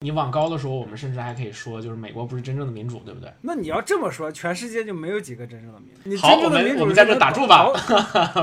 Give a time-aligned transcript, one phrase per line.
[0.00, 3.32] 你往高的说，我们甚至还可以说，就是美国不是真正的民主，对不对？
[3.40, 6.00] 那你要这么说，全世界就没有几个真正的民主。
[6.04, 7.66] 你好，我真正的民主们我们在这打住吧，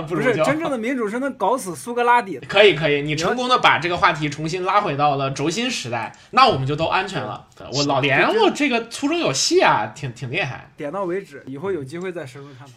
[0.05, 2.45] 不是真正的民主是能搞死苏格拉底的。
[2.47, 7.47] 可以可以，你成功的把这个话题重新拉回到了轴心时代，那我们就都安全了。
[7.71, 10.69] 我老连我这个粗中有细啊，挺挺厉害。
[10.75, 12.73] 点到为止，以后有机会再深入探讨。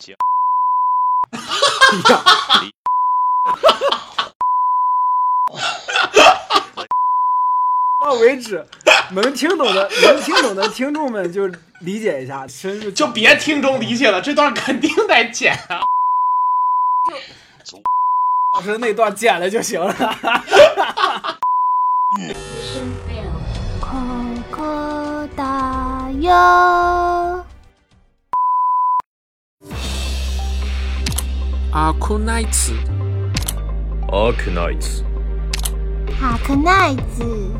[8.08, 8.64] 到为止，
[9.12, 11.46] 能听懂的能听懂的听众们就
[11.80, 12.46] 理解一下，
[12.94, 15.84] 就别听众理解了，这段肯定得剪啊。
[18.56, 19.94] 老师那段剪了就行了。
[23.78, 23.98] 口
[24.50, 24.62] 口
[25.36, 27.44] 大哟。
[31.74, 32.72] 阿库奈茨
[34.10, 35.02] ，Ark Knights，
[36.18, 37.52] 哈克奈子，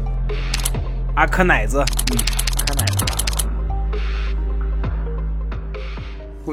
[1.18, 1.78] 阿克奶子，
[2.12, 2.18] 嗯，
[2.58, 3.04] 阿克奶子。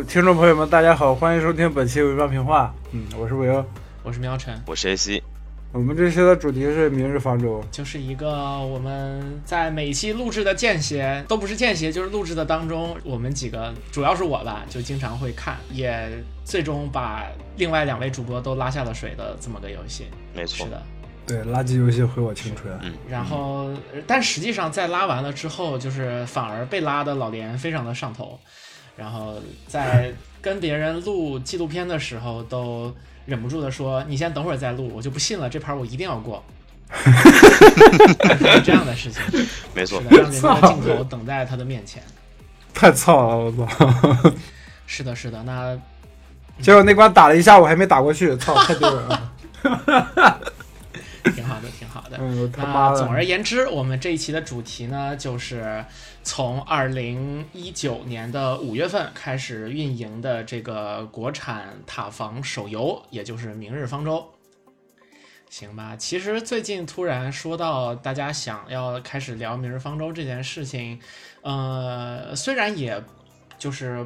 [0.08, 2.74] 听众朋友们，大家好，欢迎收听本期《伪装评话》。
[2.92, 3.64] 嗯，我是韦欧。
[4.02, 5.22] 我是苗晨，我是 AC，
[5.72, 7.64] 我们这期的主题是明日方舟。
[7.70, 16.10] 就是一个我们在每期录制的间歇，都不是间歇，就是录制的当中，我们几个主要是我吧，就经常会看，也
[16.44, 17.24] 最终把
[17.58, 20.08] 另外两位主播都拉下了水的这么个游戏。
[20.34, 20.82] 没错是，的，
[21.28, 22.72] 对，垃圾游戏毁我青春。
[22.84, 28.40] 嗯，然后，呃但实际上在拉完了之后，就是反而被拉的老连非常的上头，
[28.96, 29.36] 然后
[29.68, 32.94] 在跟别人录纪录片的时候，都
[33.26, 36.44] 忍不住的说：“你先等会儿再录，我就不信了，这盘我一定要过。
[36.94, 39.22] ”是这样的事情，
[39.74, 42.04] 没错是，的，让人家的镜头等在他的面前。
[42.72, 44.32] 太操了，我操！
[44.86, 45.76] 是的，是的，那
[46.62, 49.32] 结果那关打了一下，我还没打过去，操，太丢人了。
[51.34, 52.18] 挺好的，挺好的。
[52.58, 55.84] 那总而，言之，我们这一期的主题呢，就是
[56.24, 64.18] 从二零一九年的五月份开始运营的这个国产塔防手游，也就是《明日方舟》。
[65.50, 71.00] 行吧，其实最近突然说到大家想要开始聊《明日方舟》这件事情，
[71.42, 73.02] 呃，虽然也
[73.58, 74.06] 就是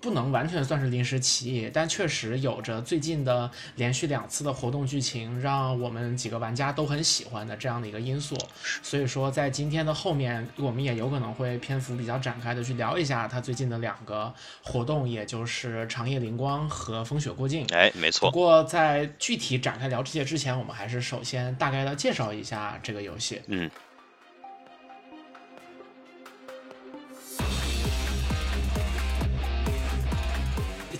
[0.00, 8.36] 不不能完全算是临时起意，但确实有着最近的连续两次的活动剧情，让我们几个玩家都很喜欢的这样的一个因素。
[8.82, 14.34] 所以说，在今天的后面，我们也有可能会篇幅比较展开的去聊一下它最近的两个
[14.64, 17.64] 活动，也就是长夜灵光和风雪过境。
[17.72, 23.40] 哎，没错不，过在具体展开聊这些之前，我们还是首先大概的介绍一下这个游戏。
[23.46, 23.70] 嗯，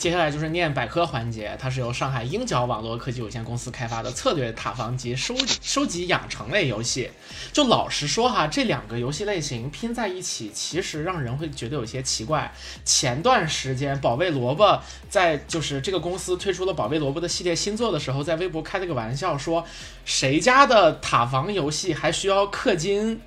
[0.00, 7.10] 接下来就是念百科环节，它是由上海鹰角网络科技有限公司开发的策略塔防及收收集养成类游戏。
[7.52, 12.50] 就老实说哈，这两个游戏类型拼在一起，其实让人会觉得有些奇怪。
[12.82, 19.62] 前段时间，保卫萝卜在就是这个公司推出了保卫萝卜的系列新作的时候，在微博开了个玩笑说，
[20.06, 23.20] 谁家的塔防游戏还需要氪金，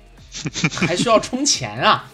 [0.72, 2.10] 还需要充钱啊？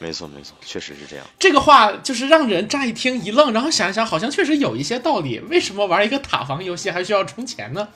[0.00, 1.26] 没错，没错，确实是这样。
[1.38, 5.38] 这个话就是让人乍一听一愣，然后想一想，好像确实有一些道理。
[5.40, 7.88] 为什么玩一个塔防游戏还需要充钱呢？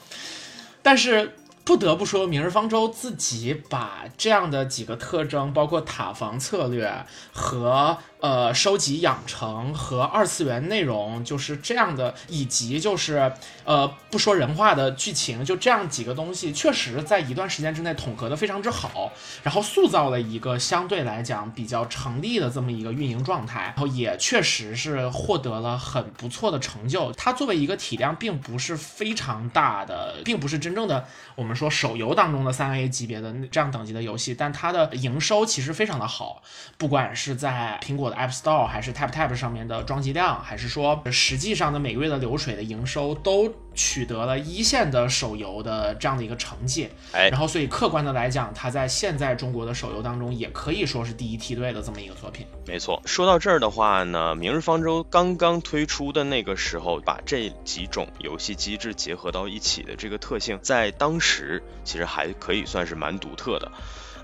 [0.82, 1.34] 但是
[1.64, 6.92] 不得不说，《明日方舟》自己把这样的几个特征，包括塔防策略
[7.32, 13.30] 和呃收集养成和二次元内容，就是这样的，以及就是
[13.64, 19.12] 呃不说人话的剧情，就这样几个东西，确实在一段时间之内统合的非常之好，
[19.42, 27.12] 然后塑造了一个相对来讲比较成立的这么一个运营状态，然后也确实是获得了很不错的成就。
[27.12, 31.04] 它作为一个体量并不是非常大的，并不是真正的
[31.34, 36.42] 我们说手游当中的三 A 级别的这样等级的游戏，但它的营收其实非常的好，
[36.78, 46.88] 不管是在苹果的 App Store 还是 Tap Tap 上面的装机量，还是说实际上的每个月的流水的营收，都取得了一线的手游的这样的一个成绩。
[47.12, 52.46] 哎然后所以客观的来讲，它在现在中国的手游当中，也可以说是第一梯队的这么一个作品。
[52.66, 63.72] 没错，说到这儿的话呢，《明日方舟》刚刚推出的那个时候，把这几种游戏机制结合到一起的这个特性，在当时其实还可以算是蛮独特的。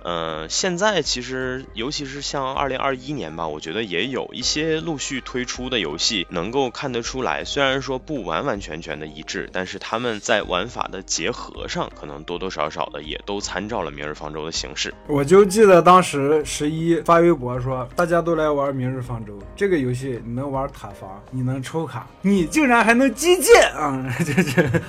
[0.04, 14.92] 嗯、现在其实尤其是像二零二一年吧，我觉得也有一些陆续推出的游戏能够看得出来，虽然说不完完全全的一致，但是他们在玩法的结合上，可能多多少少的也都参照了《明日方舟》的形式。
[15.06, 24.14] 我就记得当时十一发微博说，大家都来玩《明日方舟》这个游戏，你能玩塔防，你能抽卡，你竟然还能击剑啊！
[24.18, 24.80] 这这，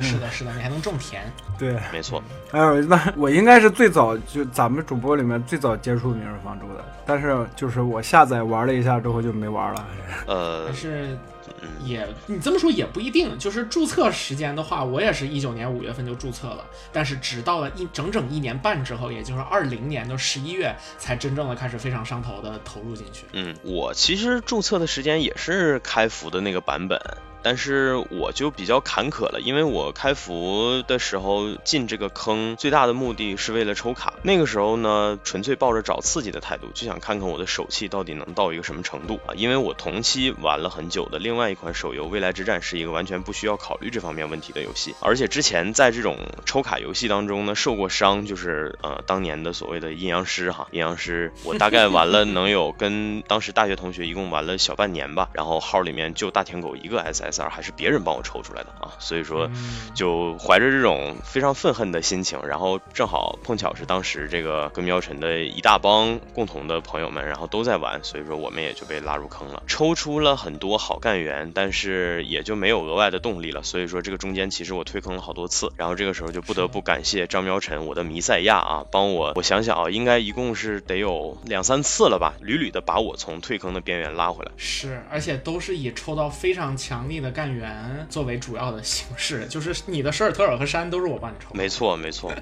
[0.00, 1.22] 是的，是的，你还能种田。
[1.58, 2.22] 对，没错，
[2.52, 9.86] 哎呦，那我应该是最早就咱们主播里面最早接触《明日方舟》的，但是就是我下载玩了一下之后就没玩了。
[10.26, 11.18] 呃但，是
[11.60, 23.24] 嗯也你这么说也不一定，就是注册时间的话，我也是一九年五月份就注册了，但是直到了一整整一年半之后，也就是二零年的十一月，才真正的开始非常上头的投入进去。
[23.32, 27.00] 嗯，我其实注册的时间也是开服的那个版本，
[27.42, 39.34] 但是我就比较坎坷了，因为我开服的时候进这个坑最大的目的是为了抽卡，那个时候呢，纯粹抱着找刺激的态度，就想看看我的手气到底能到一个什么程度啊。
[39.34, 57.00] 因为我同期玩了很久的另外一款手游《未来之战》是一个完全不需要考虑这方面问题的游戏，而且之前在这种抽卡游戏当中呢受过伤，就是呃当年的所谓的阴阳师哈，阴阳师我大概玩了 能有跟当时大学同学一共玩了小半年吧，然后号里面就大舔狗一个
[57.30, 59.78] SSR，还是别人帮我抽出来的啊，所以说嗯。
[59.94, 84.52] 就怀着这种非常愤恨的心情，然后正好碰巧是当时这个跟喵晨的一大帮共同的朋友们，然后都在玩，所以说我们也就被拉入坑了，抽出了很多好干员，但是也就没有额外的动力了，所以说这个中间其实我退坑了好多次，然后这个时候就不得不感谢张喵晨，我的弥赛亚啊，帮我，我想想啊，应该一共是得有两三次了吧，屡屡的把我从退坑的边缘拉回来。
[84.56, 91.50] 是，而且都是以抽到非常强力的干员作为主要的形式，就是你的舍尔特尔和山都是我帮你抽。
[91.52, 92.32] 没错，没错。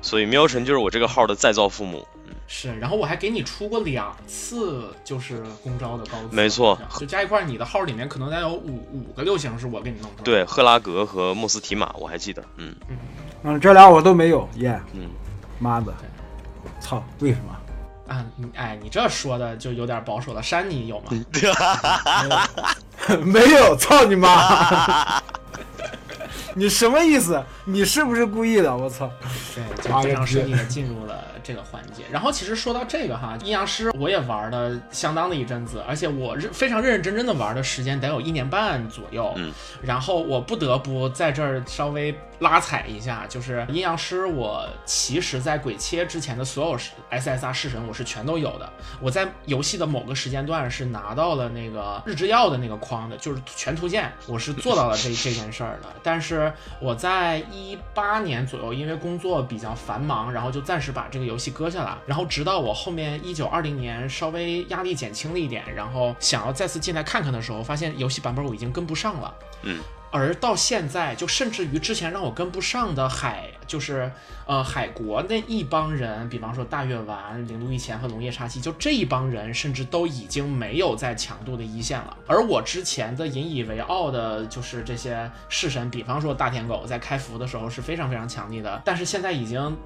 [0.00, 2.06] 所以喵神就是我这个号的再造父母。
[2.46, 10.24] 是，然后我还给你出过两次，就是公招的高资，没错就加一块，你的号里面可能得有五五个六星是我给你弄出来的。
[10.24, 12.74] 对，赫拉格和莫斯提马我还记得，嗯
[13.42, 15.08] 嗯，这俩我都没有，耶、嗯，
[15.58, 15.92] 妈的，
[16.80, 17.56] 操，为什么？
[18.08, 20.42] 啊，你哎，你这说的就有点保守了。
[20.42, 21.06] 山你有吗？
[21.10, 21.54] 没有，
[23.24, 25.22] 没有操你妈。
[26.54, 27.42] 你什么意思？
[27.64, 28.74] 你是不是故意的？
[28.76, 29.10] 我操！
[29.54, 32.04] 对，就非常顺利的进入了这个环节。
[32.10, 39.32] 然后其实说到这个哈，阴阳师我也玩了相当的一阵子，而且我认非常认认真真的玩的时间得有一年半左右。
[39.36, 39.52] 嗯，
[39.82, 46.78] 然后我不得不在这儿稍微拉踩一下，就是阴阳师，我其实在鬼切之前的所有
[47.10, 48.70] SSR 式神我是全都有的。
[49.00, 55.88] 我在游戏的某个时间段是拿到了那个日之耀的那个框的，就是全图鉴，我是做到了这这件事儿的。
[56.02, 56.41] 但是
[56.80, 61.98] 我在一八年左右，因为工作比较繁忙，然后就暂时把这个游戏搁下了。
[62.06, 69.34] 然后直到我后面一九二零年稍微压力减轻了一点，然后想要再次进来看看的时候，发现游戏版本我已经跟不上了。
[69.62, 69.80] 嗯，
[70.12, 74.12] 而到现在，就甚至于之前让我跟不上的海，就是
[74.46, 82.16] 呃海国那一帮人，比方说大月丸、零度一前和龙夜叉七，就这一帮人，甚至都已经没有在强度的一线了。
[82.26, 89.76] 而我之前的引以为傲的，就是这些式神，比方说大舔狗，在开服的时候是非常非常强力的，但是现在已经。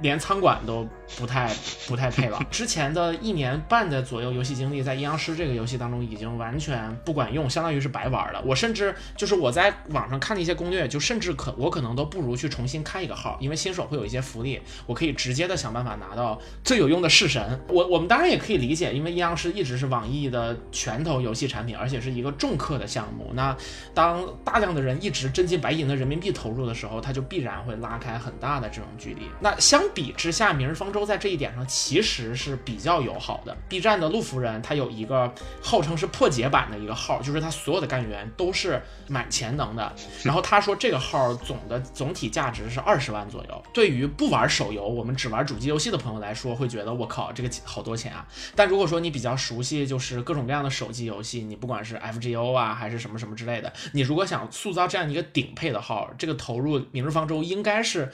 [0.00, 0.86] 连仓管都
[1.18, 1.52] 不太
[1.86, 2.38] 不太配了。
[2.50, 8.42] 之前的一年半的左右游戏经历，在阴阳师这个游戏当中已经完全不管用，相当于是白玩了。
[8.44, 17.60] 我甚至就是我在网上看的一些攻略，就甚至可我可能都不如去重新开一个号，因为新手会有一些福利，我可以直接的想办法拿到最有用的式神。
[17.68, 23.30] 我我们当然也可以理解，因为阴阳师一直是网易的拳头游戏产品，而且是一个重氪的项目。
[23.34, 23.56] 那
[23.94, 29.22] 当大量的人一直真金白银的人民币投入的时候，它就必然会拉开很大的这种距离。
[29.40, 33.56] 那相比之下，明日方舟在这一点上其实是比较友好的。
[33.68, 39.94] B 站的陆夫人她有一个号称是破解版的一个号，就是她所有的干员都是满潜能的。
[40.22, 43.62] 然后她说这个号总的总体价值是二十万左右。
[43.72, 48.26] 对于不玩手游，我们只玩主机游戏的朋友来说，会觉得我靠这个好多钱啊。
[48.54, 58.12] 但如果说你比较熟悉就是各种各样的手机游戏，你不管是 FGO 啊还是什么什么之类的，你如果想塑造这样一个顶配的号，这个投入明日方舟应该是。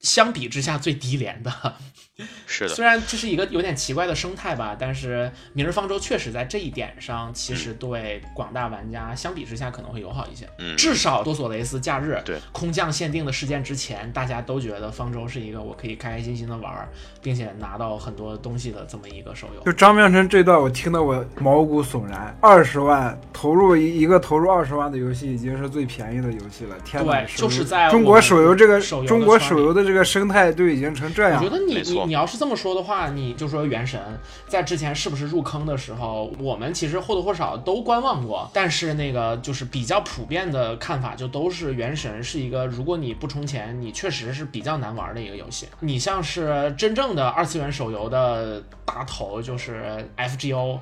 [0.00, 1.52] 相比之下最低廉的，
[2.46, 10.48] 是的，虽然这是一个有点奇怪的生态吧，但是《明日方舟》确实在这一点上，其实对广大玩家相比之下可能会友好一些。
[10.58, 16.88] 嗯，至少多索雷斯假日对空降限定的事件之前，大家都觉得方舟是一个我可以开开心心的玩，
[17.22, 19.62] 并且拿到很多东西的这么一个手游。
[19.64, 22.34] 就张妙晨这段，我听得我毛骨悚然。
[22.40, 26.76] 二十万投入一一个投入二十万的游戏，已经是最便宜的游戏了。
[26.84, 31.38] 天哪，对就是在中国手游这个手游中国手游的这个生态都已经成这样了。
[31.38, 34.00] 我觉得你你你要是这么说的话，你就说原神
[34.46, 45.66] 在之前是不是入坑的时候，我们其实或多或少都观望过，但是那个就是比较普遍的看法，就都是原神是一个如果你不充钱，你确实是比较难玩的一个游戏。
[45.80, 50.78] 你像是真正的二次元手游的大头，就是 FGO。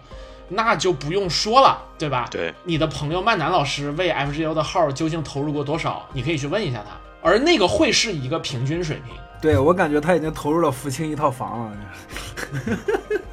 [0.51, 2.27] 那就不用说了，对吧？
[2.31, 6.09] 对，你的朋友曼南老师为 FGO 的号究竟投入过多少？
[6.15, 6.97] 你可以去问一下他。
[7.29, 11.77] 而那个会是一个平均水平，对我感觉他已经投入了福清一套房了。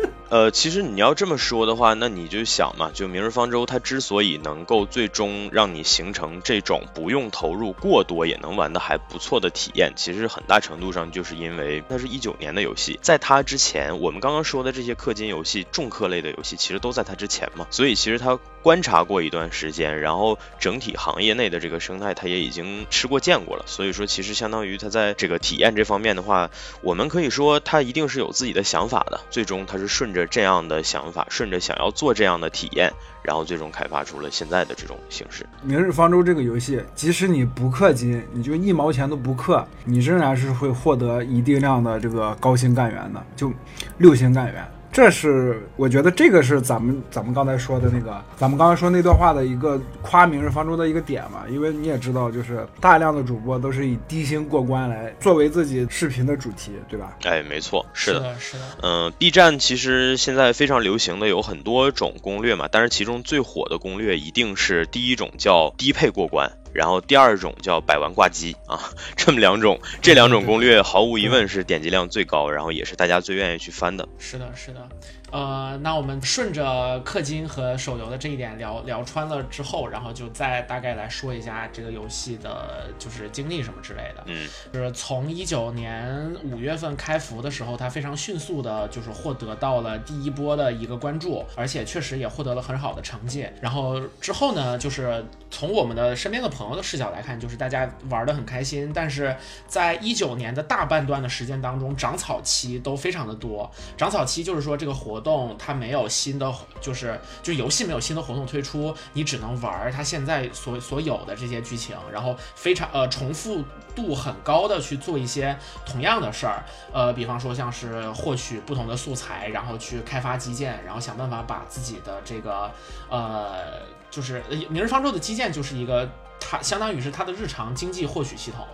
[0.35, 26.51] 呃，其实你要这么说的话，那你就想嘛，就《明日方舟》它之所以能够最终让你形成这种不用投入过多也能玩的还不错的体验，其实很大程度上就是因为那是一九年的游戏，在它之前，我们刚刚说的这些氪金游戏、重氪类的游戏，其实都在它之前嘛，所以其实它观察过一段时间，然后整体行业内的这个生态，它也已经吃过见过了，所以说其实相当于它在这个体验这方面的话，
[26.81, 32.91] 我们可以说它一定是有自己的想法的，最终它是顺着这样的想法，顺着想要做这样的体验，
[33.21, 35.43] 然后最终开发出了现在的这种形式。
[35.61, 43.51] 《明日方舟》这个游戏，即使你不氪金，你就一毛钱都不氪，你仍然是会获得一定量的这个高薪干员的，就
[43.97, 44.65] 六星干员。
[44.95, 57.17] 这是我觉得这个是咱们咱们刚才说的那个，咱们刚才说那段话的一个夸《明日方舟》的一个点嘛，因为你也知道，就是大量的主播都是以低薪过关来作为自己视频的主题，对吧？
[57.25, 58.21] 哎，没错，是的。
[58.21, 74.07] 的，是的，嗯，B 站其实现在非常流行的有很多种攻略嘛，但是其中最火的攻略一定是第一种叫低配过关，然后第二种叫百万挂机啊， 这么两种，这两种攻略毫无疑问是点击量最高，然后也是大家最愿意去翻的。
[74.19, 74.87] 是的，是的。
[75.35, 84.23] 呃，那我们顺着氪金和手游的这一点聊聊穿了之后，然后就再大概来说一下这个游戏的就是经历什么之类的。
[84.27, 93.45] 嗯，就是从一九年五月份开服的时候，它非常迅速的，就是获得到了第一波的一个关注，而且确实也获得了很好的成绩。
[93.59, 99.35] 然后之后呢，就是从我们的身边的朋友的视角来看，就是大家玩的很开心，但是
[99.67, 103.69] 在一九年的大半段的时间当中，长草期都非常的多。
[103.97, 113.63] 长草期就是说这个活动它没有新的，就是就游戏没有新的活动推出，你只能玩它现在所所有的这些剧情，然后非常呃重复
[113.95, 116.63] 度很高的去做一些同样的事儿，
[116.93, 122.71] 呃，比方说像是获取不同的素材，然后去开发基建，然后想办法把自己的这个
[123.09, 126.07] 呃，就是《明日方舟》的基建就是一个。
[126.39, 128.65] 它相当于是它的日常经济获取系统，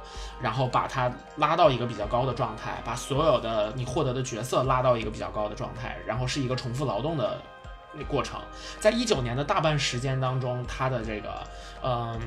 [0.42, 7.40] 然后把它拉到一个比较高的状态，把所有的你获得的角色拉到一个比较高的状态，然后是一个重复劳动的
[8.08, 8.40] 过程。
[8.80, 11.44] 在一九年的大半时间当中，它的这个
[11.84, 12.20] 嗯，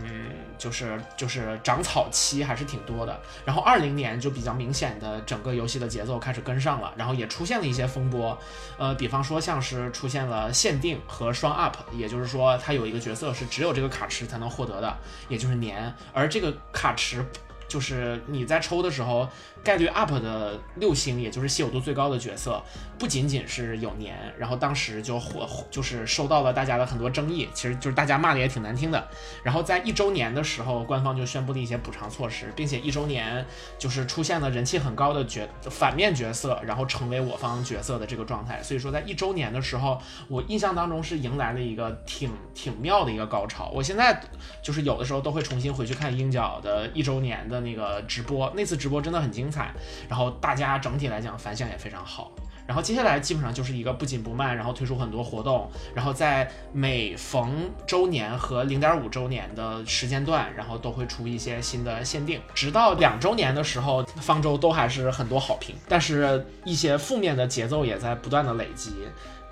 [0.58, 3.20] 就是就是长草期还是挺多的。
[3.44, 8.36] 然后二零年就比较明显的整个游戏的节奏开始跟上了，然后也出现了一些风波，
[8.78, 14.96] 呃，比方说像是出现了限定和双 up，也就是说它有一个角色是只有这个卡池才能获得的，
[15.28, 17.24] 也就是年，而这个卡池。
[17.66, 19.28] 就是你在抽的时候，
[19.64, 22.62] 概率 up 的六星，也就是稀有度最高的角色，
[22.98, 29.08] 不仅仅是有年，然后当时就火，就是受到了大家的很多争议，其实就是大家骂的也挺难听的。
[29.42, 33.44] 然后在一周年的时候，官方就宣布了一些补偿措施，并且一周年
[33.78, 38.62] 就是出现了人气很高的角反面角色，然后成为我方角色的这个状态。
[38.62, 43.70] 所以说，在一周年的时候，我印象当中是迎来了一个挺挺妙的一个高潮。
[43.74, 44.20] 我现在
[44.62, 49.72] 就是有的时候都会重新回去看鹰角的一周年的那个直播，那次直播真的很精彩，彩
[50.08, 52.32] 然后大家整体来讲反响也非常好。
[52.66, 68.94] 然后接下来基本上就是一个不紧不慢，然后推出很多活动，然后在每逢周年和零点五周年的时间段，然后都会出一些新的限定，直到两周年的时候，方舟都还是很多好评，但是一些负面的节奏也在不断的累积。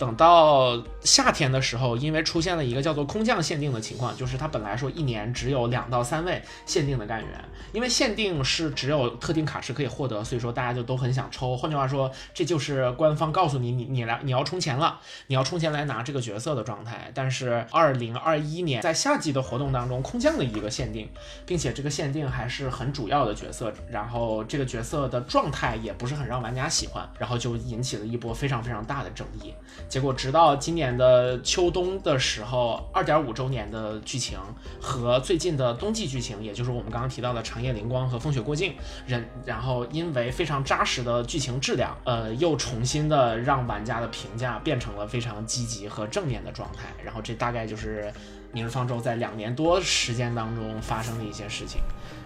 [0.03, 11.57] 等到夏天的时候，因为出现了一个叫做空降限定的情况，就是它本来说一年只有两到三位限定的干员，因为限定是只有特定卡池可以获得，所以说大家就都很想抽。
[11.57, 17.13] 换句话说，这就是官方告诉你，你你来你要充钱了，你要充钱来拿这个角色的状态。
[17.15, 21.09] 但是二零二一年在夏季的活动当中空降了一个限定，
[21.47, 29.55] 并且这个限定还是很主要的角色，然后这个角色的状态也不是很让玩家喜欢，然后就引起了一波非常非常大的争议。
[29.93, 34.39] 结果直到今年的秋冬的时候，二点五周年的剧情
[34.81, 38.75] 和最近的冬季剧情，也就是我们刚刚提到的长夜灵光和风雪过境，
[39.07, 46.85] 人然后因为非常扎实的剧情质量，呃，又重新的让玩家的评价变成了非常积极和正面的状态。
[47.05, 48.05] 然后这大概就是
[48.51, 51.83] 《明日方舟》在两年多时间当中发生的一些事情。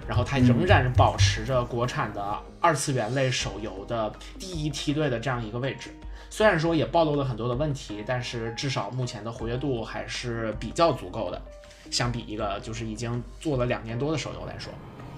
[0.07, 2.23] 然后它仍然保持着国产的
[2.61, 5.91] 二次元类手游的第一梯队的这样一个位置。
[6.37, 11.41] 虽然说也暴露了很多的问题，但是至少目前的活跃度还是比较足够的，
[11.91, 14.71] 相比一个就是已经做了两年多的手游来说。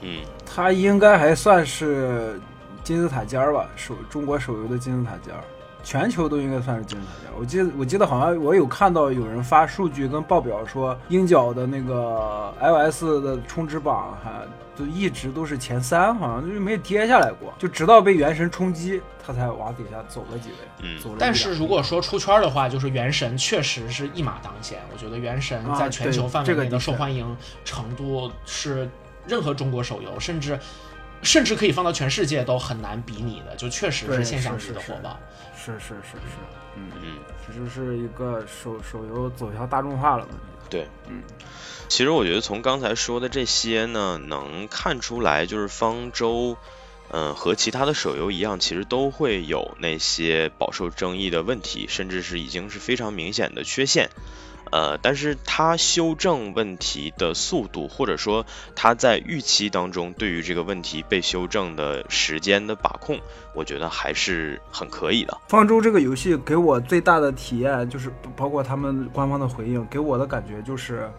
[0.03, 2.41] 嗯，它应该还算是
[2.85, 5.43] 金字塔尖儿吧，手中国手游的金字塔尖儿。
[5.83, 7.31] 全球都应该算是金字塔尖。
[7.39, 14.43] 我记得我记得好像我有看到有人发数据跟报表说，鹰角的那个 iOS 的充值榜还
[14.77, 20.57] 就一直都是前三，好像就没跌下来过，就直到被原神冲击，它才往底下走了几位。
[20.83, 21.17] 嗯。
[21.19, 24.79] 但是如果说出圈的话，就是原神确实是一马当先。
[24.93, 28.89] 我觉得原神啊在全球范围内的受欢迎程度是
[29.27, 30.59] 任何中国手游，甚至
[31.23, 35.19] 甚至可以放到全世界都很难比拟的，就确实是现象级的火爆。
[35.75, 36.39] 是是是是，
[36.77, 40.43] 嗯，嗯，这就是一个手手游走向大众化了问题。
[40.71, 41.23] 对，嗯。
[41.89, 46.57] 其实我觉得从刚才说的这些呢，能看出来，就是方舟，
[47.11, 54.11] 嗯、和其他的手游一样，其实都会有那些饱受争议的问题，甚至是已经是非常明显的缺陷。
[54.71, 63.19] 呃，但是他修正问题的速度，或者说他在预期当中对于这个问题被修正的时间的把控，
[63.55, 65.37] 我觉得还是很可以的。
[65.49, 71.11] 方舟这个游戏给我最大的体验就是，包括他们官方的回应，给我的感觉就是，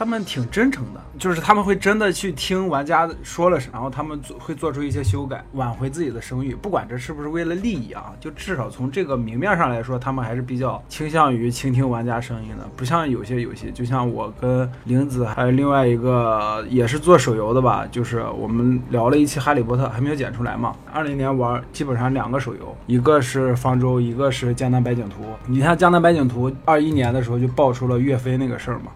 [0.00, 6.54] 他们挺真诚的，就是他们会真的去听玩家说了什么，然后他们做会做出一些修改，挽回自己的声誉。
[6.54, 20.74] 不管这是不是为了利益啊，就至少从这个明面上来说，他们还是比较倾向于倾听玩家声音的，不像有些游戏，就像我跟玲子还有另外一个也是做手游的吧，就是我们聊了一期《哈利波特》，还没有剪出来嘛。
[20.90, 25.26] 二零年玩基本上两个手游，一个是方舟，一个是江南百景图。
[25.46, 28.90] 你看江南百景图，二一年的时候就爆出了岳飞那个事儿嘛。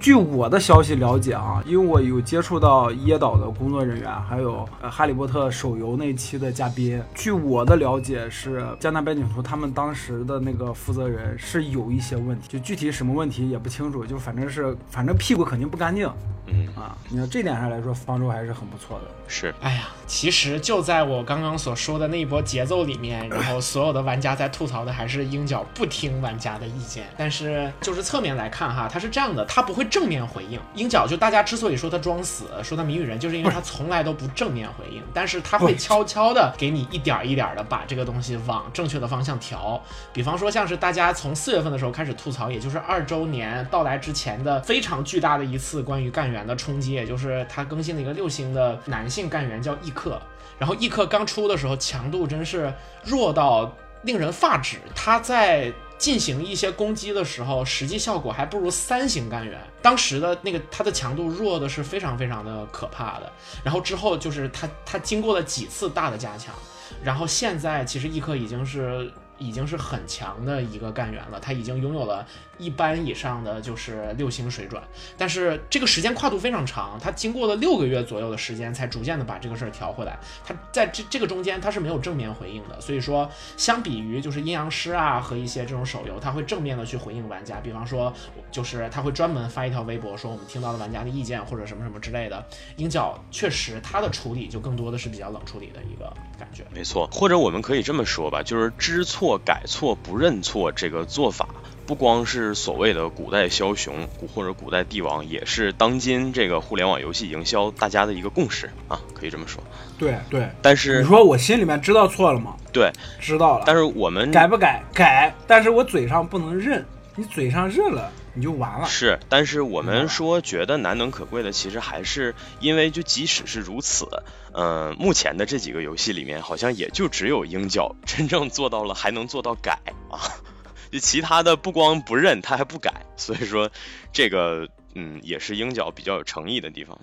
[0.00, 7.02] 据我的消息了解啊，因为我有接触到椰岛的工作人员，还有呃《哈利波特》手游那期的嘉宾。
[7.14, 16.10] 据我的了解是，江南百景图他们当时的那个负责人是有一些问题，就具体什么问题也不清楚，就反正是反正屁股肯定不干净
[16.46, 16.96] 嗯，啊。
[17.08, 19.10] 你看这点上来说，方舟还是很不错的。
[19.26, 27.06] 是，哎呀，其实就在我刚刚所说的那一波节奏里面，然后所有的玩家在吐槽的还是鹰角不听玩家的意见。
[27.16, 30.60] 但是就是侧面来看哈，他是这样的，他不会正面回应。
[30.74, 39.82] 鹰角就大家之所以说他装死，说他谜语人，就是因为他从来都不正面回应，但是他会悄悄的给你一点一点的把这个东西往正确的方向调。
[40.12, 50.20] 比方说像是大家从四月份的时候开始吐槽，也就是二周年到来之前的非常巨大的一次关于干员的冲击，也就是他更新了一个六星的男性干员叫异克。
[50.58, 52.72] 然后异克刚出的时候强度真是
[53.02, 59.60] 弱到令人发指，他在进行一些攻击的时候，实际效果还不如三型干员。
[59.80, 63.32] 当时的那个它的强度弱的是非常非常的可怕的。
[63.62, 66.54] 然后之后就是它它经过了几次大的加强，
[67.02, 72.26] 然后现在其实异克已经是已经是很强的一个干员了，他已经拥有了
[72.58, 74.82] 一般以上的就是六星水准。
[75.16, 80.18] 但是这个时间跨度非常长，他经过了六个月左右的时间，才逐渐的把这个事儿调回来。
[80.44, 88.12] 他在这这个中间他是没有正面回应的，所以说相比于就是阴阳师啊和一些这种手游，他会正面的去回应玩家，比方说
[88.50, 92.44] 就是他会专门发一条微博说我们听到了玩家的意见或者什么什么之类的。
[92.76, 96.64] 鹰角确实他的处理就更多的是比较冷处理的一个感觉。
[96.72, 101.48] 没错，或者我们可以这么说吧，就是知错改错不认错这个做法，
[101.86, 109.62] 不光是所谓的古代枭雄古或者古代帝王，也是当今这个互联网游戏营销大家的一个共识啊，可以这么说。
[109.98, 112.56] 对对，但是你说我心里面知道错了吗？
[112.72, 113.64] 对，知道了。
[113.66, 114.82] 但是我们改不改？
[114.92, 116.84] 改，但是我嘴上不能认。
[117.16, 118.88] 你嘴上认了，你就完了。
[118.88, 124.08] 是，但是我们说觉得难能可贵的，其实还是因为就即使是如此，
[124.52, 129.78] 嗯、目前的这几个游戏里面，好像也就只有鹰角真正做到了还能做到改
[130.10, 130.53] 啊，就
[131.00, 133.70] 其他的不光不认，他还不改，所以说
[134.12, 137.00] 这个嗯也是鹰角比较有诚意的地方。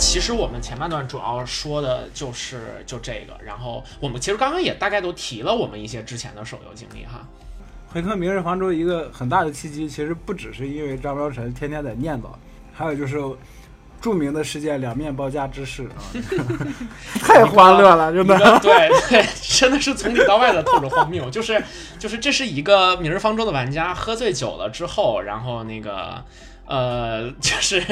[0.00, 7.20] 其实我们前半段主要说的就是就这个，然后我们其实刚刚也大概都提了我们一些之前的手游经历哈。
[7.92, 12.28] 回坑明日方舟一个很大的契机，其实不只是因为张彪晨天天在念叨，
[12.72, 13.20] 还有就是
[14.00, 16.00] 著名的事件两面包夹之势啊，
[17.20, 18.58] 太欢乐了，真的。
[18.60, 19.24] 对对，
[19.60, 21.28] 真的是从里到外的透着荒谬。
[21.28, 21.62] 就是
[21.98, 26.24] 就是这是一个《明日方舟》的玩家喝醉酒了之后，然后那个
[26.70, 27.82] 呃， 就是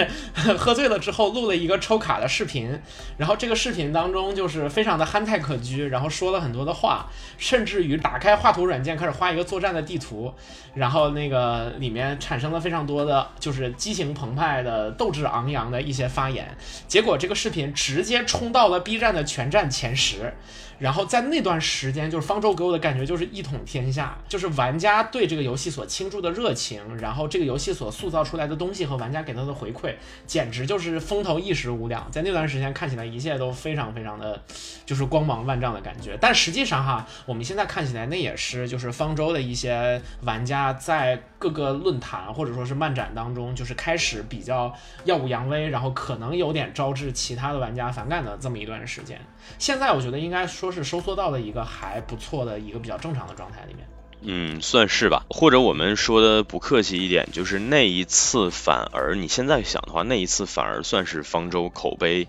[0.57, 2.81] 喝醉了之后录了一个抽卡的视频，
[3.17, 10.33] 然后这个视频当中就是非常的憨态可掬，然后说了很多的话，甚至于打开画图软件开始画一个作战的地图，
[10.75, 20.33] 然后那个里面产生了非常多的就是激情澎湃的斗志昂扬的一些发言，结果这个视频直接冲到了 B 站的全站前十。
[20.79, 29.95] 然后在那段时间，就是方舟给我的感觉就是一统天下，就是玩家对这个游戏所倾注的热情，然后这个游戏所塑造出来的东西和玩家给他的回馈，
[30.27, 32.11] 简直就是风头一时无两。
[32.11, 34.43] 在那段时间看起来一切都非常非常的，
[34.87, 36.17] 就是光芒万丈的感觉。
[36.21, 44.74] 但实际上哈，我们现在看起来那也是就是方舟的一些玩家在各个论坛或者说是漫展当中，就是开始比较
[45.05, 49.20] 耀武扬威，然后可能有点招致其他的玩家反感的这么一段时间。
[49.59, 53.87] 现在我觉得应该说是收缩到了一个还不错的一个比较正常的状态里面。
[54.20, 55.24] 嗯，算是吧。
[55.31, 62.27] 或者我们说的不客气一点，就是那一次反而你现在想的话，那一次反而算是方舟口碑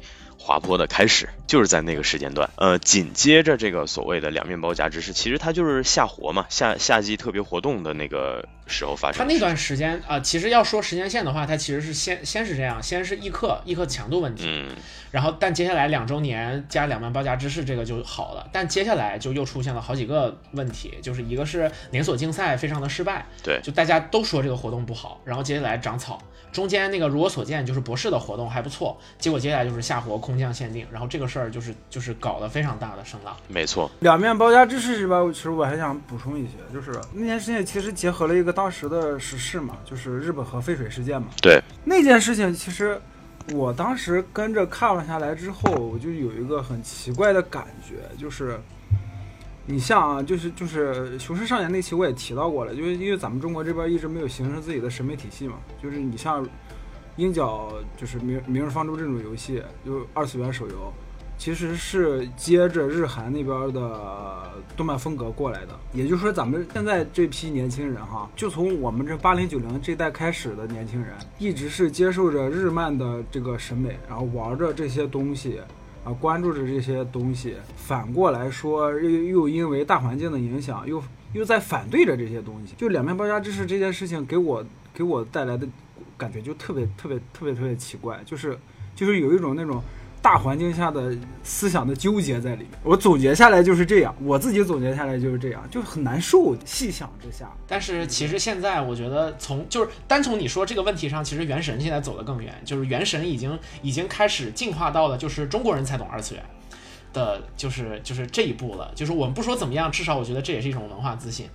[0.50, 2.50] 滑坡的开始，就是在那个时间段。
[2.56, 9.20] 呃，紧接着这个所谓的两面包夹芝士，其实它就是夏活嘛，夏夏季特别活动的那个时候发生。
[9.20, 14.76] 它那段时间啊、其实要说时间线的话，它其实是先先是这样，先是易课，易课强度问题，嗯，
[15.12, 23.60] 然后但接下来两周年加两面包夹芝士这个就好了，但接下来就又出现了好几个问题，就是一个是连锁竞赛非常的失败，对。
[23.62, 26.20] 就大家都说这个活动不好，然后接下来长草，
[26.52, 33.36] 中间那个如我所见就是博士的活动还不错，结果接下来就是夏活空降限定，然后这个事儿就是就是搞得非常大的声浪。
[33.48, 41.28] 没错，两面包夹芝士是吧，其实我还想补充一些，就是那件事情其实结合了一个当时的时事嘛，就是日本核废水事件嘛。
[41.42, 43.00] 对，那件事情其实
[43.54, 48.60] 我当时跟着看了下来之后，我就有一个很奇怪的感觉，就是
[49.71, 56.43] 你像啊，就是就是《雄狮少年》那期我也提到过了，就是因为咱们中国这边一直没有形成自己的审美体系嘛，就是你像
[57.17, 60.91] 鹰角，就是《明明日方舟》这种游戏，就二次元手游。
[61.38, 75.62] 其实是接着日韩那边的动漫风格过来的，也就是说，咱们现在这批年轻人哈，就从我们这八零九零这代开始的年轻人，一直是接受着日漫的这个审美，然后玩着这些东西，
[76.13, 77.56] 关注着这些东西。
[77.76, 81.02] 反过来说，又又因为大环境的影响，又
[81.34, 82.74] 又在反对着这些东西。
[82.78, 85.67] 就两面包夹知识这件事情，给我给我带来的
[86.17, 88.58] 感觉就特别特别特别特别奇怪，就是
[88.95, 89.82] 就是有一种那种。
[90.21, 96.55] 大环境下的思想的纠结在里面，我总结下来就是这样，我自己总结下来就是这样，就很难受。
[96.65, 106.43] 细想之下，但是其实现在我觉得从就是单从你说这个问题上，其实原神现在走得更远，就是原神已经已经开始进化到了就是中国人才懂二次元
[107.13, 108.91] 的，就是就是这一步了。
[108.95, 111.47] 就是我们不说怎么样，至少我觉得这也是一种文化自信。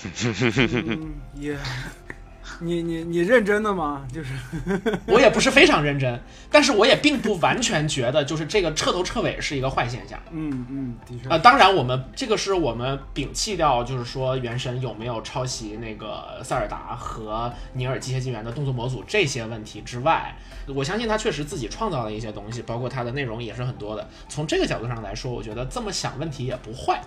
[0.00, 1.56] 嗯，也，
[2.60, 4.06] 你你你认真的吗？
[4.12, 4.32] 就是
[5.06, 10.18] 我也不是非常认真，但是我也并不完全觉得就是这个彻头彻尾是一个坏现象。
[10.30, 24.08] 嗯嗯，的确呃、当然我们这个是我们摒弃掉，就是说原神有没有抄袭那个塞尔达和尼尔机械纪元的动作模组这些问题之外，我相信他确实自己创造了一些东西，包括它的内容也是很多的。
[24.28, 27.00] 从这个角度上来说，我觉得这么想问题也不坏。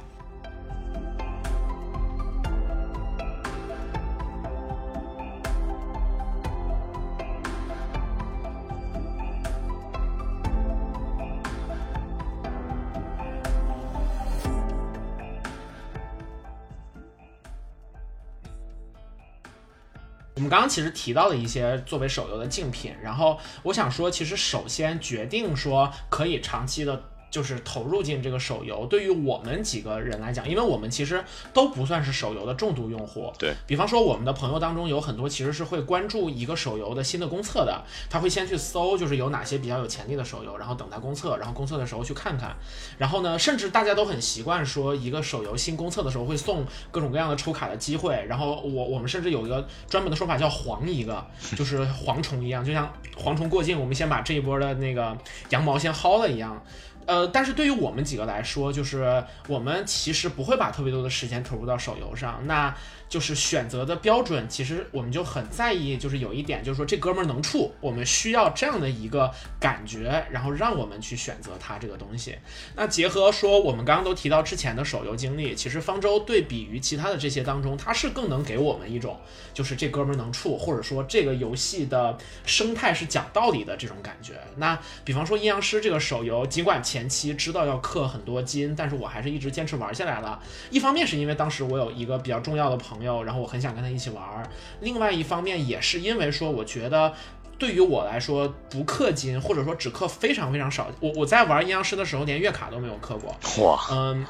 [20.51, 27.10] 刚刚其实提到了一些作为手游的竞品，然后我想说，其实首先决定说可以长期的。
[27.31, 33.31] 就是投入进这个手游，对于我们几个人来讲，因为我们其实都不算是手游的重度用户。
[33.39, 42.53] 对比方说，我们的朋友当中有很多其实是会关注一个手游的新的公测的，他会先去搜，就是有哪些比较有潜力的手游，然后等待公测，然后公测的时候去看看。
[42.97, 48.25] 然后呢，甚至大家都很习惯说，一个手游新公测的时候会送各种各样的抽卡的机会。
[48.27, 55.17] 然后我我们甚至有一个专门的说法叫“黄一个 ”，就是蝗虫一样，就像蝗虫过境，我们先把这一波的那个
[55.51, 56.61] 羊毛先薅了一样。
[57.05, 62.75] 呃，但是对于我们几个来说，就是我们其实不会把特别多的时间投入到手游上，那
[63.11, 72.37] 就是选择的标准，其实我们就很在意，就是有一点，就是说这哥们儿能处，我们需要这样的一个感觉，然后让我们去选择它这个东西。
[72.73, 79.19] 那结合说我们刚刚都提到之前的手游经历，其实方舟对比于其他的这些当中，它是更能给我们一种
[79.53, 84.35] 就是这哥们儿能处，或者说这个游戏的生态是讲道理的这种感觉。
[84.55, 90.41] 那比方说阴阳师这个手游，尽管前期知道要氪很多金，但是我还是一直坚持玩下来了。
[90.69, 94.43] 一方面是因为当时我有一个比较重要的朋友，然后我很想跟他一起玩儿；
[94.81, 97.13] 另外一方面也是因为说，我觉得
[97.57, 104.25] 对于我来说，不氪金或者说只氪非常非常少，我我在玩阴阳师的时候连月卡都没有氪过，哇，嗯。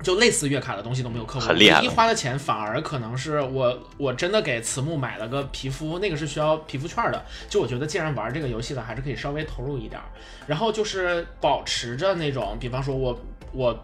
[0.00, 7.20] 就类似月卡的东西都没有氪过，很厉害一花的钱反而可能是我我真的给慈木买了个皮肤，那个是需要皮肤券的。
[7.48, 10.06] 就我觉得既然玩这个游戏了，还是可以稍微投入一点儿，
[10.46, 13.18] 然后就是保持着那种，比方说我
[13.50, 13.76] 我。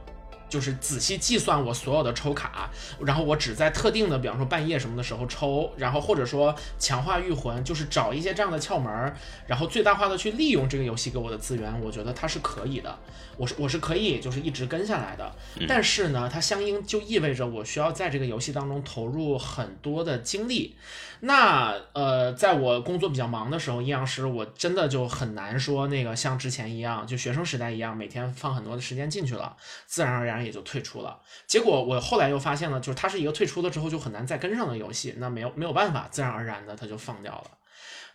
[0.48, 12.98] 就是仔细计算我所有的抽卡，然后我只在特定的，比方说半夜什么的时候抽，然后或者说强化御魂，就是找一些这样的窍门儿，然后最大化的去利用这个游戏给我的资源，我觉得它是可以的，
[13.37, 15.35] 我是我是可以就是一直跟下来的。
[15.66, 20.76] 但是呢，它相应就意味着我需要在这个游戏当中投入很多的精力。
[21.20, 31.20] 那呃，在我工作比较忙的时候，阴阳师我真的就很难说那个像之前一样，就学生时代一样，每天放很多的时间进去了，自然而然也就退出了。
[31.46, 37.50] 结果我后来又发现了，就是它是一个退出了之后就很难再跟上的游戏，那没有没有办法，自然而然的它就放掉了。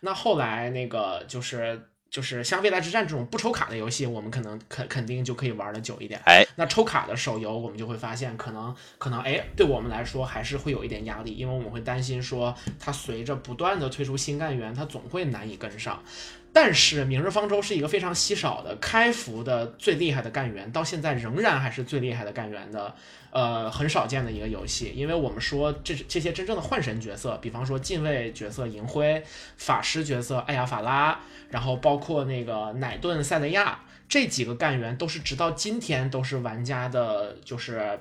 [0.01, 1.89] 那后来那个就是。
[2.09, 6.19] 就是像未来之战这种不抽卡的游戏，我们可能肯肯定就可以玩的久一点。
[6.25, 16.03] 哎，那抽卡的手游，我们就会发现，可能可能哎，对我们来说还是会有一点压力，因为我们会担心说，它随着不断的推出新干员，它总会难以跟上。
[16.51, 22.95] 但是《明日方舟》是一个非常稀少的开服的最厉害的干员，到现在仍然还是最厉害的干员的，
[23.31, 24.93] 呃，很少见的一个游戏。
[24.95, 29.23] 因为我们说这这些真正的幻神角色，比方说近卫角色银灰、
[29.57, 37.99] 法师角色艾雅法拉，然后包括那个奶盾塞雷亚这几个干员，都是直到今天都是玩家的，就是。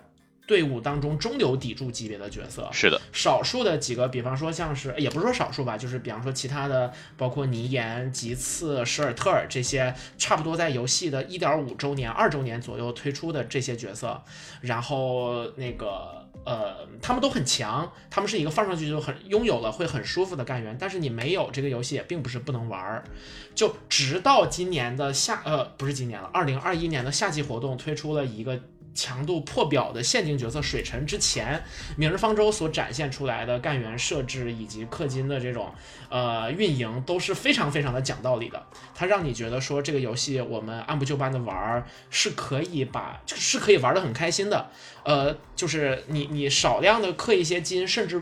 [0.48, 14.22] 队伍当中中流砥柱级别的角色，是的，少数的几个，比方说像是，也不是说少数吧，就是比方说其他的，包括尼岩、吉次、舍尔特尔这些，差不多在游戏的一点五周年、二周年左右推出的这些角色，
[14.62, 23.04] 然后那个呃，他们都很强，他们是一个放上去就很拥有了会很舒服的干员，但是你没有这个游戏也并不是不能玩儿，
[23.54, 28.58] 就直到今年的夏呃不是今年了，二零二一年的夏季活动推出了一个。
[28.98, 31.54] 强度破表的限定角色水沉之前，
[31.96, 35.72] 《明日方舟》所展现出来的干员设置以及氪金的这种
[36.08, 38.60] 呃运营都是非常非常的讲道理的。
[38.96, 44.68] 它让你觉得说这个游戏我们按部就班的玩儿是可以把是可以玩的很开心的。
[45.04, 48.20] 呃，就是你你少量的氪一些金，甚至。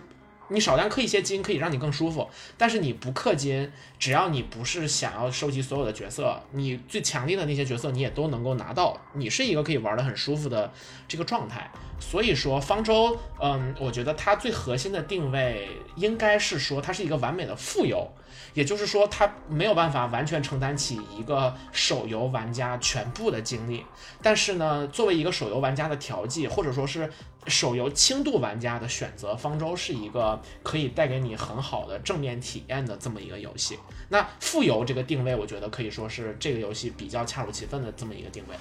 [0.49, 10.73] 你少量氪一些金可以让你更舒服，但是你不氪金，只要你不是想要收集所有的角色，你最强力的那些角色你也都能够拿到，你是一个可以玩的很舒服的
[11.09, 11.71] 这个状态。
[11.99, 18.07] 所以说方舟，嗯，我觉得它最核心的定位应该是说它是一个完美的富有，
[18.57, 23.85] 也就是说它没有办法完全承担起一个手游玩家全部的精力，
[24.21, 27.09] 但是呢，作为一个手游玩家的调剂，或者说是。
[27.49, 33.79] 手游轻度玩家的选择，方舟是一个可以带给你很好的正面体验的这么一个游戏。
[34.09, 38.57] 那副游这个定位，我觉得可以说是这个游戏比较恰如其分的这么一个定位。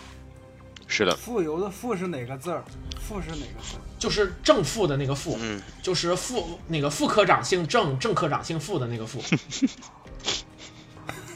[0.88, 2.64] 是的，富游的富是哪个字儿？
[3.00, 3.76] 富是哪个字？
[3.98, 9.22] 就是正副的那个副，嗯，就是副那个副科长姓郑，正科长姓傅的那个傅。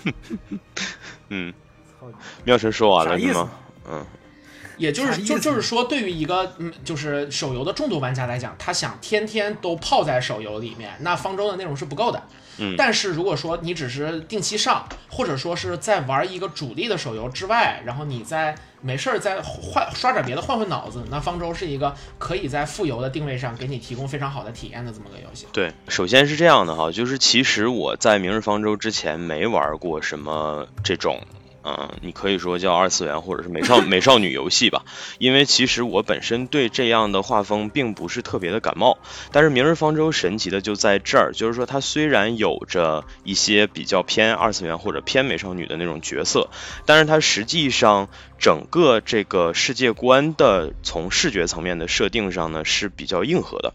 [1.30, 1.54] 嗯，
[2.44, 3.52] 妙神说完了意思是吗？
[3.90, 4.06] 嗯，
[4.78, 12.24] 也就是就就是说，对于一个嗯，就是手游的重度玩家来讲，他想天天都泡在手游里面，那方舟的内容是不够的。
[12.60, 25.48] 嗯但是如果说你只是定期上，或者说是在玩一个主力的手游之外，然后你在没事儿再换刷点别的换换脑子，那方舟是一个可以在副游的定位上给你提供非常好的体验的这么个游戏。
[25.52, 31.22] 对，首先是这样的哈，就是其实我在《明日方舟》之前没玩过什么这种。
[31.64, 34.86] 嗯，你可以说叫二次元或者是美少 美少女游戏吧，
[35.18, 38.98] 因为其实我本身对这样的画风并不是特别的感冒。
[39.32, 46.50] 但是《明日方舟》神奇的就在这儿，就是说它虽然有着一些比较偏二次元或者偏美少女的那种角色，
[46.86, 53.74] 但是它实际上整个这个世界观的从视觉层面的设定上呢是比较硬核的。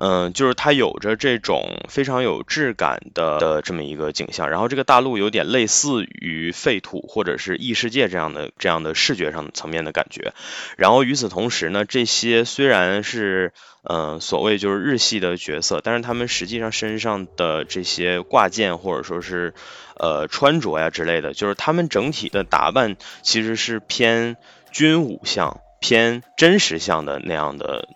[0.00, 10.32] 嗯，就是它有着这种非常有质感的的这么一个景象，然后这个大陆有点类似于废土或者是异世界这样的这样的视觉上层面的感觉，
[10.76, 13.52] 然后与此同时呢，这些虽然是
[13.90, 19.54] 嗯、所谓就是日系的角色，但是他们实际上身上的这些挂件或者说是
[19.96, 24.36] 呃穿着呀之类的，就是他们整体的打扮其实是偏
[24.72, 27.88] 军武向、偏真实向的那样的，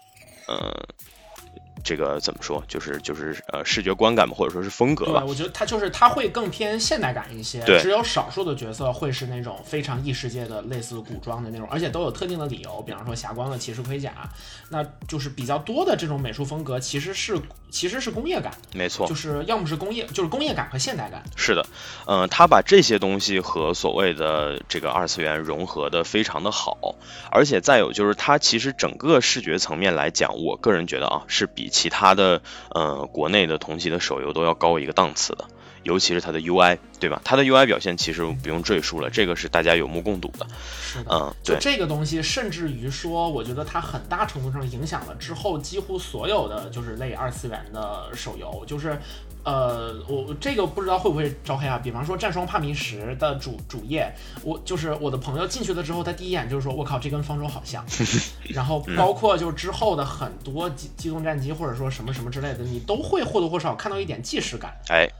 [0.48, 0.72] 嗯。
[1.84, 5.24] 这个怎么说，就是就是呃视觉观感嘛，或者说是风格对，吧。
[5.24, 14.12] 我觉得它就是它会更偏现代感一些，对只有少数的角色会是那种非常异世界的，类似古装的那种，而且都有特定的理由，比方说霞光的骑士盔甲，
[14.68, 17.38] 那就是比较多的这种美术风格其实是
[17.72, 21.22] 其实是工业感，没错就，是要么是工业，就是工业感和现代感。
[21.34, 21.66] 是的，
[22.06, 26.94] 嗯、他把这些东西和所谓的这个二次元融合的非常的好，
[27.30, 35.46] 而且再有就是它其实整个视觉层面来讲，我个人觉得啊，是比其他的呃国内的同级的手游都要高一个档次的。
[35.82, 37.20] 尤其是它的 UI，对吧？
[37.24, 40.46] 它的 UI 表现其实不用赘述了，这个是大家有目共睹的。
[40.82, 48.98] 是的，嗯，对，就这个东西，甚至于说，我觉得它很大程度上影响了之后几乎所有的就是类二次元的手游，就是。
[49.44, 51.76] 呃，我我这个不知道会不会招黑啊？
[51.76, 54.08] 比方说《战双帕迷什》的主主页，
[54.44, 57.84] 我就是我的朋友进去了之后，他第一眼就是说：“我靠，这跟方舟好像。
[58.54, 64.72] ”然后包括就是之后的很多机机动战机或者说什么什么之类的，你都会或多或少看到一点既视感。
[64.88, 65.10] 哎，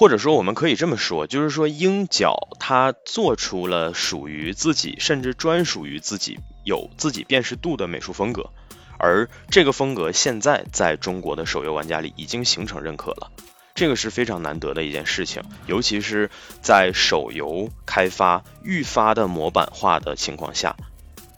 [0.00, 8.48] 或者说我们可以这么说，就是说鹰角它做出了属于自己，甚至专属于自己、有自己辨识度的美术风格，
[8.96, 13.30] 而这个风格现在在中国的手游玩家里已经形成认可了。
[13.74, 16.30] 这个是非常难得的一件事情，尤其是
[16.62, 20.76] 在手游开发愈发的模板化的情况下，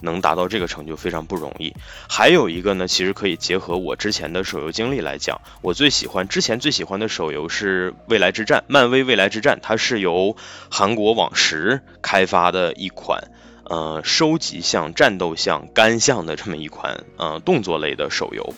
[0.03, 1.73] 能达到这个成就非常不容易。
[2.07, 10.35] 还有一个呢，其实可以结合我之前的手游经历来讲，我最喜欢之前最喜欢的手游是《未来之战》，漫威《未来之战》，它是由
[10.69, 13.23] 韩国网石开发的一款。
[13.65, 18.53] 呃，收集项、战斗项、干项的这么一款呃动作类的手游，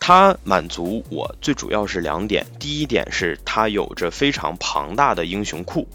[0.00, 2.44] 它满足我最主要是两点。
[2.58, 5.86] 第一点是它有着非常庞大的英雄库，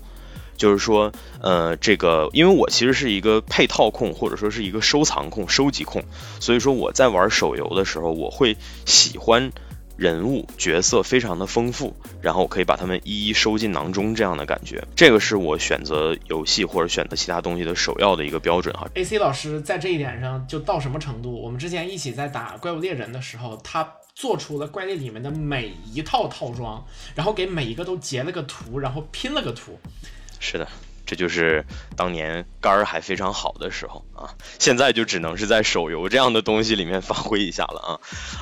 [0.58, 6.04] 就是说，呃，这个因为我其实是一个配套控，或者说是一个收藏控、收集控，
[6.39, 9.52] 所以说我在玩手游的时候，我会喜欢
[9.96, 18.88] 人物角色非常的丰富，然后我可以把它们一一收进囊中，这样的感觉，这个是我选择游戏或者选择其他东西的首要的一个标准哈。
[18.93, 21.41] A C 老师在这一点上就到什么程度？
[21.41, 29.80] 我们之前一起在打怪物猎人的时候，他做出了怪猎里面的每一套套装，然后给每一个都截了个图，然后拼了个图。
[30.39, 30.67] 是的，
[31.06, 37.91] 这就是当年肝儿还非常好的时候啊，现在就只能是在手游这样的东西里面发挥一下了啊。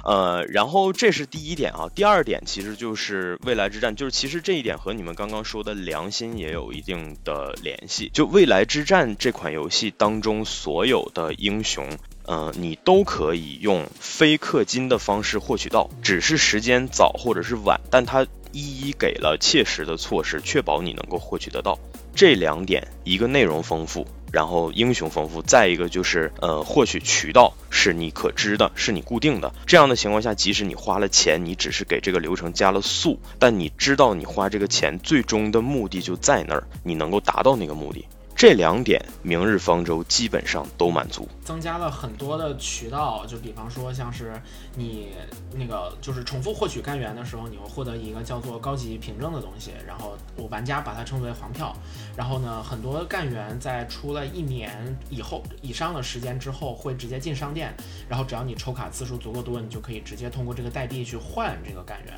[0.04, 8.10] 呃，然后这是第一点啊，第二点其实就是未来之战，就是其实这一点和你们刚刚说的良心也有一定的联系。
[8.14, 11.98] 就未来之战这款游戏当中所有的英雄。
[12.28, 18.26] 呃，你都可以用非氪金的方式获取到，只是时间早或者是晚，但它
[18.56, 21.78] 一一给了切实的措施，确保你能够获取得到。
[22.16, 29.54] 这两点，一个内容丰富，然后英雄丰富，再一个就是呃获取渠道是你可知的，是你固定的。
[29.68, 38.06] 这样的情况下，即使你花了钱，你只是给这个流程加了速，但你知道你花这个钱最终的目的就在那儿，你能够达到那个目的。
[38.36, 41.26] 这两点，明日方舟基本上都满足。
[41.42, 44.34] 增加了很多的渠道，就比方说像是
[44.76, 45.14] 你
[45.54, 51.74] 那个就是重复获取干员的时候，你会获得一个叫做高级凭证的东西，然后我玩家把它称为黄票。
[52.18, 57.74] 然后呢，很多干员在出了一年以后以上的时间之后，会直接进商店，
[58.10, 62.14] 然后只要你抽卡次数足够多，你就可以直接通过这个代币去换这个干员。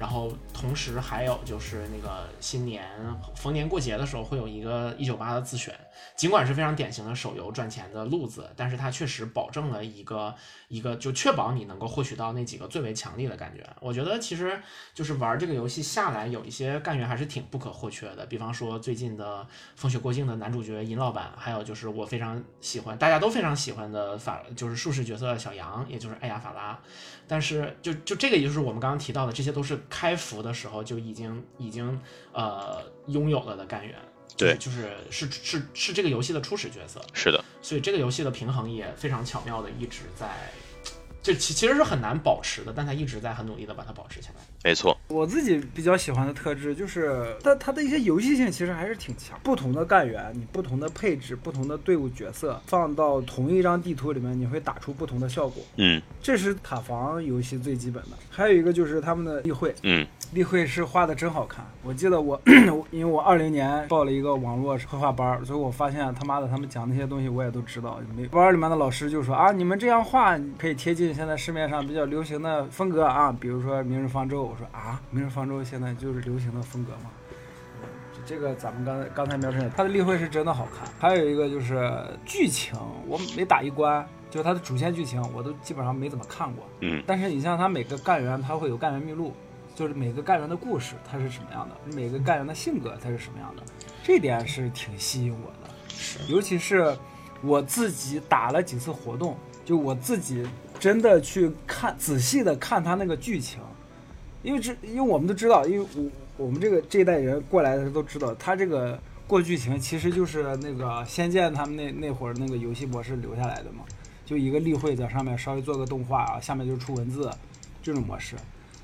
[0.00, 2.82] 然后同时还有就是那个新年
[3.36, 5.78] 逢年过节的时候会有一个一九八的自选，
[6.16, 10.34] 尽管是非常典型的手游赚钱的路子，但是它确实保证了一个
[10.68, 13.62] 一个就确保你能够获取到那几个最为强力的感觉。
[13.78, 14.58] 我觉得其实
[14.94, 26.78] 就是玩这个游戏下来，有一些干员还是挺不可或缺的，比方说最近的风雪过境的男主角银老板，还有就是我非常喜欢大家都非常喜欢的法就是术士角色小杨，也就是艾雅法拉。
[27.30, 31.96] 但是就就这个，也就是我们刚刚提到的，这些都是开服的时候就已经已经
[32.32, 33.94] 呃拥有了的干员，
[34.36, 40.28] 对就是是是是这个游戏的初始角色，是的，所以这个游戏的平衡也非常巧妙的一直在，
[41.22, 44.42] 就其其实是很难保持的，但他一直在很努力的把它保持下来。
[44.64, 49.38] 没错，我自己比较喜欢的特质就是它它的一些游戏性其实还是挺强。
[49.42, 55.62] 不同的干员，你不同的配置、不同的队伍角色放到同一张地图里面，你会打出不同的效果。
[55.76, 58.10] 嗯这是塔防游戏最基本的。
[58.30, 61.64] 还有一个就是他们的例会，嗯，例会是画的真好看。
[61.82, 62.40] 我记得我
[62.90, 67.98] 因为我二零年报了一个网络绘画班儿，所以我发现他妈的他们讲那些东西我也都知道。
[68.16, 74.42] 没班儿里面的老师就说啊，你们这样画可以贴近现在市面上比较流行的风格啊，比如说《明日方舟》。
[74.46, 77.10] 我说啊，《明日方舟》现在就是流行的风格吗？
[78.26, 80.86] 这个咱们刚才刚才描述的，它的例会是真的好看。
[81.00, 81.90] 还有一个就是
[82.24, 86.64] 剧情，我每打一关，就是它的主线剧情我都基本上没怎么看过。
[86.82, 89.34] 嗯但是你像它每个干员，它会有干员目录，
[89.74, 93.62] 就是每个干员的故事它是什么样的，每个干员的性格它是什么样的，
[94.02, 95.74] 这点是挺吸引我的。
[95.88, 96.18] 是。
[96.32, 96.96] 尤其是
[97.42, 100.46] 我自己打了几次活动，就我自己
[100.78, 103.60] 真的去看仔细的看他那个剧情，
[104.42, 113.84] 因为这因为我们都知道，因为我我们这个这一代人过来的都知道，他这个过剧情其实就是那个《仙剑》他们那那会儿那个游戏模式留下来的嘛，
[114.26, 117.30] 就一个例会在上面稍微做个动画啊，下面就出文字
[117.82, 118.36] 这种模式，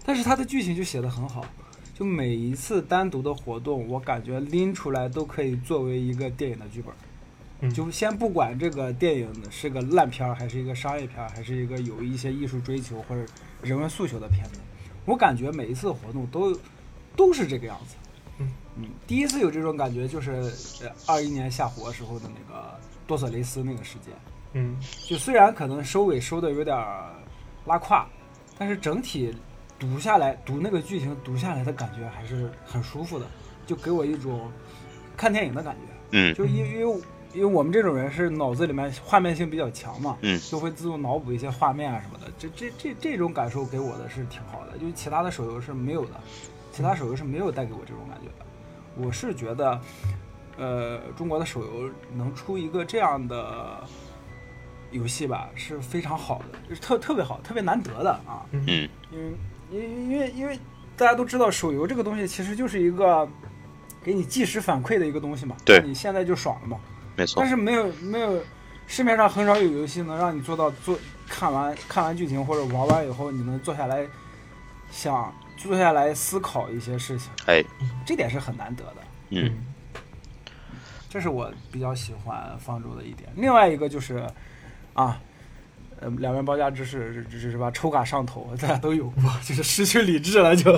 [0.07, 1.45] 但是它的剧情就写得很好。
[1.93, 6.95] 就每一次单独的活动，我感觉拎出来都可以作为一个电影的剧本。
[7.61, 13.25] 嗯就先不管这个电影是个烂片儿，还是一个商业片儿，还是一个有一些艺术追求或者
[13.63, 14.61] 人文诉求的片子，
[15.07, 16.55] 我感觉每一次活动都
[17.17, 17.97] 都是这个样子。
[18.39, 20.33] 嗯嗯，第一次有这种感觉就是
[20.83, 24.13] 呃二一年下活时候的那个多索雷斯那个事件，
[24.53, 24.77] 嗯
[25.07, 27.15] 就虽然可能收尾收的有点儿
[27.65, 28.07] 拉胯，
[28.59, 29.35] 但是整体
[29.79, 33.27] 读下来读那个剧情读下来的感觉还是很舒服的，
[33.67, 34.51] 就给我一种
[35.17, 35.93] 看电影的感觉。
[36.13, 37.01] 嗯就因因为
[37.35, 42.33] 因为我们这种人是脑子里面画面性比较强嘛，嗯就会自动脑补一些画面啊什么的。
[42.39, 46.21] 这这这这种感受给我的是挺好的，就其他的手游是没有的，
[46.73, 48.47] 其他手游是没有带给我这种感觉的。
[48.97, 49.79] 我是觉得，
[50.57, 53.85] 呃，中国的手游能出一个这样的
[54.91, 58.47] 游戏吧，是非常好的，就是特特别好，特别难得的啊。
[58.53, 59.35] 嗯因为
[59.77, 60.59] 因为因为因为
[60.97, 63.29] 大家都知道，手游这个东西其实就是一个
[64.03, 65.57] 给你即时反馈的一个东西嘛。
[65.65, 66.79] 对你现在就爽了嘛。
[67.17, 68.43] 没错但，是没有没有，
[68.87, 70.99] 市面上很少有游戏能让你做到做
[71.29, 74.07] 看完看完剧情或者玩完以后，你能坐下来
[74.91, 77.63] 想坐下来思考一些事情，哎，
[78.05, 78.97] 这点是很难得的。
[79.31, 79.67] 嗯
[81.09, 83.29] 这是我比较喜欢方舟的一点。
[83.37, 84.27] 另外一个就是
[84.93, 85.21] 啊。
[86.01, 87.71] 呃，两元包价知识，这这是吧？
[87.71, 90.71] 抽卡上头，大家都有过，就是失去理智了就。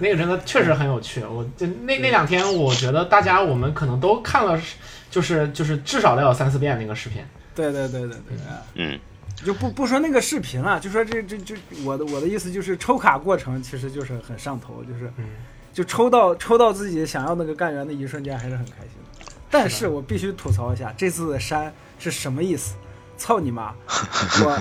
[0.00, 1.24] 那个真的确实很有趣。
[1.24, 4.60] 我就那那两天，我觉得大家我们可能都看了，
[5.10, 7.20] 就是就是至少得有三四遍那个视频。
[7.54, 8.36] 对对对对对，
[8.74, 8.98] 嗯
[9.44, 11.54] 就不不说那个视频了，就说这这这
[11.84, 15.24] 我的我的意思就是抽卡过程其实就是很上头，就是嗯
[15.72, 19.32] 就抽到抽到自己想要那个干员的一瞬间还是很开心的。
[19.50, 22.76] 但是我必须吐槽一下，这次的山是什么意思？
[23.16, 23.72] 操你妈！
[24.44, 24.58] 我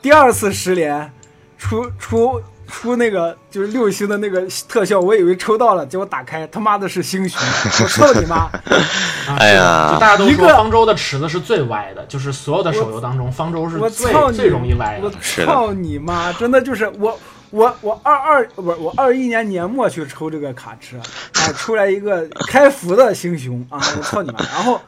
[0.00, 1.10] 第二次十连，
[1.56, 7.40] 出出出那个就是六星的那个特效，我以为抽到了，结果打开他妈的是星熊，
[7.84, 8.36] 我操你妈！
[9.26, 14.12] 啊哎呀就大家都说一个方舟的池子是最歪的，就是所有的手游当中，方舟是最！
[14.32, 15.16] 最容易歪我的。
[15.16, 16.32] 我操你妈！
[16.34, 17.18] 真的就是我
[17.50, 23.80] 我我二二不是我二一年年末去抽这个卡池，啊，出来一个开服的星熊啊！
[23.96, 24.38] 我操你妈！
[24.54, 24.80] 然后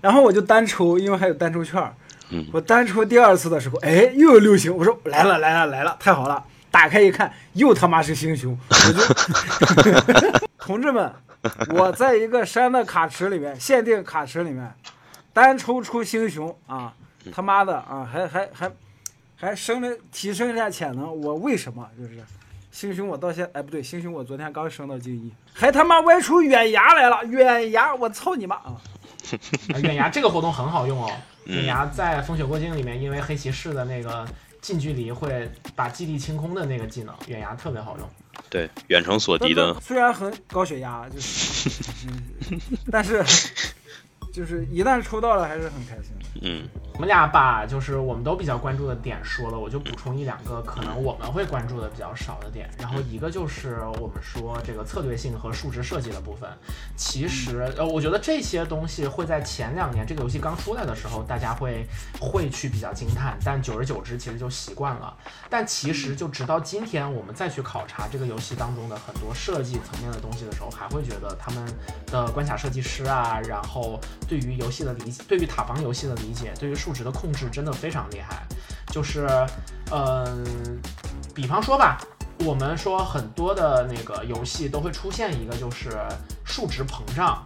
[0.00, 1.94] 然后我就单抽，因为还有单抽券儿。
[2.30, 2.46] 嗯。
[2.52, 6.42] 我单抽第二次的时候，哎，又有六星，我说来了来了来了，太好了！
[6.70, 11.10] 打开一看，又他妈是星熊，我就 同志们，
[11.70, 14.70] 我在一个山的卡池里面，限定卡池里面，
[15.32, 16.92] 单抽出星熊啊，
[17.32, 18.70] 他妈的啊，还还还
[19.36, 21.88] 还升了提升一下潜能，我为什么？
[21.96, 22.22] 就是
[22.70, 28.76] 星熊我到现哎不对，星熊我昨天刚升到精一，还他妈歪出远牙来了，远牙我操你妈啊！
[29.72, 31.10] 啊 远牙这个活动很好用哦，
[31.46, 34.26] 嗯远牙在风雪过境里面，因为黑骑士的那个
[34.60, 38.08] 近距离会把基地清空的那个技能，远牙特别好用。
[38.50, 41.68] 对，远程锁敌的，虽然很高血压，就是，
[42.06, 43.24] 嗯但是
[44.32, 46.26] 就是一旦抽到了还是很开心的。
[46.42, 52.70] 嗯我们俩把就是我们都比较关注的点说了，我就补充一两个可能我们会关注的比较少的点。
[52.78, 56.48] 然后一个就是我们说这个策略性和数值设计的部分。
[56.96, 61.86] 其实呃，我觉得这些东西会在前两年这个游戏刚出来的时候，大家会
[62.18, 65.14] 会去比较惊叹，但久而久之其实就习惯了。
[65.50, 71.62] 但其实就直到今天，我们再去考察这个游戏当中的很多设计层面的东西的时候，还会觉得他们
[72.06, 78.46] 的关卡设计师啊，然后对于游戏的理解，对于塔防游戏的理解，对于数值的控制真的非常厉害。
[78.92, 79.26] 就是，
[79.90, 80.80] 嗯、
[81.34, 82.00] 比方说吧，
[82.44, 85.98] 我们说很多的那个游戏都会出现一个就是
[86.44, 87.44] 数值膨胀，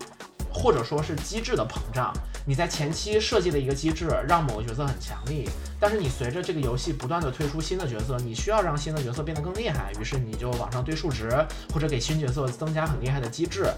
[0.52, 2.12] 或者说是机制的膨胀。
[2.46, 11.30] 你在前期设计的一个机制，让某个角色很强力，但是你随着这个游戏不断的推出新的角色，你需要让新的角色变得更厉害，于是你就往上堆数值，
[11.72, 13.72] 或者给新角色增加很厉害的机制。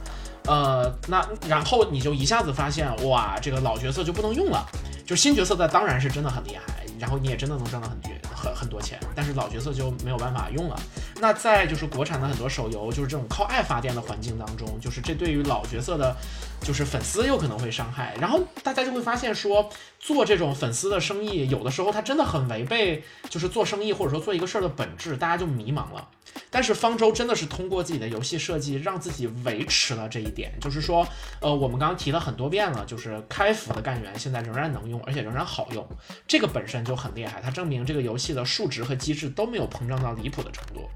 [0.47, 4.67] 呃，那然后你就一下子发现，哇，这个老角色就不能用了，
[5.07, 10.77] 就新角色的当然是真的很厉害，然后你也真的能挣到很绝很很多钱，但是老角色就没有办法用了。
[11.21, 16.17] 那在就是国产的很多手游，就是这种靠爱发电的环境当中，就是这对于老角色的，
[16.61, 18.13] 就是粉丝有可能会伤害。
[18.21, 19.71] 然后大家就会发现说，
[20.01, 26.09] 做这种粉丝的生意，有的时候它真的很违背，就是做生意或者说做一个事儿的本质，大家就迷茫了。
[26.51, 31.07] 但是方舟真的是通过自己的游戏设计，让自己维持了这一点，就是说，
[31.41, 35.87] 呃，我们刚刚提了很多遍了，就是开服的干员现在仍然能用，而且仍然好用，
[36.27, 40.89] 这个本身就很厉害，它证明这个游戏的数值和机制都没有膨胀到离谱的程度。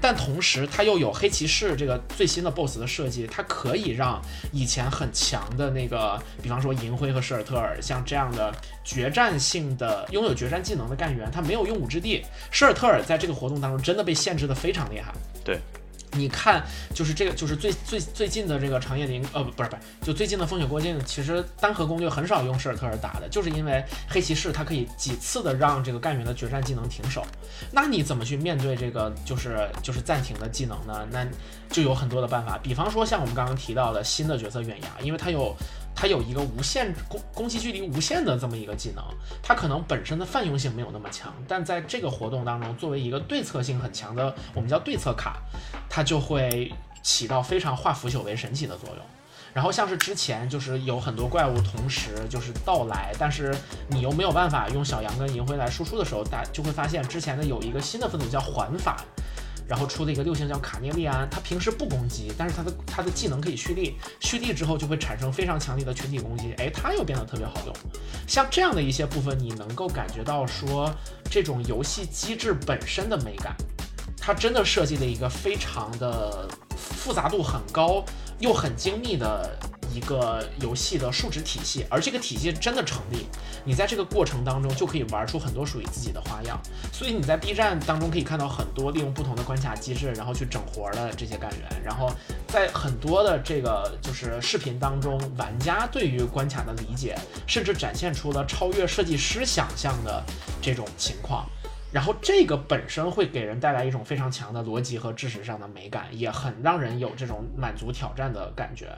[0.00, 4.20] 但同时，它又有黑骑士这个最新的 BOSS 的设计，它可以让
[4.52, 8.52] 以前很强的那个，比方说银灰和施尔特尔，像这样的
[8.84, 12.22] 决战性的、拥有决战技能的干员，他没有用武之地。
[12.50, 15.12] 施尔特尔在这个活动当中真的被限制的非常厉害。
[15.44, 15.60] 对。
[16.14, 16.62] 你看，
[16.92, 27.24] 就是这个，就是最最最近的这个长夜灵，呃，不不是不是，就最近的风雪过境，其实单核攻略很少用施尔特尔打的，就是因为黑骑士他可以几次的让这个干员的决战技能停手。
[27.70, 31.08] 那你怎么去面对这个就是就是暂停的技能呢？
[31.10, 31.26] 那
[31.70, 35.56] 就有很多的办法，比方说像我们刚刚提到的新的角色远牙，因为它有。
[35.94, 39.04] 它有一个无限攻攻击距离无限的这么一个技能，
[39.42, 45.36] 它可能本身的泛用性没有那么强，但在这个活动当中，作为一个对策性很强的，我们叫对策卡，
[45.88, 46.72] 它就会
[47.02, 48.98] 起到非常化腐朽为神奇的作用。
[49.54, 53.54] 然后像是之前就是有很多怪物同时就是到来，但是
[53.88, 59.04] 你又没有办法用小羊跟银灰来输出的时候，大就会发现之前的有一个新的分组叫环法。
[59.66, 67.74] 然后出了一个六星叫卡涅利安，他平时不攻击，但是他的他的技能可以蓄力，蓄力之后就会产生非常强力的群体攻击，哎，他又变得特别好用。
[68.26, 70.92] 像这样的一些部分，你能够感觉到说
[71.30, 73.56] 这种游戏机制本身的美感，
[74.18, 78.04] 它真的设计了一个非常的复杂度很高
[78.38, 79.58] 又很精密的。
[79.94, 83.26] 一个游戏的数值体系，而这个体系真的成立，
[83.64, 86.60] 你在这个过程当中就可以玩出很多属于自己的花样。
[86.92, 91.82] 所以你在 B 站当中可以看到很多利用不同的关卡机制，然后去整活的这些干员。
[91.84, 92.10] 然后
[92.48, 100.22] 在很多的这个就是视频当中，玩家对于关卡的理解，甚至展现出了超越设计师想象的
[100.60, 101.46] 这种情况。
[101.92, 108.88] 然后这个本身会给人带来一种非常强的逻辑和知识上的美感，也很让人有这种满足挑战的感觉。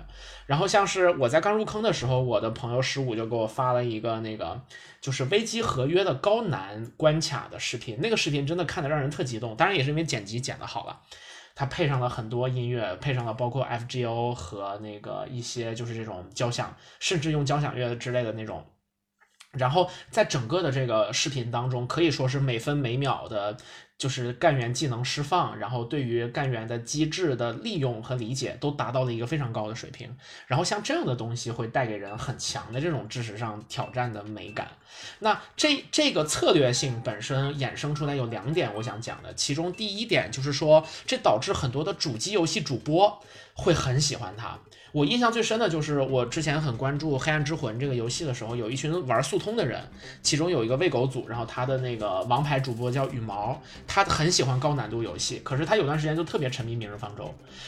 [0.46, 4.62] 然后像是我在刚入坑的时候，我的朋友十五就给我发了一个那个
[5.00, 9.56] 就是危机合约的高难关卡的视频，那个视频真的看得让人特激动。
[9.56, 11.00] 当然也是因为剪辑剪得好了，
[11.56, 18.64] 它配上了很多音乐，配上了包括 FGO 和那个一些就是这种交响，甚至用交响乐之类的那种。
[19.56, 23.56] 然后在整个的这个视频当中，可以说是每分每秒的，
[23.96, 30.16] 就是干员技能释放，然后对于干员的机制的利用和理解都达到了一个非常高的水平。
[30.46, 34.68] 然后像这样的东西会带给人很强的这种知识上挑战的美感。
[35.20, 43.22] 那这这个策略性本身衍生出来有两点我想讲的，其中第一点就是说，这导致很多的主机游戏主播
[43.54, 44.58] 会很喜欢它。
[44.94, 49.82] 我印象最深的就是我之前很关注《黑暗之魂》这个游戏的时候，有一群玩速通的人，
[50.22, 57.24] 其中有一个喂狗组，然后他的那个王牌主播叫羽毛，他很喜欢高难度游戏，可是他有段时间就特别沉迷《明日方舟》。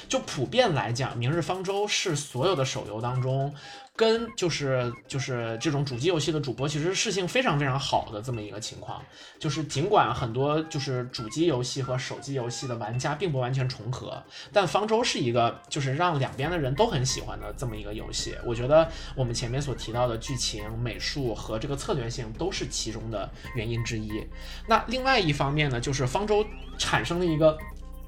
[0.09, 3.53] 就普遍来讲，《明日方舟》是所有的手游当中。
[3.97, 9.03] 跟就是就是这种主机游戏的主播，其实是性非常非常好的这么一个情况。
[9.39, 14.23] 就是尽管很多就是主机游戏和手机游戏的玩家并不完全重合，
[14.53, 18.35] 但方舟是一个就是让两边的人都很喜欢的这么一个游戏。
[18.45, 24.23] 我觉得我们前面所提到的剧情、美术和这个策略性都是其中的原因之一。
[24.69, 26.45] 那另外一方面呢，就是方舟
[26.77, 27.57] 产生了一个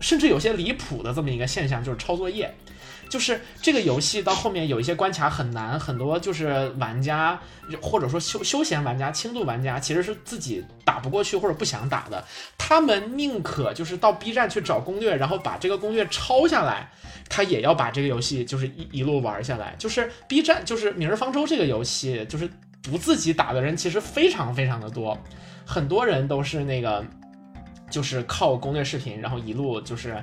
[0.00, 2.54] 甚至有些离谱的这么一个现象，就是抄作业。
[3.08, 7.38] 就是这个游戏到后面有一些关卡很难，很多就是玩家
[7.80, 12.22] 或者说休休闲玩家、轻度玩家其实是自己打不过去或者不想打的，
[12.56, 16.90] 他们宁可就是到 B 站去找攻略，然后把这个攻略抄下来，
[17.28, 19.74] 他也要把这个游戏就是一一路玩下来。
[19.78, 22.48] 就是 B 站就是《明日方舟》这个游戏，就是
[22.82, 25.16] 不自己打的人其实非常非常的多，
[25.64, 27.04] 很多人都是那个
[27.90, 30.22] 就是靠攻略视频，然后一路就是。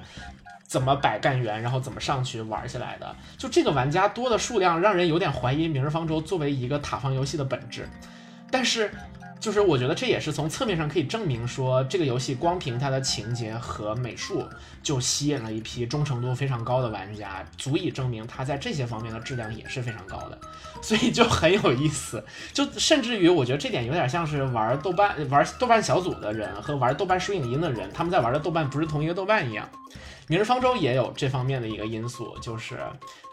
[0.68, 3.16] 怎么摆干员，然后怎么上去玩起来的？
[3.38, 7.88] 就这个玩家多的数量，让人有点怀疑《明日方舟》作为一个塔防游戏的本质。
[8.52, 8.92] 但是，
[9.40, 14.44] 就是我觉得这也是从侧面上可以证明说，这个游戏光凭它的情节和美术
[14.82, 20.40] 就吸引了一批忠诚度非常高的玩家，足以证明它在这些方面的质量也是非常高的。
[20.82, 29.68] 所以就很有意思，就甚至于我觉得这点有点像是玩豆瓣、玩豆瓣小组的人和玩豆瓣书影音的人，他们在玩的豆瓣不是同一个豆瓣一样。
[30.28, 32.80] 《明日方舟》也有这方面的一个因素，就是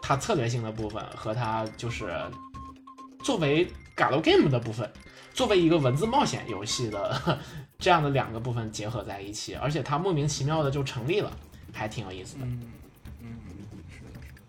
[0.01, 2.13] 它策略性的部分和它就是
[3.23, 4.91] 作为 Galo Game 的部分，
[5.33, 7.39] 作为一个文字冒险游戏的
[7.79, 11.31] 这样的两个部分结合在一起，而且它莫名其妙的就成立了，
[11.73, 12.45] 还挺有意思的。
[12.45, 12.71] 嗯
[13.21, 13.39] 嗯，
[13.89, 14.41] 是的，是的。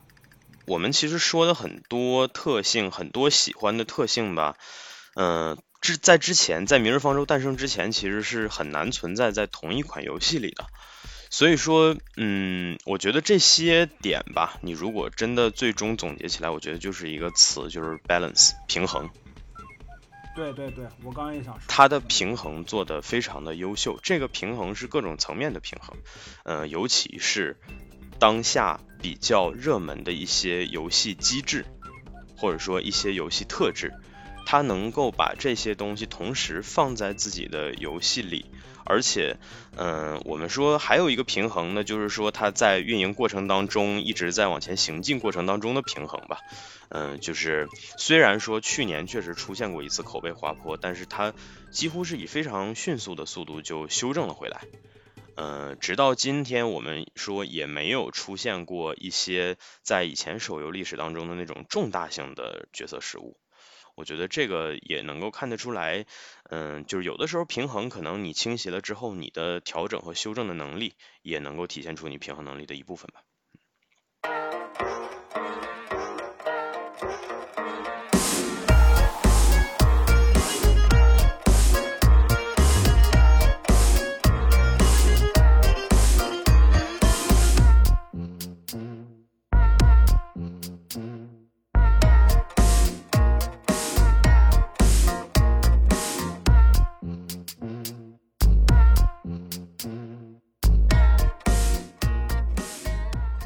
[0.66, 4.56] 我们其实说的很多特性，很多喜欢的特性吧，
[5.14, 10.66] 嗯、之在之前，在《明日方舟》诞生之前，其实是很难存在在同一款游戏里的。
[11.36, 19.10] 所以说，嗯，我觉得这些点吧，你如果真的最终总结起来，我觉得就是一个词，就是 balance 平衡。
[20.36, 25.96] 对对对，我刚刚也想说，它的平衡做得非常的优秀，这个平衡是各种层面的平衡，
[26.44, 27.56] 呃，尤其是
[28.20, 31.66] 当下比较热门的一些游戏机制，
[32.36, 33.92] 或者说一些游戏特质，
[34.46, 38.46] 它能够把这些东西同时放在自己的游戏里，
[38.84, 39.36] 而且，
[39.76, 46.38] 嗯、我们说还有一个平衡呢，就是说它在运营过程当中一直在往前行进过程当中的平衡吧。
[46.90, 51.32] 嗯，就是虽然说去年确实出现过一次口碑滑坡，但是它
[51.70, 54.60] 几乎是以非常迅速的速度就修正了回来。
[55.36, 63.36] 呃，直到今天，我们说也没有出现过一些在以前手游历史当中的那种重大性的角色失误。
[63.96, 66.06] 我觉得这个也能够看得出来，
[66.50, 73.23] 嗯，就是有的时候平衡可能你倾斜了之后，你的调整和修正的能力也能够体现出你平衡能力的一部分吧。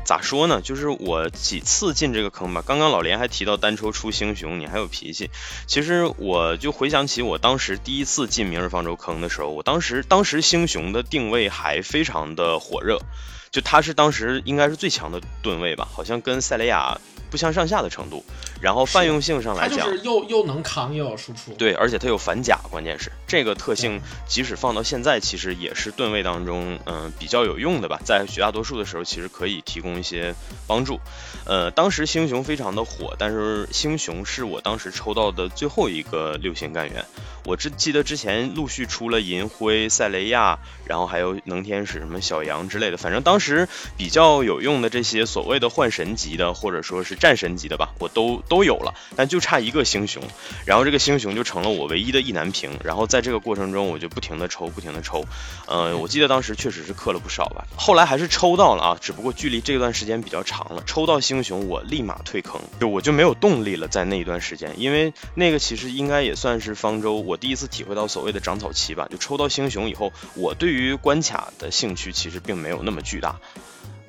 [0.09, 0.63] 咋说呢？
[0.63, 2.65] 就是我几次进这个坑吧。
[2.67, 5.29] 刚刚老连还提到单抽出星熊，你还有脾气。
[5.67, 13.03] 其实我就回想起我当时第一次进明日方舟坑的时候，我当时当时星熊的定位还非常的火热，
[13.51, 16.99] 就他是当时应该是最强的盾位吧，好像跟塞雷亚
[17.31, 18.25] 不相上下的程度。
[18.61, 21.53] 然后泛用性上来讲，是又又能扛又有输出。
[21.53, 28.01] 对，而且它有反甲，关键是这个特性，即使放到现在，其实也是盾位当中，嗯、比较有用的吧。
[28.05, 30.35] 在绝大多数的时候，其实可以提供一些
[30.67, 30.99] 帮助。
[31.45, 37.05] 呃，当时星熊非常的火，但是星熊是我当时抽到的最后一个六星干员。
[37.45, 50.23] 我只记得之前陆续出了银灰、塞雷亚，然后还有能天使、什么小羊之类的，反正当时比较有用的这些所谓的幻神级的，或者说是战神级的吧，我都都有了，但就差一个星熊，
[50.65, 55.25] 然后这个星熊就成了我唯一的意难平，然后在这个过程中我就不停的抽，不停的抽，
[55.67, 73.41] 呃，我记得当时确实是氪了不少吧，后来还是抽到了啊，只不过距离这段时间比较长了，抽到星熊我立马退坑，就我就没有动力了，在那一段时间，因为那个其实应该也算是方舟我第一次体会到所谓的长草期吧，就抽到星熊以后，我对于关卡的兴趣其实并没有那么巨大。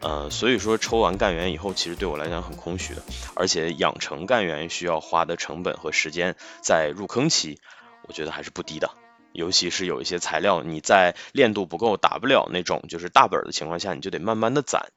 [0.01, 3.03] 呃，所以说抽完干员以后，其实对我来讲很空虚的，
[3.35, 7.59] 而且养成干员需要花的成本和时间，在入坑期，
[8.07, 8.91] 我觉得还是不低的。
[9.31, 14.87] 尤其是有一些材料，你在练度不够、打不了那种就是大本的情况下，你就得慢慢的攒。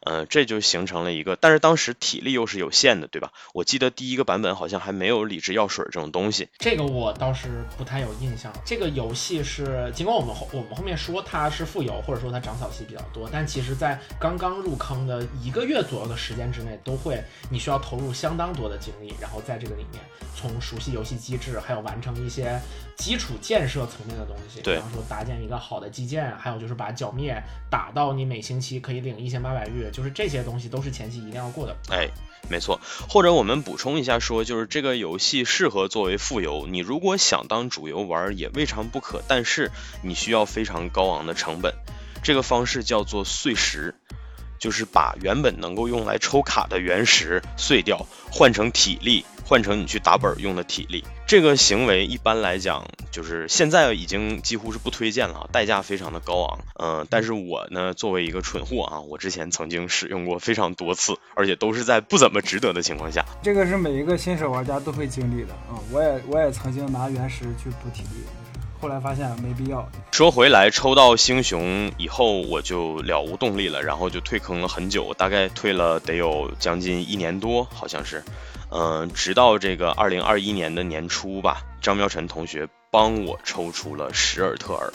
[0.00, 3.32] 呃，这就形成了一个，但是当时体力又是有限的，对吧？
[3.52, 6.48] 我记得第一个版本好像还没有理智药水这种东西。
[6.58, 8.52] 这个我倒是不太有印象。
[8.64, 20.02] 这个游戏是，尽管我们后我们后面说它是富游，或者说它长草期比较多，但其实在刚刚入坑的一个月左右的时间之内，都会你需要投入相当多的精力，然后在这个里面
[20.34, 22.58] 从熟悉游戏机制，还有完成一些
[23.00, 31.74] 基础建设层面的东西，比方说搭建一个好的基建，还有就是把剿灭打到你每星期可以领一千八百玉，就是这些东西都是前期一定要过的。
[31.88, 32.06] 哎，
[32.50, 32.78] 没错。
[33.08, 39.70] 或者我们补充一下说，就是这个游戏适合作为副游，你如果想当主游玩也未尝不可，但是
[40.02, 41.74] 你需要非常高昂的成本。
[42.22, 43.94] 这个方式叫做碎石，
[44.60, 51.02] 就是把原本能够用来抽卡的原石碎掉，换成体力，换成你去打本用的体力。
[51.26, 56.58] 这个行为一般来讲，就是现在已经几乎是不推荐了，代价非常的高昂。
[56.74, 63.24] 嗯、但是我呢，作为一个蠢货啊，我之前曾经使用过非常多次，而且都是在不怎么值得的情况下。
[63.42, 68.24] 这个是每一个新手玩家都会经历的啊、我也我也曾经拿原石去补体力，
[68.80, 69.86] 后来发现没必要。
[70.10, 78.24] 说回来，抽到星熊以后，我就了无动力了，然后就退坑了很久，大概退了得有将近一年多，好像是。
[78.72, 84.92] 嗯、直到这个二零二一年的年初吧，张妙晨同学帮我抽出了史尔特尔。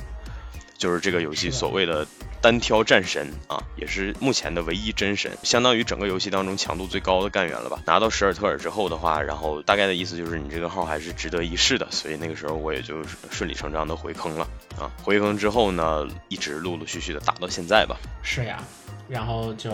[0.78, 2.06] 就是这个游戏所谓的
[2.42, 7.82] 单挑战神啊，也是目前的唯一真神，相当于整个游戏当中强度最高的干员了吧。
[7.86, 14.48] 拿到史尔特尔之后的话，然后大概的意思就是你这个号还是值得一试的，所以那个时候我也就顺理成章的回坑了
[14.78, 14.92] 啊。
[15.04, 17.98] 回坑之后呢，一直陆陆续续的打到现在吧。
[18.22, 18.64] 是呀，
[19.08, 19.72] 然后就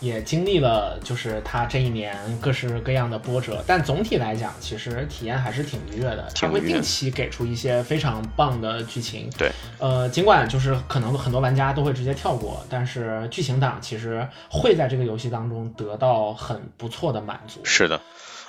[0.00, 6.28] 也经历了就是他这一年各式各样的波折，但总体来讲，其实体验还是挺愉悦的。
[6.34, 17.60] 他会定期给出一些非常棒的剧情，对，呃，尽管就是可能很多玩家都会直接跳过，但是剧情党其实会在这个游戏当中得到很不错的满足。
[17.64, 18.00] 是的，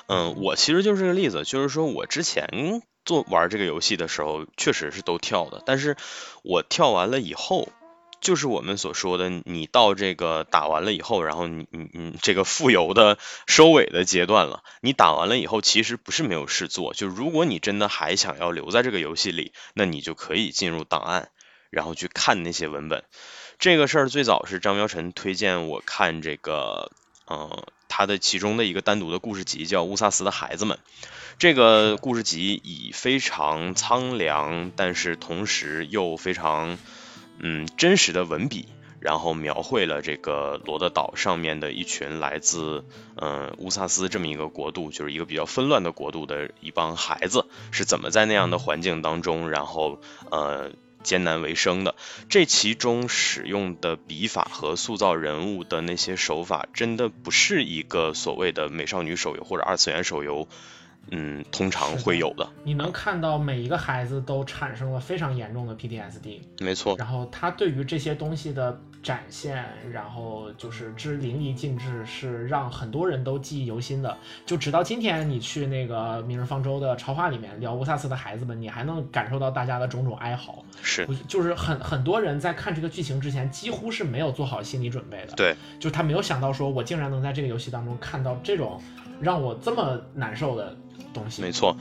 [0.08, 5.96] 嗯，我其实就是这个例子，就是说我之前做玩这个游戏的时候，确实是都跳的，但是
[6.44, 7.70] 我跳完了以后。
[8.26, 14.64] 就是我们所说的，你到这个打完了以后，然后你你你这个富游的收尾的阶段了。
[14.82, 16.96] 你打完了以后，其实不是没有事做。
[16.96, 21.30] 就如果你真的还想要留在这个游戏里，那你就可以进入档案，
[21.70, 23.04] 然后去看那些文本。
[23.60, 26.92] 这个事儿最早是张苗晨推荐我看这个，
[27.28, 30.80] 呃，他的其中的一个单独的故事集叫《乌萨斯的孩子们》。
[31.38, 36.80] 这个故事集以非常苍凉，但是同时又非常
[37.40, 38.68] 嗯真实的文笔，
[39.00, 50.00] 然后描绘了这个罗德岛上面的一群来自嗯、乌萨斯这么一个国度，就是一个比较纷乱的国度的一帮孩子是怎么在那样的环境当中，然后
[50.32, 50.72] 呃。
[51.06, 51.94] 艰难为生的，
[52.30, 60.48] 这其中使用的笔法和塑造人物的那些手法，真的不是一个所谓的美少女手游或者二次元手游，
[61.12, 62.48] 嗯，通常会有的。
[62.64, 74.18] 你能看到每一个孩子都产生了非常严重的 PTSD，没错，然后他对于这些东西的展现，然后就是之淋漓尽致，是让很多人都记忆犹新的。
[74.46, 80.64] 就直到今天，你去那个《明日方舟》的超话里面聊乌萨斯的孩子们，你还能感受到大家的种种哀嚎。
[80.82, 85.34] 是就是很很多人在看这个剧情之前，几乎是没有做好心理准备的。
[85.36, 88.82] 对，就是他没有想到说，我竟然能在这个游戏当中看到这种
[89.22, 90.76] 让我这么难受的
[91.16, 91.42] 东西。
[91.42, 91.76] 没错，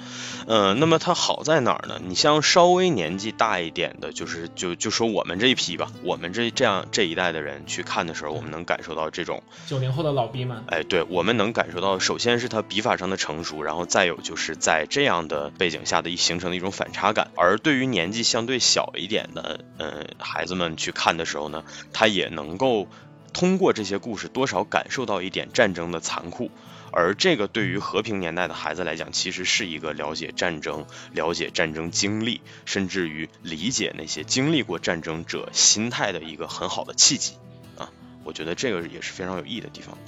[0.47, 2.01] 呃，那么它好在哪儿呢？
[2.03, 17.33] 你像稍微年纪大一点的，就是就就说我们这一批吧，我们这这样这一代的人去看的时候，我们能感受到这种，九零后的老逼们，哎，对，我们能感受到，首先是他笔法上的成熟，然后再有就是在这样的背景下的一形成的一种反差感。
[17.35, 22.87] 而对于年纪相对小一点的，呃，孩子们去看的时候呢，他也能够
[23.33, 26.51] 通过这些故事多少感受到一点战争的残酷。
[26.97, 37.35] 而这个对于和平年代的孩子来讲，其实是一个了解战争、了解战争经历，甚至于理解那些经历过战争者心态的一个很好的契机
[37.77, 37.91] 啊！
[38.23, 39.99] 我觉得这个也是非常有意义的地方。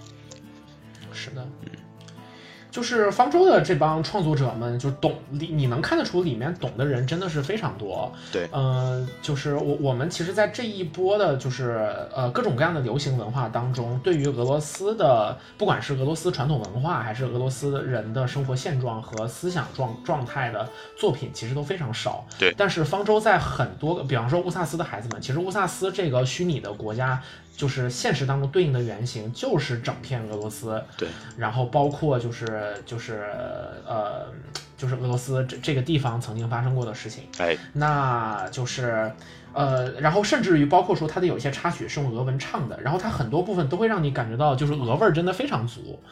[1.12, 1.48] 是的，
[2.76, 8.12] 就是方舟的这帮创作者们，就懂里你能看得出里面懂的人真的是非常多。
[8.30, 20.68] 对，嗯、就是我我们其实，在这一波的，就是呃各种各样的流行文化当中，对于俄罗斯的，不管是俄罗斯传统文化，还是俄罗斯人的生活现状和思想状状态的
[20.98, 22.26] 作品，其实都非常少。
[22.38, 27.22] 对但是方舟在很多，比方说乌萨斯的孩子们，其实乌萨斯这个虚拟的国家。
[27.56, 33.24] 就是现实当中对应的原型就是整片俄罗斯，对，然后包括就是就是
[33.86, 34.26] 呃，
[34.76, 39.10] 就是俄罗斯这这个地方曾经发生过的事情，哎，那就是
[39.54, 45.98] 呃，然后甚至于包括说它的有一些插曲是用俄文唱的，然后它很多部分都会让你感觉到就是俄味儿真的非常足。
[46.00, 46.10] 嗯，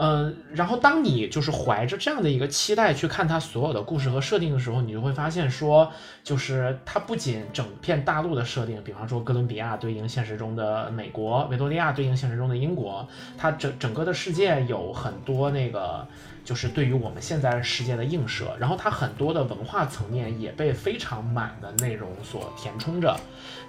[0.00, 5.92] 嗯然后当你就是怀着这样的一个期待去看它所有的故事和设定的时候，你就会发现说，
[6.22, 16.06] 就是它不仅整片大陆的设定，比方说哥伦比亚对应现实中的美国，维多利亚对应现实中的英国，它整整个的世界有很多那个。
[16.44, 23.14] 就是对于我们现在世界的映射，然后它很多的文化层面也被非常满的内容所填充着。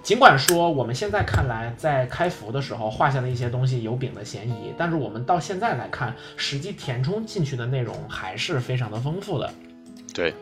[0.02, 9.52] 尽管说我们现在看来，在开服的时候画下的一些东西有饼的嫌疑，但是我们到现在来看，实际填充进去的内容还是非常的丰富的。
[10.14, 10.34] 对，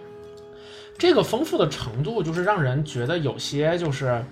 [0.96, 4.24] 这个丰富的程度，就是让人觉得有些就是。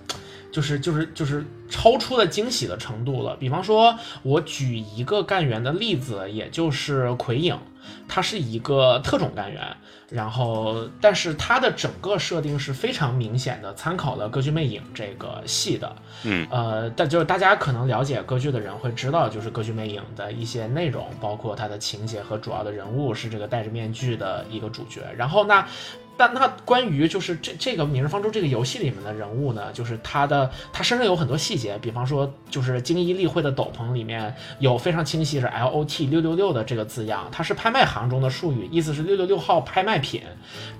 [0.49, 3.35] 就是就是就是超出了惊喜的程度了。
[3.35, 7.55] 比方说，我举一个干员的例子，也就是魁影，
[8.07, 9.63] 它是一个特种干员，
[10.09, 15.95] 然后但是它的整个设定是非常明显的参考了《歌剧魅影》这个戏的。
[16.23, 25.01] 嗯，呃，但就是大家可能了解歌剧的人会知道，就是《歌剧魅影》的一些内容，包括它的情节和主要的人物是这个戴着面具的一个主角。
[25.15, 25.67] 然后那。
[26.17, 40.21] 但那关于就是这这个《明日方舟》这个游戏里面的人物呢，就是他的他身上有很多细节，比方说就是精益例会的斗篷里面有非常清晰是 L O T 六六六的这个字样，它是拍卖行中的术语，意思是六六六号拍卖品。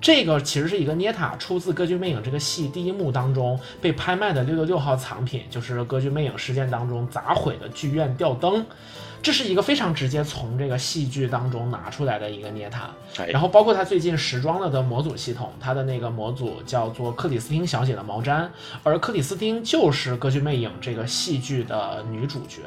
[0.02, 8.66] 这个其实是一个捏塔出自《歌剧魅影》这个戏第一幕当中被拍卖的六六六号藏品，就是《歌剧魅影》事件当中砸毁的剧院吊灯。
[9.22, 18.47] 这是一个非常直接从这个戏剧当中拿出来的一个捏塔，哎然后包括他最近时装了的模组系统，他的那个模组叫做克里斯汀小姐的毛毡，
[18.84, 22.61] 而克里斯汀就是《歌剧魅影》这个戏剧的女主角。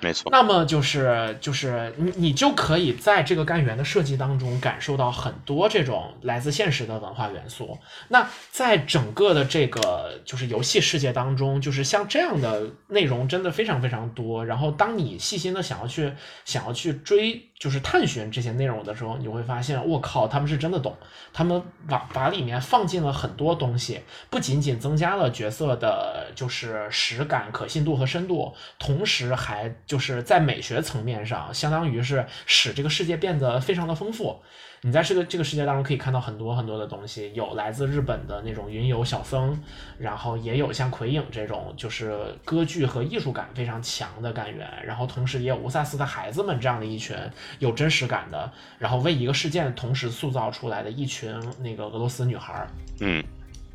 [0.00, 7.78] 没错，那么就是就是你你就可以在这个干员的设计当中感受到很多这种来自现实的文化元素。
[8.08, 14.44] 那在整个的这个就是游戏世界当中，就是像这样的内容真的非常非常多。
[14.46, 16.12] 然后当你细心的想要去
[16.44, 20.96] 想要去追就是探寻这些内容的时候，你会发现，我靠，他们是真的懂，
[21.32, 24.00] 他们把把里面放进了很多东西，
[24.30, 34.40] 不仅仅增加了角色的就是实感、可信度和深度，同时还就是在美学层面上，相当于是使这个世界变得非常的丰富。
[34.82, 39.60] 你在这个这个世界当中可以看到很多很多的东西，有来自日本的那种云游小僧，
[39.98, 47.16] 然后也有像魁影这种就是歌剧和艺术感非常强的干员，然后同时也有乌萨斯的孩子们这样的一群
[47.58, 52.68] 有真实感的，然后为一个事件同时塑造出来的一群那个俄罗斯女孩儿。
[53.00, 53.24] 嗯，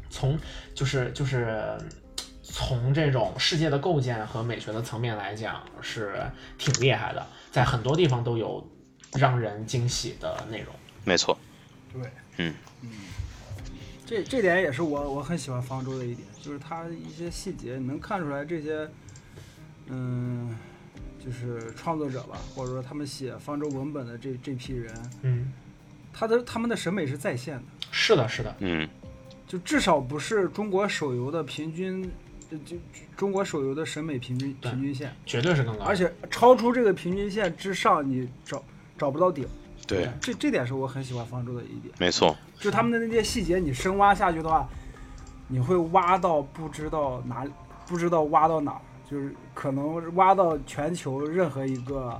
[0.09, 0.39] 从
[0.73, 1.77] 就是就是
[2.41, 6.15] 从这种世界的构建和美学的层面来讲是
[6.57, 8.65] 挺厉害的，在很多地方都有
[9.13, 10.73] 让人惊喜的内容。
[11.03, 11.37] 没错，
[11.93, 12.01] 对，
[12.37, 12.53] 嗯。
[12.81, 12.89] 嗯。
[14.05, 18.87] 这这点也是我我很喜欢方舟的一点，就是它一些细节，你能看出来这些，
[19.87, 20.55] 嗯，
[21.23, 25.53] 就是创作者吧，或者说他们写方舟文本的这这批人，嗯，
[26.11, 28.87] 他的他们的审美是在线的，是的，是的，嗯。
[29.47, 32.11] 就至少不是中国手游的平均，
[32.65, 32.75] 就
[33.15, 35.85] 中国手游的审美平均平均线，绝对是更高。
[35.85, 38.63] 而且超出这个平均线之上，你找
[38.97, 39.47] 找不到顶。
[39.87, 41.93] 对，这这点是我很喜欢方舟的一点。
[41.99, 44.67] 没错，就他们的那些细节，你深挖下去的话，
[45.47, 47.51] 你会挖到不知道哪里，
[47.85, 52.19] 不知道挖到哪儿，就是可能挖到全球任何一个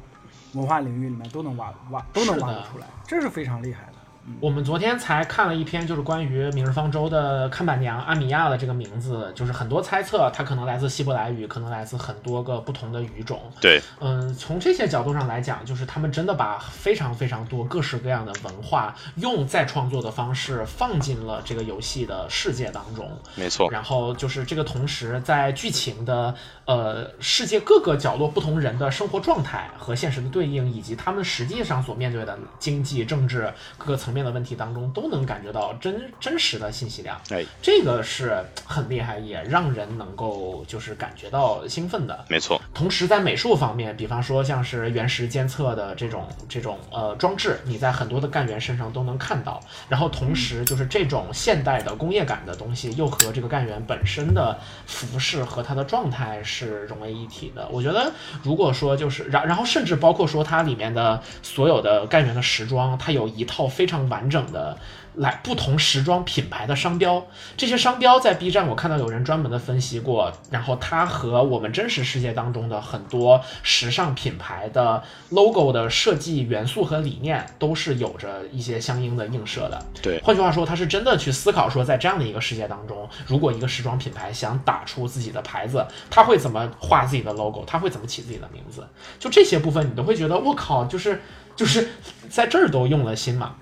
[0.54, 3.93] 文化领域里面都能挖挖都能挖得出来，这是非常厉害的。
[4.40, 13.42] 我们昨天才看了一篇，就是关于《明日方舟》的看板娘阿米亚的这个名字，就是很多猜测，它可能来自希伯来语，可能来自很多个不同的语种。
[13.60, 23.12] 对，嗯，从这些角度上来讲，就是他们真的把非常非常多各式各样的文化，用再创作的方式放进了这个游戏的世界当中。
[23.36, 26.34] 没错，然后就是这个同时，在剧情的
[26.66, 37.20] 呃世界各个角落不同人的生活状态和现实的对应，以及他们实际上所面对的经济、政治各个层面的问题当中，都能感觉到真真实的信息量。
[37.32, 42.26] 哎，这个是很厉害，也让人能够就是感觉到兴奋的。
[42.30, 49.60] 没错，同时在美术方面，比方说像是原石监测的这种这种呃装置，你在很多的干员身上都能看到。
[49.90, 57.68] 然后同时就是这种现代的工业感的东西，又和这个干员本身的服饰和它的状态是融为一体的。
[57.72, 58.12] 我觉得
[58.44, 64.78] 如果说就是然然后甚至包括说它里面的所有的干员的时装，它有一套非常完整的。
[65.18, 67.24] 来不同时装品牌的商标，
[67.56, 79.86] 这些商标在 B 站我看到有人专门的分析过，然后它和我们真实世界当中的很多时尚品牌的 logo 的设计元素和理念都是有着一些相应的映射的。
[80.02, 88.84] 对，换句话说，他是真的去思考说，在这样的一个世界当中，如果一个时装品牌想打出自己的牌子，他会怎么画自己的 logo，他会怎么起自己的名字？
[89.20, 91.22] 就这些部分，你都会觉得我靠，就是
[91.56, 91.90] 就是
[92.32, 93.58] 在这儿都用了心嘛。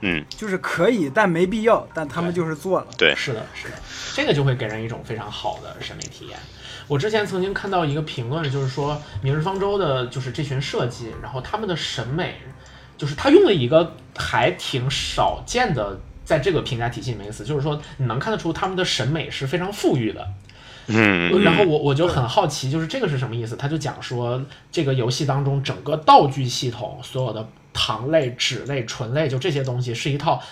[0.00, 2.86] 嗯，就是可以，但没必要，但他们就是做了。
[2.96, 3.74] 对，是的，是的，
[4.14, 6.38] 这个就会给人一种非常好的审美体验。
[6.86, 12.36] 我之前曾经看到一个评论，就是说《明日方舟》的就是这群设计，然后他们的审美，
[12.96, 20.26] 就是他用了一个还挺少见的，在这个评价体系里面的词，就是说你能看得出他们的审美是非常富裕的。
[20.90, 23.54] 嗯，然后我我就很好奇，就是这个是什么意思？
[23.54, 24.42] 他就讲说，
[24.72, 27.46] 这个游戏当中整个道具系统，所有的
[27.80, 30.42] 糖类、脂类、醇类，就这些东西是一套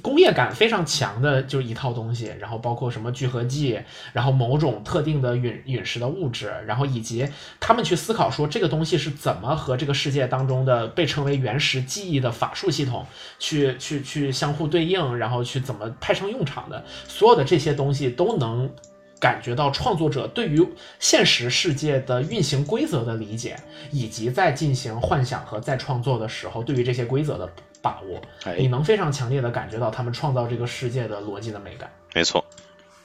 [0.00, 2.32] 工业感非常强的，就一套东西。
[2.38, 3.80] 然后包括什么聚合剂，
[4.12, 7.28] 然后某种特定的陨陨石的物质，然后以及
[7.58, 13.04] 他们去思考说这个东西是怎么和这个世界当中的被称为原始记忆的法术系统
[13.40, 16.84] 去去去相互对应，然后去怎么派上用场的。
[17.08, 18.70] 所有的这些东西都能。
[19.18, 20.66] 感觉到创作者对于
[20.98, 23.58] 现实世界的运行规则的理解，
[23.90, 27.50] 以及在进行幻想和再创作的时候对于这些规则的
[27.80, 31.90] 把握，哎你能非常强烈的感觉到他们创造这个世界的逻辑的美感。
[32.14, 32.44] 没错，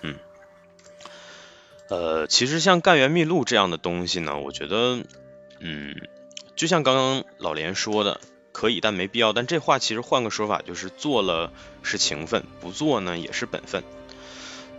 [0.01, 0.15] 嗯，
[1.89, 5.03] 呃，其实像《干员秘录》这样的东西呢，我觉得，
[5.59, 5.95] 嗯，
[6.55, 8.19] 就像刚刚老连说的，
[8.51, 9.33] 可以但没必要。
[9.33, 11.51] 但这话其实换个说法，就是做了
[11.83, 13.83] 是情分，不做呢也是本分。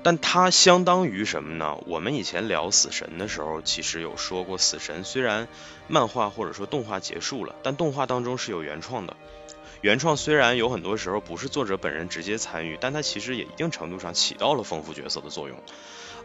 [0.03, 1.78] 但它相当于什么呢？
[1.86, 5.46] 我们以前聊死神的时候，其实有说过，死神虽然
[5.86, 9.16] 漫画或者说动画结束了，但动画当中是有原创的。
[9.80, 15.57] 原创虽然有很多时候不是作者本人直接参与，但它其实也一定程度上起到了丰富角色的作用。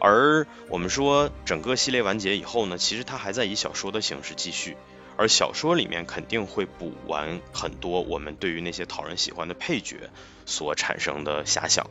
[0.00, 4.76] 而我们说整个系列完结以后呢，其实它还在以小说的形式继续，
[5.16, 10.10] 而小说里面肯定会补完很多我们对于那些讨人喜欢的配角
[10.46, 11.90] 所产生的遐想。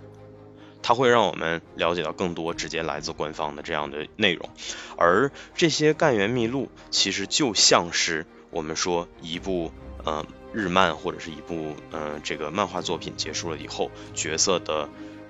[0.81, 4.49] 它会让我们了解到更多直接来自官方的这样的内容，
[4.97, 9.71] 而这些干员秘录其实就像是我们说一部
[10.05, 14.87] 呃日漫或者是一部呃这个漫画作品结束了以后角色的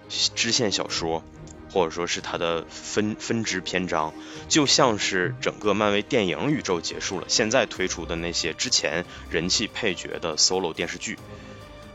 [0.09, 1.23] 支线小说，
[1.71, 4.13] 或者说是它的分分支篇章，
[4.47, 11.17] 就像是整个漫威电影宇宙结束了，现在推出的那些之前人气配角的 solo 电视剧，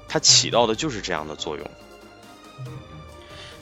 [0.08, 1.70] 它起到的就是这样的作用。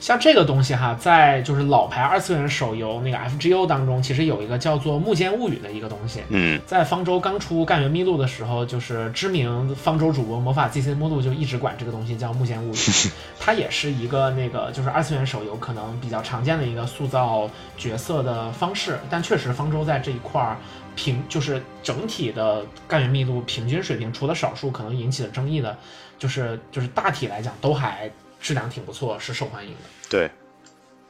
[0.01, 6.21] 像这个东西哈，在就是老牌二次元手游那个 FGO 当中，其实有一个叫做《木剑物语》的一个东西。
[6.29, 12.77] 嗯，在方舟刚出《干员秘录》的时候，就是知名方舟主播魔法 GC 目录就一直管这个东西叫木剑物语。
[13.39, 17.47] 它也是一个那个就是二次元手游可能比较常见的一个塑造
[17.77, 20.57] 角色的方式，但确实方舟在这一块儿
[20.95, 25.77] 平就是整体的干员密度平均水平，除了少数可能引起的争议的，
[26.17, 28.11] 就是就是大体来讲都还
[28.41, 29.79] 质量挺不错，是受欢迎的。
[30.09, 30.31] 对，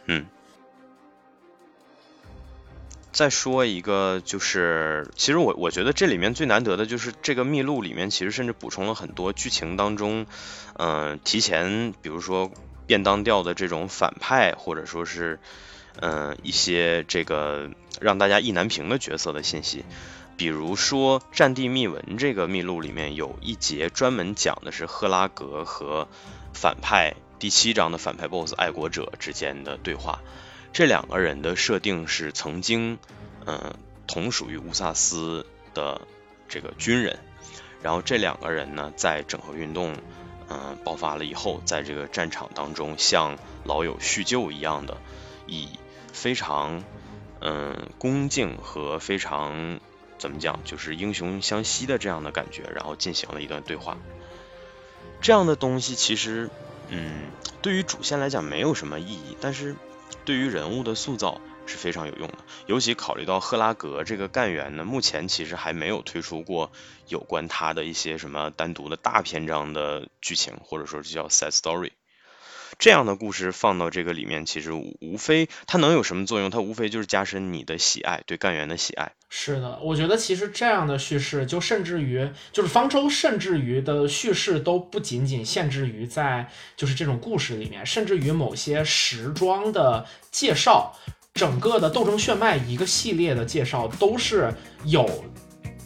[0.05, 0.25] 嗯。
[3.13, 10.25] 再说一个，就是其实我我觉得这里面最难得的就是这个秘录里面其实甚至补充了很多剧情当中，
[10.77, 12.51] 嗯、提前比如说
[12.87, 15.39] 便当调的这种反派，或者说是
[15.99, 17.69] 嗯、呃一些这个
[17.99, 19.83] 让大家意难平的角色的信息。
[20.37, 26.07] 比如说《战地秘闻》这个秘录里面有一节专门讲的是赫拉格和
[26.53, 30.21] 反派第七章的反派 BOSS 爱国者之间的对话。
[30.73, 32.97] 这两个人的设定是曾经，
[33.45, 33.73] 嗯、
[34.07, 36.01] 同属于乌萨斯的
[36.47, 37.19] 这个军人，
[37.81, 39.95] 然后这两个人呢，在整合运动，
[40.49, 44.97] 嗯、爆发了以后，在这个战场当中像老友叙旧一样的，
[45.45, 45.67] 以
[46.13, 46.83] 非常，
[47.41, 49.79] 嗯、恭敬和非常
[50.17, 53.97] 怎么讲，就是英雄相惜的这样的感觉，然后进行了一段对话。
[55.21, 56.49] 这样的东西其实，
[56.89, 57.29] 嗯，
[57.61, 59.75] 对于主线来讲没有什么意义，但是
[60.25, 62.37] 对于人物的塑造是非常有用的。
[62.65, 66.71] 尤其考虑到赫拉格这个干员呢，目前其实还没有推出过
[67.07, 71.91] 有关他的一些什么单独的大篇章的剧情，或者说是叫 side story。
[72.81, 76.49] 这样的故事放到这个里面，其实无非它能有什么作用？
[76.49, 79.11] 它无非就是加深你的喜爱，对干员的喜爱。
[79.29, 90.91] 是的，我觉得其实这样的叙事，就甚至于就是方舟，甚至于的叙事都不仅仅限制于在就是这种故事里面，甚至于某些时装的介绍，
[91.35, 94.51] 整个的斗争血脉一个系列的介绍都是
[94.85, 95.23] 有。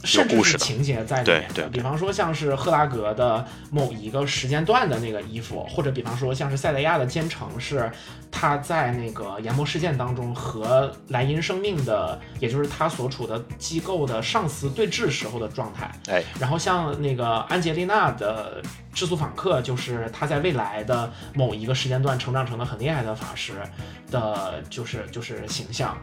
[0.05, 7.91] 甚至是情节在里对面的，对比方说像是赫拉格的某一个时间段的那个衣服，或者比方说像是塞雷亚的奸臣是
[8.31, 15.91] 他在那个研磨事件当中和莱茵生命的，也就是他所处的机构的上司对峙时候的状态。
[16.07, 18.61] 哎，然后像那个安吉丽娜的
[18.93, 23.53] 质素访客，就是他在未来的某一个时间段成长成了很厉害的法师
[24.11, 25.97] 的，就是就是形象。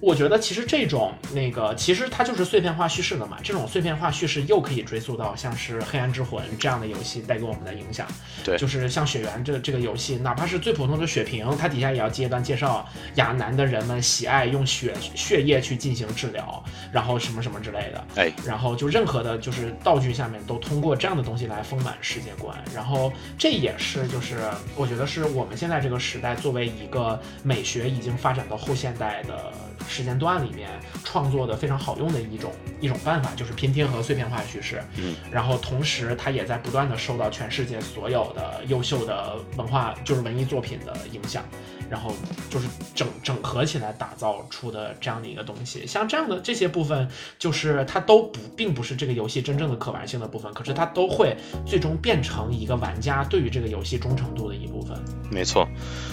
[0.00, 3.36] 我觉得其实这种那个，其实它就是碎片化叙事的嘛。
[3.42, 8.06] 这种碎片化叙事又可以追溯到像是《黑暗之魂》这样的游戏带给我们的影响。
[8.42, 18.06] 对就是像血缘这这个游戏，哪怕是最普通的血瓶，它底下也要接一段介绍亚南的人们喜爱用血血液去进行治疗，然后什么什么之类的。
[18.16, 24.38] 哎，然后就任何的就是道具下面都通过这样的东西来丰满世界观，然后这也是就是
[24.76, 29.52] 我觉得是我们现在这个时代作为一个美学已经发展到后现代的
[29.90, 30.70] 时间段里面
[31.04, 34.82] 创作的非常好用的一种一种办法，就是拼贴和碎片化叙事。
[34.96, 41.44] 嗯，然后同时它也在不断的受到全世界所有的优秀的文化就是文艺作品的影响。
[41.90, 42.14] 然后
[42.48, 45.86] 就是整整合起来打造出的这样的一个东西。
[45.86, 51.36] 像这样的这些部分，就是它都不并不是这个游戏真正的可玩性的部分，可是它都会
[51.66, 54.96] 最终变成一个玩家对于这个游戏忠诚度的一部分。
[55.30, 55.68] 没错，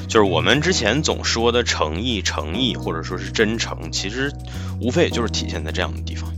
[0.07, 4.33] 就是我们之前总说的诚意、诚意或者说是真诚，其实
[4.81, 6.33] 无非也就是体现在这样的地方。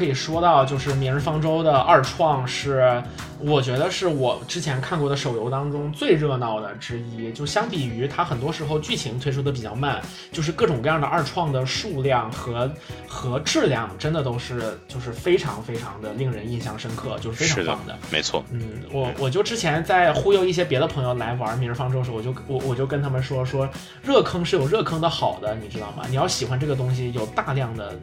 [0.00, 3.02] 可以说到，就是《明日方舟》的二创是，
[3.38, 7.30] 我觉得是我之前看过的手游当中最热闹的之一。
[7.32, 10.00] 就相比于它很多时候剧情推出的比较慢，
[10.32, 12.72] 就是各种各样的二创的数量和
[13.06, 17.98] 和质量，真的都是就是非常非常的令人印象深刻，就是非常棒的。
[18.10, 23.68] 没错，嗯，我我就之前在忽悠一些别的朋友来玩《明日方舟》的时候，我就我我就跟他们说说，
[24.02, 26.04] 热坑是有热坑的好的，你知道吗？
[26.08, 27.94] 你要喜欢这个东西，有大量的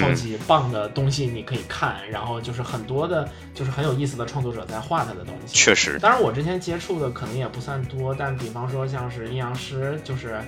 [0.00, 5.54] 超嗯，级棒的东西你可以看，然后就是很多的，就是很有意思的创作者在画他的东西。
[5.54, 10.40] 确实，当然，我之前接触的可能也不算多，但比方说像是阴阳师，就是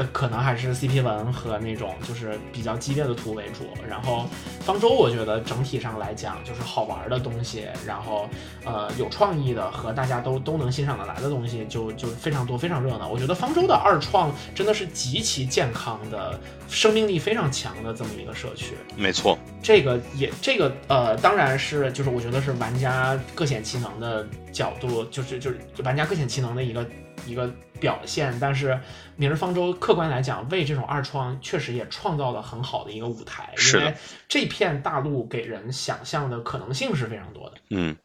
[0.00, 3.68] 的可能还是 CP 文和那种就是比较激烈的图为主。
[3.88, 4.26] 然后
[4.60, 8.28] 方舟，我觉得整体上来讲就是好玩的东西，然后
[8.64, 13.08] 呃有创意的和大家都都能欣赏得来的东西就就非常多，非常热闹。
[13.08, 16.38] 我觉得方舟的二创真的是极其健康的，
[16.68, 18.74] 生命力非常强的这么一个社区。
[18.96, 26.86] 没错，这个也这个呃，当然是就是我觉得是玩家各显其能的角度，就是就是玩家各显其能的一个
[27.26, 28.38] 一个表现。
[28.40, 28.68] 但是
[29.16, 33.94] 《明日方舟》客观来讲，为这种二创确实也创造了很好的一个舞台，是因为
[34.28, 37.56] 这片大陆给人想象的可能性是非常多的。
[37.70, 37.96] 嗯，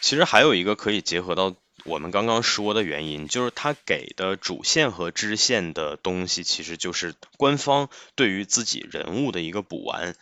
[0.00, 1.54] 其实还有一个可以结合到
[1.84, 10.14] 我们刚刚说的原因，就是他给的主线和支线的东西，其实就是官方对于自己人物的一个补完。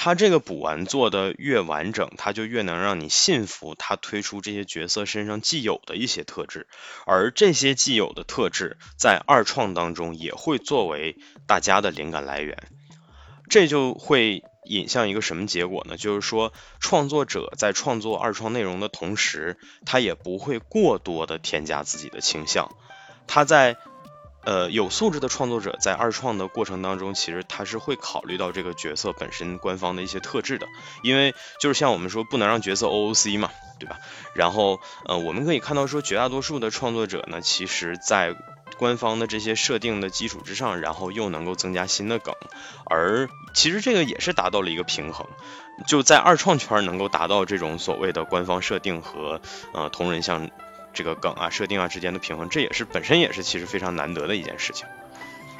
[0.00, 6.68] 他这个补完做的越完整，他就越能让你信服他推出这些角色身上既有的一些特质，
[7.04, 11.16] 而这些既有的特质在二创当中也会作为
[11.48, 12.56] 大家的灵感来源。
[13.50, 15.96] 这就会引向一个什么结果呢？
[15.96, 22.70] 就是说，创作者在创作二创内容的同时，他也不会过多的添加自己的倾向。
[23.26, 23.76] 他在
[24.48, 30.66] 呃有素质的创作者在二创的过程当中，其实他是会考虑到这个角色本身官方的一些特质的，
[31.02, 33.98] 因为就是像我们说，不能让角色 OOC 嘛，对吧？
[34.34, 38.34] 然后呃，我们可以看到说，绝大多数的创作者呢，其实在
[38.78, 42.34] 官方的这些设定的基础之上，然后又能够增加新的梗，
[42.86, 45.26] 而其实这个也是达到了一个平衡，
[45.86, 49.42] 就在二创圈能够达到这种所谓的官方设定和
[49.74, 50.48] 呃同人像
[50.98, 54.84] 这个梗啊设定啊之间的平衡，这也是本身也是其实非常难得的一件事情。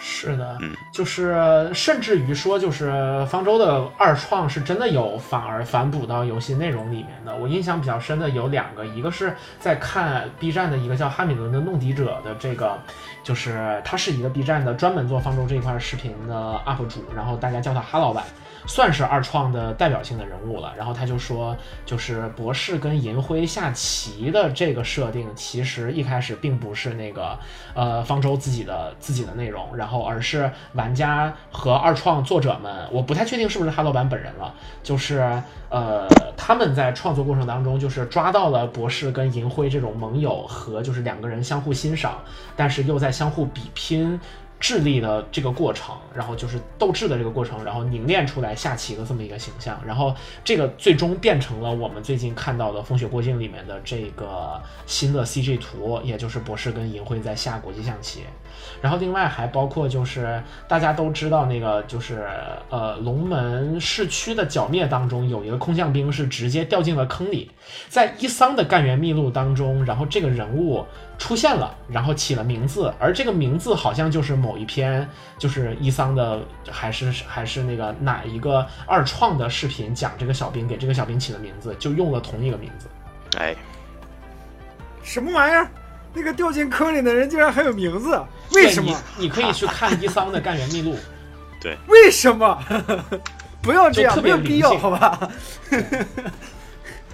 [0.01, 7.37] 是的，嗯，就是甚至于说，就是方舟的二创是真的有反而反哺到游戏内容里面的。
[7.37, 12.77] 我印象比较深的有两个，一个是在看 B 站的一个叫哈米伦的弄敌者的这个，
[13.23, 18.25] 就是他是一个 B 站的专门做方舟这一块视频的 UP 主，然后大家叫他哈老板。
[18.67, 20.73] 算是二创的代表性的人物了。
[20.77, 21.57] 然后他就说，
[21.87, 27.39] 就是博士跟银辉下棋的这个设定，其实一开始并不是那个
[27.75, 35.21] 呃方舟自己的自己的内容，然后而是玩家和二创作者们，我不太确定是不是哈老板本人了，就是
[35.69, 42.19] 呃他们在创作过程当中，就是抓到了博士跟银辉这种盟友和就是两个人相互欣赏，
[42.57, 44.19] 但是又在相互比拼。
[44.61, 58.25] 智力的这个过程，然后就是斗智的这个过程，然后凝练出来下棋的这么一个形象，然后这个最终变成了我们最近看到的《风雪过境》里面的这个新的 CG 图，也就是博士跟银辉在下国际象棋。
[58.83, 62.27] 然后另外还包括就是大家都知道那个就是
[62.71, 67.51] 呃龙门市区的剿灭当中有一个空降兵是直接掉进了坑里，
[67.89, 70.85] 在伊桑的干员秘录当中，然后这个人物
[71.19, 75.07] 出现了，然后起了名字，而这个名字好像就是某一篇
[75.37, 76.41] 就是伊桑的
[76.71, 82.89] 还是还是那个哪一个二创的视频讲这个小兵给这个小兵起的名字就用了同一个名字。
[83.39, 83.55] 哎，
[85.03, 85.69] 什么玩意儿？
[86.15, 88.19] 那个掉进坑里的人竟然还有名字？
[88.53, 88.97] 为什么？
[89.19, 90.97] 你你可以去看伊桑的干员秘录。
[91.61, 92.59] 对 为什么？
[93.61, 95.29] 不要这样，没有必要，好吧？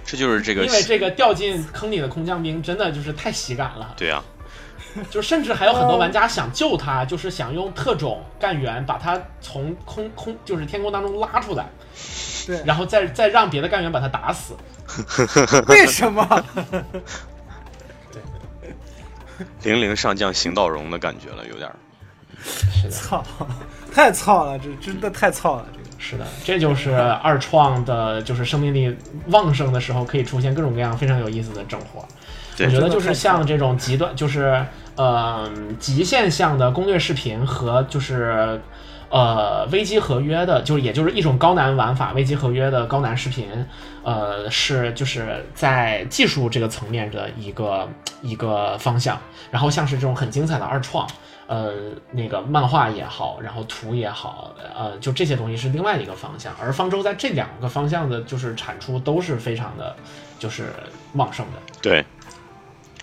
[0.05, 4.23] 这就是这个因为这个掉进坑里的空降兵真的就是太喜感了，对啊，
[5.09, 11.67] 就甚至还有很多玩家想救他，就是想用特种干员把他从空空就是天空当中拉出来，
[12.45, 14.55] 对，然后再再让别的干员把他打死。
[15.67, 16.45] 为什么？
[19.63, 21.75] 零零上将邢道荣的感觉了，有点儿。
[22.89, 23.25] 操，
[23.91, 25.84] 太操了，这真的太操了，这个。
[26.07, 28.95] 是的，这就是二创的，就是生命力
[29.29, 32.05] 旺盛的时候可以出现各种各样非常有意思的整活。
[32.59, 34.63] 我觉得就是像这种极端，就是
[34.95, 35.49] 呃
[35.79, 38.61] 极限向的攻略视频和就是
[39.09, 43.65] 呃危机合约的，就是也就是一种高难玩法，危机合约的高难视频，
[44.03, 47.89] 呃是就是在技术这个层面的一个
[48.21, 49.19] 一个方向。
[49.49, 51.07] 然后像是这种很精彩的二创。
[51.47, 51.73] 呃，
[52.11, 59.95] 那个漫画也好，然后图也好，呃，就这些东西是另外一个方向，而方舟在这两个方向的，就是产出都是非常的，
[60.39, 60.73] 就是
[61.13, 61.53] 旺盛的。
[61.81, 62.03] 对，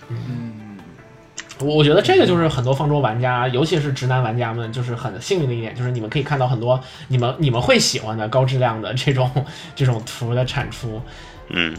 [0.09, 0.79] 嗯，
[1.61, 9.31] 我我觉得这个就是很多方舟玩家，尤其是直男玩家们，就是很幸运的一点，就是你们可以看到很多你们你们会喜欢的高质量的这种
[9.77, 11.01] 这种图的产出，
[11.51, 11.77] 嗯，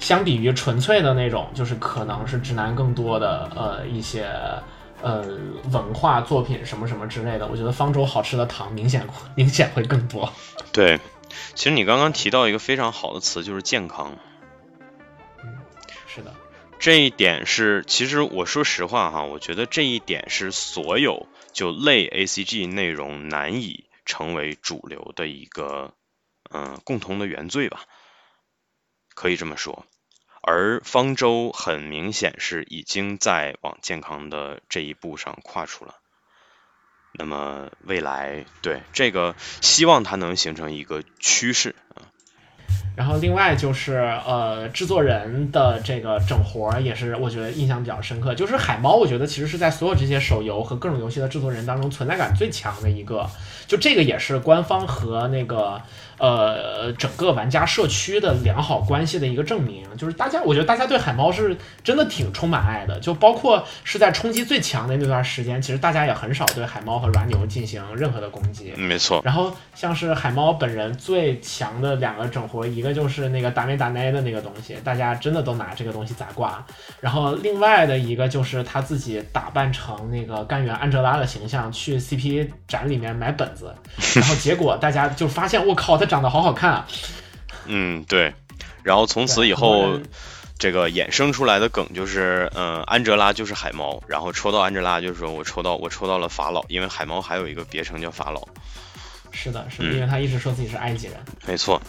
[0.00, 4.26] 相比于纯粹的那种，就是可能是直男更多的呃一些
[5.02, 5.22] 呃
[5.72, 9.06] 文化作品什么什么之类的，我觉得方舟好吃的糖明显
[9.36, 10.32] 明显会更多。
[10.72, 10.98] 对。
[11.54, 14.18] 其实你刚刚提到一个非常好的词，就是健康。
[16.08, 16.34] 是的，
[16.80, 25.94] 这一点是，其实我说实话哈，我觉得这一点是所有就类 A C G 内容难以成为主流的一个
[26.50, 27.82] 嗯、呃共同的原罪吧，
[29.14, 29.86] 可以这么说。
[30.52, 35.94] 而方舟很明显是已经在往健康的这一步上跨出了。
[37.12, 42.02] 那么未来对这个，希望它能形成一个趋势啊。
[42.96, 48.34] 然后另外就是呃，制作人的这个整活儿也是我觉得印象比较深刻。
[48.34, 53.30] 就是海猫，我觉得其实是在所有这些手游和各种游戏的制作人当中存在感最强的一个。
[53.68, 55.80] 就这个也是官方和那个
[56.20, 59.84] 呃整个玩家社区的良好关系的一个证明。
[59.96, 62.98] 就是大家，我觉得大家对海猫是真的挺充满爱的。
[63.00, 68.72] 就包括是在冲击最强的那段时间，其实大家也很少对海猫和软牛进行任何的攻击。
[68.76, 76.64] 没错，然后像是海猫本人最强的两个整活，一个就是那个达没达奈的那个东西，大家真的都拿这个东西砸挂。
[77.00, 83.74] 然后另外的一个就是他自己打扮成那个干员安哲拉的形象去 CP 展里面买本子，
[84.14, 86.86] 然后结果大家就发现我靠，他长得好好看啊！
[87.66, 88.34] 嗯，对。
[88.82, 90.00] 然后从此以后，
[90.58, 98.42] 这个衍生出来的梗就是，嗯、安哲拉就是海猫，然后抽到安哲拉就是说我抽到我抽到了法老，因为海猫还有一个别称叫法老。
[99.30, 101.14] 是的，是因为他一直说自己是埃及人。
[101.46, 101.80] 没错，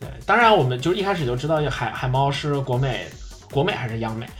[0.00, 3.06] 对，当然我们就是一开始就知道海海猫是国美，
[3.52, 4.32] 国美还是央美，嗯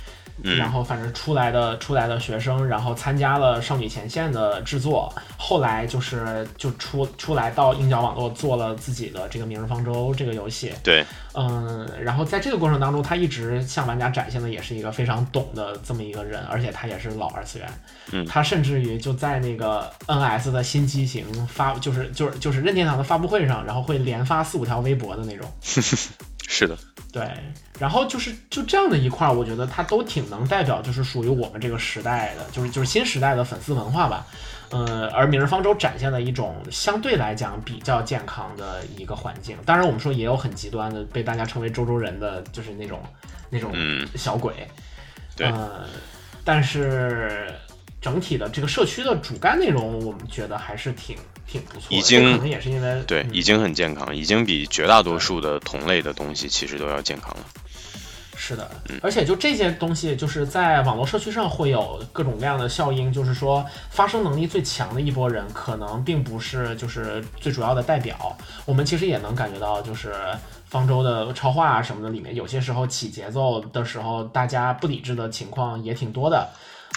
[0.43, 11.05] 然后反正出来的出来的学生，然后参加了少女前线的制作，后来就是就出出来到鹰角网络做了自己的这个《明日方舟》这个游戏，对，
[11.35, 17.69] 嗯，然后在这个过程当中，他一直向玩家展现的也是一个非常懂的这么一个人，而且他也是老二次元，
[18.13, 18.25] 嗯。
[18.27, 25.51] 他甚至于就在那个 NS 的新机型发，就是就是就是任天堂的发布会上，然后会连发四五条微博的那种。
[26.53, 26.77] 是的，
[27.13, 27.23] 对，
[27.79, 34.27] 然后就是就这样的一块儿，我觉得它都挺能代表，就是属于我们这个时代的，就是就是新时代的粉丝文化吧。
[34.71, 39.57] 呃，而《明日方舟》展现了一种相对来讲比较健康的一个环境。
[39.65, 43.01] 当然，我们说也有很极端的，被大家称为“周周人”的，就是那种
[43.49, 44.67] 那种嗯小鬼。
[45.37, 45.87] 对呃，
[46.45, 47.49] 但是
[48.01, 51.17] 整体的这个社区的主干内容，我们觉得还是挺
[51.51, 51.97] 挺不错的。
[51.97, 57.45] 已经可能也是因为嗯，对已经很健康，已经比绝大多数的同类的东西其实都要健康了。
[58.43, 58.71] 是的，
[59.03, 68.35] 而且就这些东西，就是在网络社区上会有各种各样的效应，就是说发声能力最强的一波人，可能并不是就是最主要的代表。
[68.65, 70.15] 我们其实也能感觉到，就是
[70.65, 76.49] 方舟的超话啊什么的里面，有些时候起节奏的时候，大家不理智的情况也挺多的。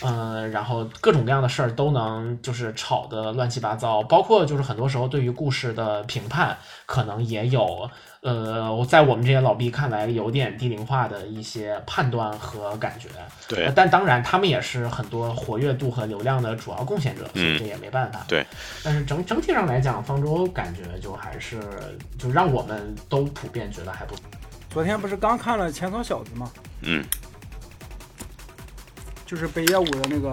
[0.02, 7.90] 嗯，然后各种各样的事儿都能就是吵得乱七八糟，包括就是很多时候对于故事的评判，可能也有
[8.22, 13.08] 呃，我在我们这些老毕看来有点低龄化的一些判断和感觉。
[13.48, 18.26] 对呃但当然他们也是很多活跃度和流量的主要贡献者，所以嗯这也没办法。
[18.28, 18.46] 对，
[18.84, 21.62] 但是整整体上来讲，方舟感觉就还是
[22.18, 24.24] 就让我们都普遍觉得还不错。
[24.70, 26.52] 昨天不是刚看了《前草小子》吗？
[26.82, 27.06] 嗯
[29.34, 30.32] 就是北野武的那个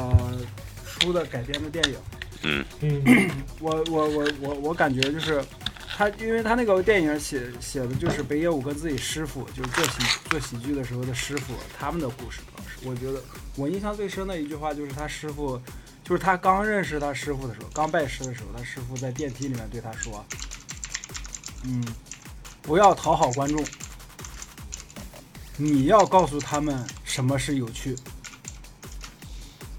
[0.85, 1.97] 书的改编的电影。
[2.43, 5.43] 嗯嗯 我我我我我感觉就是
[5.97, 12.41] 他，因为他那个电影写写的就是北野武跟自己师傅，就是做喜做喜剧的时候的师傅他们的故事。
[12.55, 13.23] 当时我觉得
[13.57, 15.59] 我印象最深的一句话就是他师傅，
[16.05, 20.23] 就是他刚认识他师傅的时候，刚拜师的时候，他师傅在电梯里面对他说
[21.65, 21.83] ：“嗯，
[22.61, 23.65] 不要讨好观众，
[25.57, 27.97] 你要告诉他们什么是有趣。”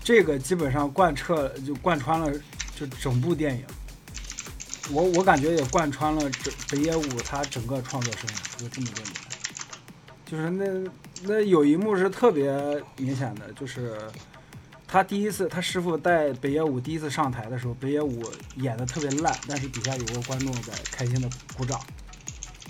[0.03, 2.31] 这个基本上贯彻就贯穿了
[2.75, 3.63] 就整部电影。
[4.91, 9.13] 我我感觉也贯穿了整北野武他整个创作生涯，就这么多年。
[10.25, 10.91] 就是那
[11.23, 12.51] 那有一幕是特别
[12.97, 13.97] 明显的，就是
[14.87, 18.23] 他第一次他师傅带北野武第一次上台的时候，北野武
[18.55, 21.79] 演的特别烂，但是底下有个观众在开心的鼓掌，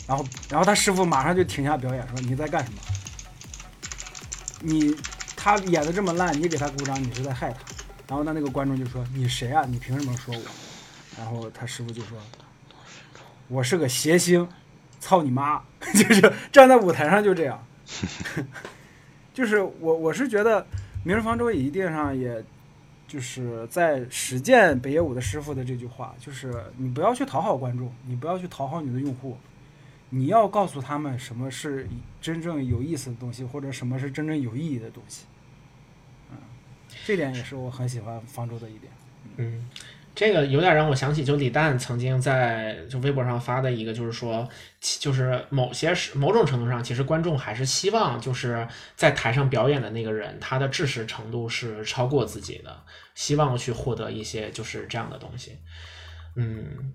[0.05, 2.79] 然后然后他师傅马上就停下表演说你在干什么？
[4.59, 4.95] 你
[5.43, 7.59] 他演的这么烂，你给他鼓掌，你是在害他。
[8.07, 9.65] 然后那那个观众就说你谁啊？
[9.67, 10.41] 你凭什么说我？
[11.17, 12.15] 然后他师傅就说
[13.49, 14.47] ：“我是个谐星，
[14.99, 15.59] 操你妈！”
[15.95, 17.65] 就是站在舞台上就这样。
[19.33, 20.61] 就是我我是觉得
[21.03, 22.43] 《明日方舟》一定上也，
[23.07, 29.37] 就是在实践北野武的师傅的这句话，就是你不要去讨好观众，你不要去讨好你的用户，
[30.11, 31.87] 你要告诉他们什么是
[32.21, 35.25] 真正有意思的东西，或者什么是真正有意义的东西。
[37.11, 38.89] 这点也是我很喜欢方舟的一点。
[39.35, 39.69] 嗯，
[40.15, 44.47] 这个有点让我想起，就李诞曾经在就微博上发的一个，就是说，
[44.79, 48.65] 就是某些是某种程度上，其实观众还是希望就是
[48.95, 52.81] 在台上表演的那个人，他的知识程度是超过自己的，
[53.13, 55.57] 希望去获得一些就是这样的东西。
[56.35, 56.93] 嗯，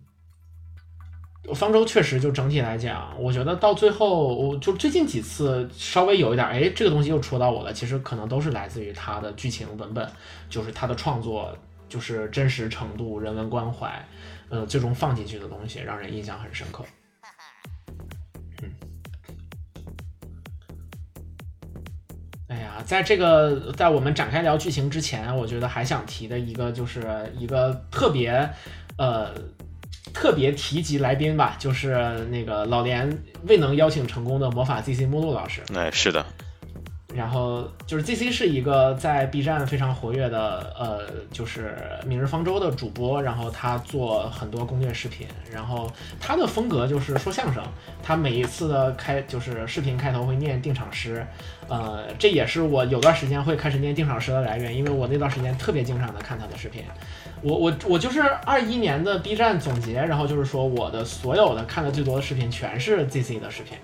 [1.54, 7.72] 方舟确实就整体来讲，我觉得到最后，我就最近几次稍微有一点，哎，这个东西又戳到我了。
[7.72, 10.08] 其实可能都是来自于他的剧情文本，
[10.48, 11.56] 就是他的创作，
[11.88, 14.04] 就是真实程度、人文关怀，
[14.48, 16.84] 呃，最终放进去的东西让人印象很深刻。
[22.48, 28.50] 哎呀，在这个在我们展开聊剧情之前，我觉得还想提的一个就是一个特别，
[28.98, 29.32] 呃。
[30.16, 33.06] 特别提及来宾吧，就是那个老连
[33.46, 35.60] 未能邀请成功的魔法 ZC 目录老师。
[35.74, 36.24] 哎，是的，
[37.14, 41.76] 然后就是 ZC 是一个在 B 站非常活跃的，呃，就是
[42.06, 47.62] 明日方舟的主播，然后他做很多攻略视频，然后他的风格就是说相声，
[48.02, 51.26] 他每一次的开就是视频开头会念定场诗，
[51.68, 56.82] 呃，这也是我有段时间会开始念定场诗的来源，因为我那段时间特别经常的看他的视频。
[57.42, 63.76] 我我我就是二一年的 B 站总结，然后就是说我的所有的看的最多的视频全是 ZC 的视频。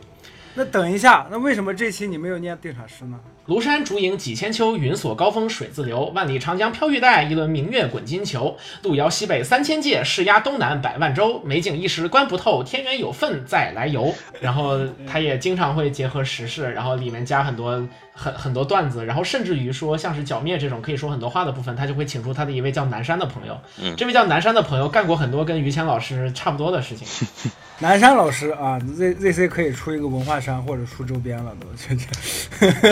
[0.54, 3.18] 那等一下，那为什么这期你没有念定场诗呢？
[3.46, 6.04] 庐山竹影几千秋，云锁高峰水自流。
[6.14, 8.54] 万里长江飘玉带，一轮明月滚金球。
[8.82, 11.40] 路遥西北三千界，势压东南百万州。
[11.42, 14.14] 美景一时观不透，天缘有份再来游。
[14.42, 17.82] 然后他也经常会结合时事，然后里面加很多
[18.14, 23.58] 很很多段子，然后甚至于说像是剿灭这种可以说很多话的部分，他就会请出他的一位叫南山的朋友。
[23.80, 27.26] 嗯这位叫南山的朋友干过很多跟于谦老师差不多的事情。
[27.80, 31.66] 南山老师啊，Z Z C 可以出一个文化衫或者出周边了都，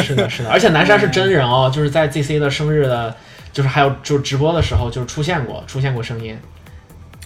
[0.02, 3.14] 是的，是的，而且南山是真人哦，就是在 ZC 的生日的，
[3.52, 6.36] 就是还有就直播的时候，就是出现过，出现过声音，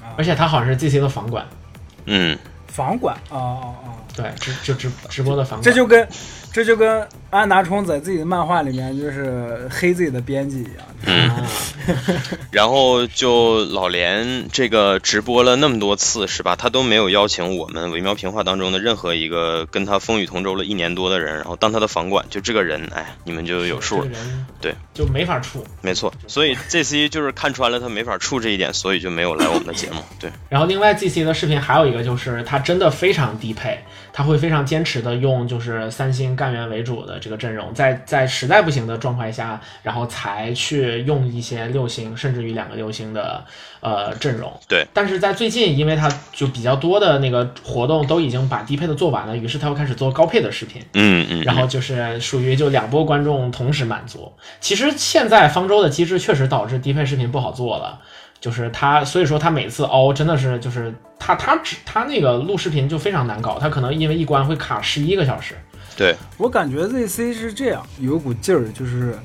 [0.03, 1.47] 啊而且他好像是 ZC 的房管，
[2.05, 3.89] 嗯，房管啊啊啊！
[4.15, 6.07] 对，直就直直播的房管，这就跟
[6.55, 10.87] 这就跟安达充在自己的漫画里面就是黑自己的编辑一样。
[11.05, 11.29] 嗯，
[12.53, 16.55] 然后就老连这个直播了那么多次，是吧？
[16.55, 24.21] 他都没有邀请我们维妙评话当中的任何一个跟他风雨同舟了一年多的人，然后当他的房管，就这个人，哎，你们就有数了这个。
[24.63, 25.67] 对，就没法处。
[25.83, 30.01] 没错，所以 ZC 就是看穿了他没法处这一点，所以就没有来我们的节目。
[30.21, 33.77] 对，然后另外 ZC 的视频还有一个就是他真的非常低配，
[34.17, 43.45] 他会非常坚持的用就是三星干员为主的这个阵容，在在实在不行的状态下，然后才去用一些六星甚至于两个六星的
[43.81, 44.53] 呃阵容。
[44.69, 50.81] 对，但是在最近，因为他就比较多的那个活动都已经把低配的做完了，于是他又开始做高配的视频。
[50.93, 54.33] 嗯嗯，然后就是属于就两波观众同时满足。
[54.61, 58.01] 其实现在方舟的机制确实导致低配视频不好做了，
[58.45, 65.55] 就是他，所以说他每次凹真的是就是他他只他那个录视频就非常难搞，他可能因为一关会卡十一个小时。
[65.97, 69.19] 对，我感觉 ZC 是这样，有股劲儿，就是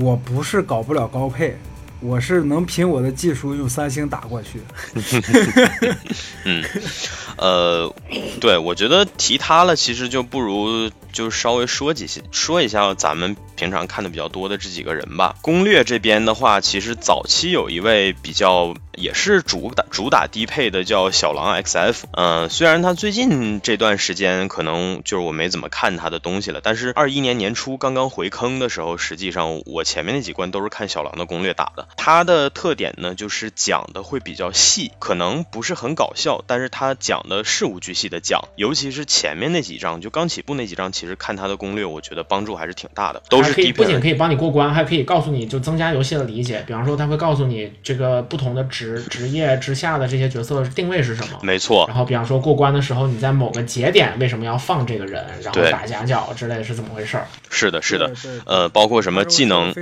[0.00, 1.56] 我不是搞不了高配，
[2.00, 4.60] 我是能凭我的技术用三星打过去。
[6.44, 6.64] 嗯，
[7.36, 7.94] 呃，
[8.40, 15.36] 对，我觉得提他了，其实就不如就稍微说几些，说一下咱们平常看的比较多的这几个人吧。
[15.40, 22.02] 攻略这边的话，其实早期有一位比较也是主打主打低配的，叫小狼 XF。
[22.12, 31.88] 嗯，虽然他最近这段时间可能就是我没怎么看他的东西了，但是二一年年初刚刚回坑的时候，实际上我前面那几关都是看小狼的攻略打的。
[31.96, 43.72] 他的特点呢，就是讲的会比较细，可能不是很搞笑，但是它讲的事无巨细的讲，尤其是前面那几章，就刚起步那几章，其实看它的攻略，我觉得帮助还是挺大的，都是可以。
[43.72, 46.62] 不仅可以帮你过关，还可以告诉你就增加游戏的理解。
[46.66, 51.38] 比方说，他会告诉你这个不同的职职业之下的这些角色定位是什么。
[51.42, 57.26] 没错，然后，比方说过关的时候，你在某个节点为什么要放这个人，然后打夹角之类的是怎么回事儿？
[57.50, 58.14] 是的，是的，
[58.44, 59.74] 呃，包括什么技能。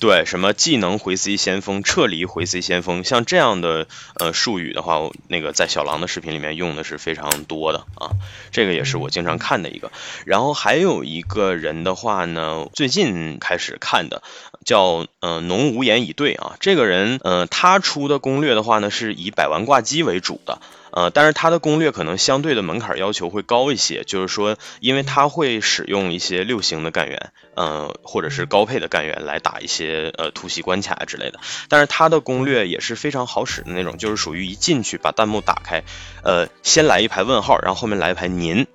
[0.00, 8.10] 对，什么技能回 C 先锋、撤离回 C 先锋，像这样的呃术语的话，我那个在小狼的视频里面用的是非常多的啊，
[8.52, 9.90] 这个也是我经常看的一个。
[10.24, 14.22] 然后还有一个人的话呢，最近开始看的
[14.64, 20.60] 叫呃农无言以对啊，这个人呃他出的攻略的话呢，是以百万挂机为主的。
[20.96, 31.38] 呃，但是它的攻略可能相对的门槛要求会高一些，就是说，因为它会使用一些六星的干员，呃，或者是高配的干员来打一些呃突袭关卡之类的。
[31.68, 35.82] 但是它的攻略也是非常好使的那种，就是属于一进去把弹幕打开，
[36.22, 38.66] 呃，先来一排问号，然后后面来一排您，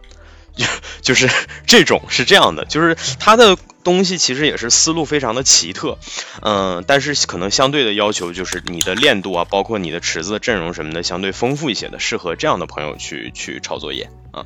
[0.62, 0.68] 就
[1.02, 1.30] 就是
[1.66, 5.98] 这种是这样的，就是它的东西其实也是思路非常的奇特，
[6.42, 14.46] 嗯、但是可能相对的要求就是你的练度啊，包括你的池子的阵容什么的，相对丰富一些的，适合这样的朋友去去抄作业啊。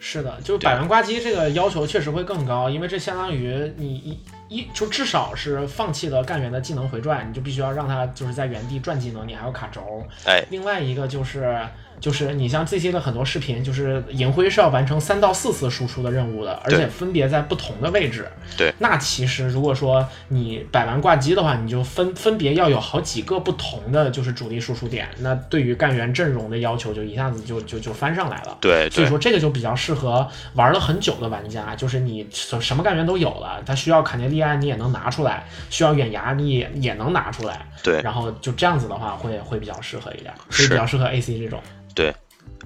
[0.00, 4.18] 是的，就是百万挂机这个要求确实会更高，因为这相当于你一
[4.48, 10.02] 一就至少是放弃了干员的技能回转，你就必须要让他就是在原地转技能，你还要卡轴。
[10.24, 11.60] 哎，另外一个就是
[12.00, 18.28] 就是你像这些的很多视频，就是银灰是要完成三到四次输出的任务的，而且分别在不同的位置。
[18.56, 28.56] 对，那其实如果说你摆完挂机的话，你就分分别要有好几个不同的就是主力输出点，那对于干员阵容的要求就一下子就就就翻上来了。
[28.60, 41.60] 对对所以说这个就比较适合玩了很久的玩家，就是你什什么干员都有了，他需要卡涅利安你也能拿出来，需要远牙你也也能拿出来，对然后就这样子的话会会比较适合一点，所以比较适合 AC 这种。
[41.94, 42.14] 对，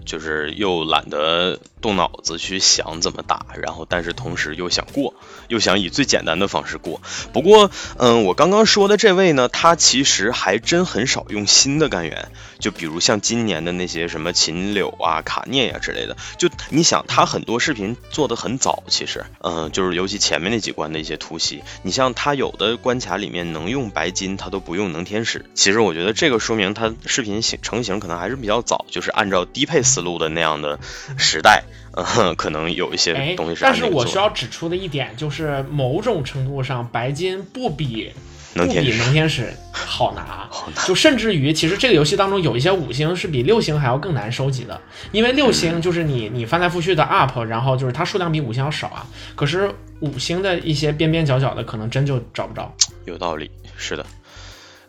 [0.04, 5.14] 就是又懒得动脑子去想怎么打，然后但是同时又想过，
[5.48, 7.00] 又想以最简单的方式过。
[7.32, 16.16] 不过，嗯，我刚刚说的这位呢，他其实还真很少用新的干员，就比如像今年的那些什么秦柳啊、卡涅呀、之类的。
[16.38, 25.44] 就你想，他很多视频做的很早，其实，嗯，就是尤其前面那几关的一些突袭，你像他有的关卡里面能用白金，他都不用能天使。
[25.54, 30.78] 其实我觉得这个说明他视频形成型可能还是比较早，就是按照低配思路的那样的
[31.18, 31.62] 时代，
[31.92, 34.16] 嗯，可能有一些哎东西，是但是我需。
[34.16, 38.12] 要指出的一点就是，某种程度上，白金不比
[38.54, 40.48] 不比能天使能天使 好拿，
[40.86, 49.70] 就甚至于，其实这个游戏当中有一些五星是比六星还要更难收集的，因为六星就是你你翻来覆去的 up，然后就是它数量比五星要少啊，可是
[50.00, 52.72] 五星的一些边边角角的可能真就找不着。
[53.06, 54.06] 有道理，是的，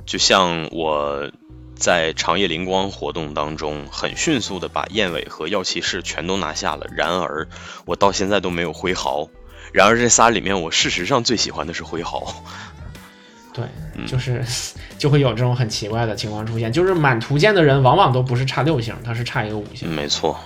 [0.06, 1.30] 就像我
[1.84, 7.46] 在长夜灵光活动当中，很迅速的把燕尾和药骑士全都拿下了，然而
[7.84, 9.28] 我到现在都没有挥毫。
[9.74, 12.42] 然而这仨里面，我事实上最喜欢的是挥毫。
[13.54, 13.66] 对，
[13.96, 14.42] 嗯就是
[14.98, 19.90] 就会有这种很奇怪的情况出现，就是满图鉴的人往往都不是差六星，他是差一个五星。
[19.94, 20.40] 没错。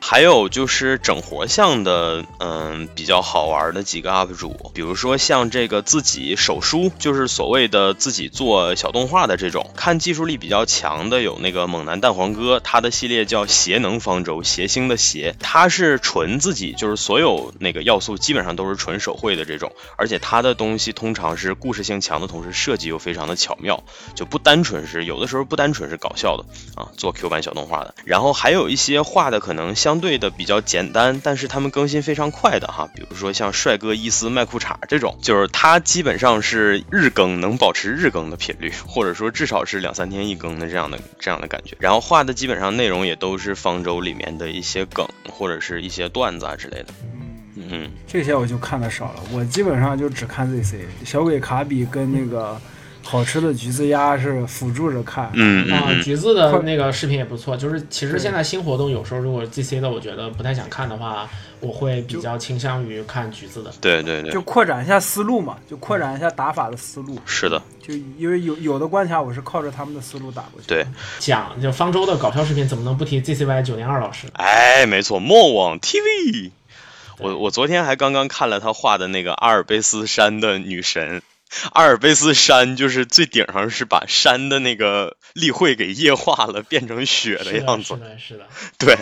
[0.00, 23.82] 还有就是整活项的，嗯，比较好玩的几个 UP 主，比如说像这个自己手书，就是所谓的自己做小动画的这种，看技术力比较强的有那个猛男蛋黄哥，他的系列叫邪能方舟，邪星的邪，他是纯自己，就是所有那个要素基本上都是纯手绘的这种，而且他的东西通常是故事性强的同时设计又非常的巧妙，
[24.14, 26.44] 就不单纯是有的时候不单纯是搞笑的
[26.80, 41.74] 啊，做 Q 版小动画的，然后还有一些画的可能像相对的比较简单，但是他们更新非常快的哈，比如说像帅哥伊斯卖裤衩这种，就是它基本上是日更，能保持日更的频率，或者说至少是两三天一更的这样的这样的感觉。
[41.80, 46.88] 然后画的基本上内容也都是方舟里面的一些梗或者是一些段子啊之类的。
[47.56, 52.60] 嗯，这些我就看的少了，我基本上就只看 ZC 小鬼卡比跟那个
[53.10, 55.24] 好吃的橘子鸭是辅助着看。
[55.24, 57.56] 啊，嗯嗯嗯，橘子的那个视频也不错。
[57.56, 61.26] 就是其实现在新活动有时候如果 GC 的我觉得不太想看的话，
[61.60, 63.72] 我会比较倾向于看橘子的。
[63.80, 67.18] 对对对就，扩展一下思路嘛，就扩展一下打法的思路。
[67.24, 70.66] 是的，就因为有有的关卡我是靠着他们的思路打过去。
[70.68, 70.86] 对，
[71.18, 74.26] 讲就方舟的搞笑视频，怎么能不提 GCY 九零二老师？
[74.34, 76.50] 哎，没错，莫网 TV。
[77.20, 81.20] 我我昨天还刚刚看了他画的那个阿尔卑斯山的女神，
[81.72, 87.94] 阿尔卑斯山就是最顶上是把山的那个立绘给液化了，变成雪的样子。
[87.94, 88.48] 是的，是的，
[88.78, 88.98] 对，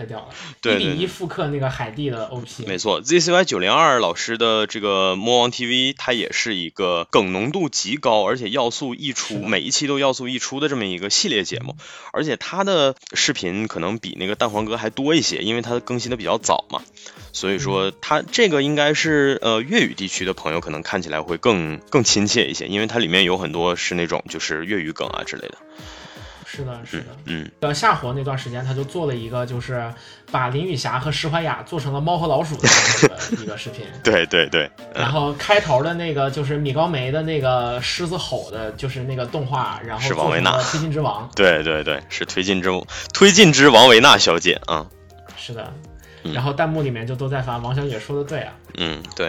[0.00, 0.28] 可屌了，
[0.62, 2.66] 对对一比一复刻那个海地的 OP。
[2.66, 11.76] 没错，ZCY 九零二老师的这个魔王 TV，它也是一个梗浓度极高，而且要素溢出，每一期都要素溢出的这么一个系列节目。
[12.12, 16.82] 而且他的视频可能比那个蛋黄哥还多一些，因为他更新的比较早嘛。
[17.32, 25.58] 所以嗯说，它这个应该是呃粤语地区的朋友可能看起来会更更亲切一些，因为它里面有很多是那种就是粤语梗啊之类的。
[26.52, 27.04] 是的，是的。
[27.26, 29.92] 嗯，呃，夏活那段时间，他就做了一个，就是
[30.32, 32.68] 把林雨霞和石怀雅做成了猫和老鼠的
[33.40, 33.86] 一个视频。
[34.02, 41.30] 对对对，然后开头的那个就是米高梅的那个狮子吼的，就是那个动画，然后是王维娜推进之王。
[41.36, 42.68] 对对对，是推进之
[43.14, 44.84] 推进之王维娜小姐啊。
[45.36, 45.72] 是的。
[46.22, 46.32] 嗯。
[46.32, 48.52] 然后弹幕里面就都在发王小姐说的对啊。
[48.78, 49.26] 嗯，对，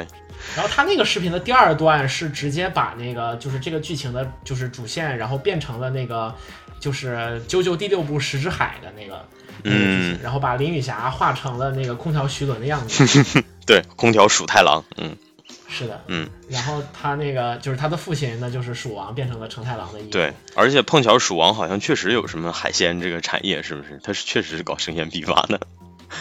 [0.56, 6.34] 然后他那个视频的第二段是直接把那个就是这个剧情的，就是主线，然后变成了那个
[6.80, 7.16] 就是
[7.50, 9.26] 《啾啾》第六部石之海的那个。
[9.64, 10.20] 嗯。
[10.24, 15.16] 然后把林雨霞画成了那个空调徐伦的样子， 对，空调鼠太郎，嗯。
[15.74, 23.98] 是的，嗯，然后他那个就是他的父亲，那就是鼠王变成了成太郎的对，而且碰巧鼠王好像确实有什么海鲜这个产业，是不是？
[24.04, 25.62] 他是确实是搞生鲜批发的，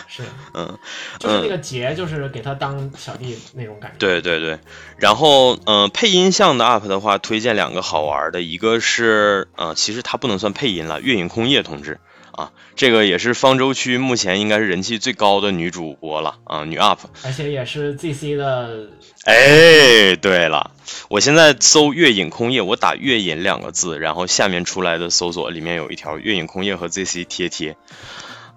[0.07, 0.23] 是，
[0.55, 0.79] 嗯，
[1.19, 4.59] 就是那个杰，就是给他当小弟那种感觉，对对对。
[4.99, 11.99] 然后，嗯、配音项的 UP 的话，推荐两个好玩的，一个是，呃，其实他不能算配音了，月影空叶同志。
[12.33, 16.99] 啊，这个也是方舟区目前应该是人气最高的女主播了啊，女 UP。
[17.25, 18.87] 而且也是 ZC 的，
[19.25, 20.71] 哎，对了，
[21.11, 27.77] 我现在搜“月影空叶”，我打“月影”两个字，然后下面出来的搜索里面有一条“月影空叶”和 ZC 贴贴。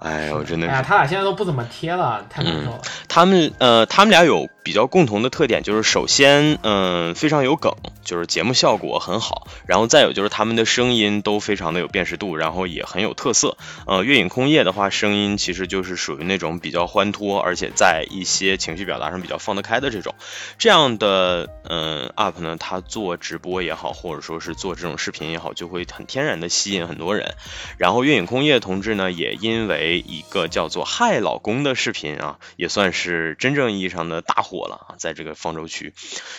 [0.03, 2.81] 哎呦，真的哎呀，他俩现在都不怎么贴了，太难受了。
[3.07, 13.57] 他们呃，他们俩有比较共同的特点，就是首先，嗯、非常有梗，就是节目效果很好，然后再有就是他们的声音都非常的有辨识度，然后也很有特色。
[13.85, 20.15] 呃，月影空叶的话，声音其实就是属于那种比较欢脱，而且在一些情绪表达上比较放得开的这种。
[20.57, 27.35] 这样的嗯、UP 呢，他做直播也好，或者说是做这种视频也好，就会很天然的吸引很多人。
[27.77, 35.93] 然后月影空叶同志呢，也因为一个叫做“嗨老公”的视频啊，也算是真正意义上的大火了啊，在这个方舟区，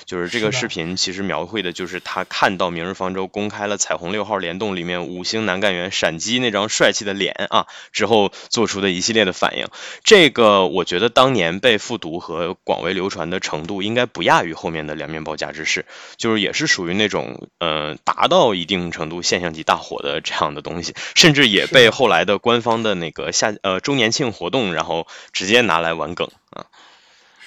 [0.04, 9.66] 就是这个视频其实描绘的就是他看到明日方舟公开了彩虹六号联动里面五星男干员闪击那张帅气的脸啊之后做出的一系列的反应。
[10.04, 15.86] 这个我觉得当年被复读和广为流传的程度，应该不亚于后面的两面包夹之士，
[16.16, 26.66] 就是也是属于那种呃达到一定程度现象级大火的这样的东西，甚至也被后来的官方的那个下呃周年庆活动，然后直接拿来玩梗啊。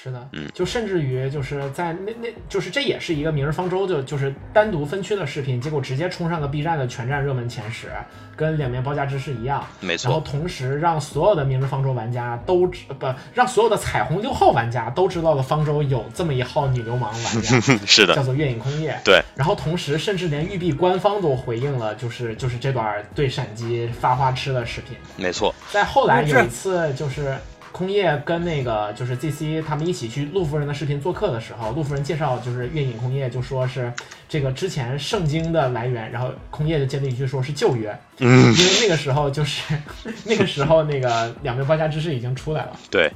[0.08, 7.88] 是的，嗯就甚至于就是在那那，就是这也是一个明日方舟就，就是单独分区的视频，结果直接冲上了 B 站的全站热门前十，
[8.36, 9.66] 跟两面包加芝士一样。
[9.82, 18.98] 没错然后，同时让所有的明日方舟玩家都知不让所有的彩虹六号玩家都知道了方舟有这么一号女流氓玩家， 是的，叫做月影空夜。
[19.04, 24.96] 对，然后同时甚至连育碧官方都回应了，就是就是这段对闪击发花痴的视频。
[25.18, 27.36] 没错，在后来有一次，就是
[27.78, 33.94] 空叶跟那个就是 ZC 他们一起去陆夫人的视频做客的时候，陆夫人介绍就是月影空叶，就说是
[34.30, 39.62] 这个之前圣经的来源，然后空叶就接了一句说是旧约，嗯，因为那个时候就是
[40.26, 43.12] 那个时候那个两面包加知识已经出来了，对。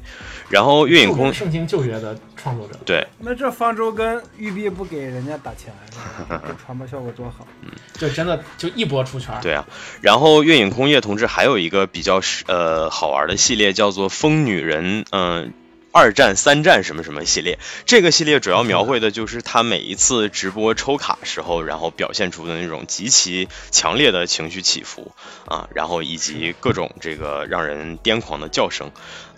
[0.49, 5.73] 然后月影空圣经旧约的创作者，对那这方舟跟玉璧不给人家打钱，
[6.29, 7.47] 这传播效果多好。
[7.61, 9.33] 嗯就真的就一波出圈。
[9.41, 9.65] 对啊，
[10.01, 15.53] 然后月影空叶同志还有一个比较是呃好玩的系列，叫做疯女人，嗯、
[15.91, 17.59] 二战、三战什么什么系列。
[17.85, 25.11] 这个系列主要描绘的就是他每一次直播抽卡时候，然后表现出的那种极其强烈的情绪起伏
[25.45, 28.91] 啊，然后以及各种这个让人癫狂的叫声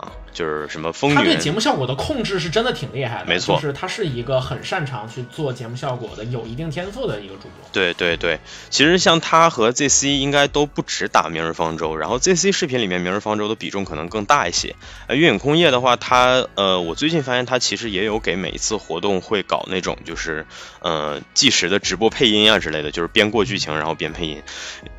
[0.03, 7.69] 啊，就是什么风他对节目效果的控制是真的挺厉害的，没错就是他是一个很擅长去做节目效果的，有一定天赋的一个主播。
[7.71, 8.39] 对对对，
[8.69, 14.75] 其实像他和 ZC 应该都不止打明日方舟，然后 ZC 视频里面明日方舟的比重可能更大一些。
[15.07, 20.45] 呃，月影空夜的话，他呃，我最近发现他其实也有给每一次活动会搞那种就是
[20.81, 24.41] 呃计时的直播配音啊之类的，就是边过剧情然后边配音，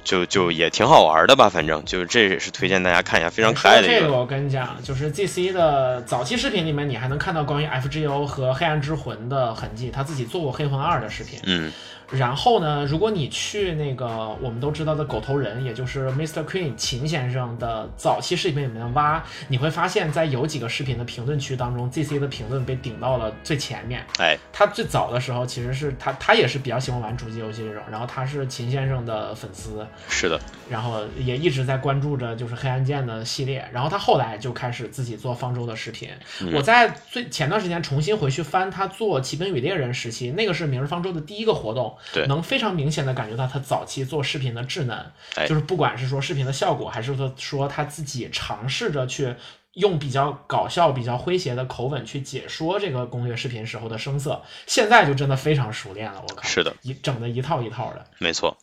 [0.05, 4.01] 就就也挺好玩的吧，反正就是这也是推荐大家看一下，非常可爱的一个。
[4.01, 11.41] 这个我跟你讲，就就是 GC 的早期视频里面，你还能看到关于 FGO 和黑暗之魂的痕迹，他自己做过黑魂二的视频。
[11.43, 11.73] 嗯，
[12.17, 16.45] 然后呢，如果你去那个我们都知道的狗头人，也就是 Mr.
[16.45, 24.05] Queen 秦先生的早期视频里面挖，你会发现在有几个视频的评论区当中，ZC 的评论被顶到了最前面。
[24.19, 36.09] 哎，他最早的时候其实是他，他也是比较喜欢玩主机游戏这种，然后他是秦先生的粉丝，是的，然后也一直在关注着就是黑暗剑的系列，然后他后来就开始自己做方舟的视频。
[36.41, 45.05] 嗯我在最前段时间重新回去翻他做奇兵与猎人时期，那个是明日方舟的第一个活动，对能非常明显的感觉到他早期做视频的稚嫩，
[45.37, 49.35] 哎就是不管是说视频的效果，还是说说他自己尝试着去。
[49.75, 56.23] 用比较搞笑、比较诙谐的口吻去解说这个攻略视频时候的声色，现在就真的非常熟练了。
[56.23, 58.07] 我靠，是的，一整的一套一套的。
[58.19, 58.57] 没错。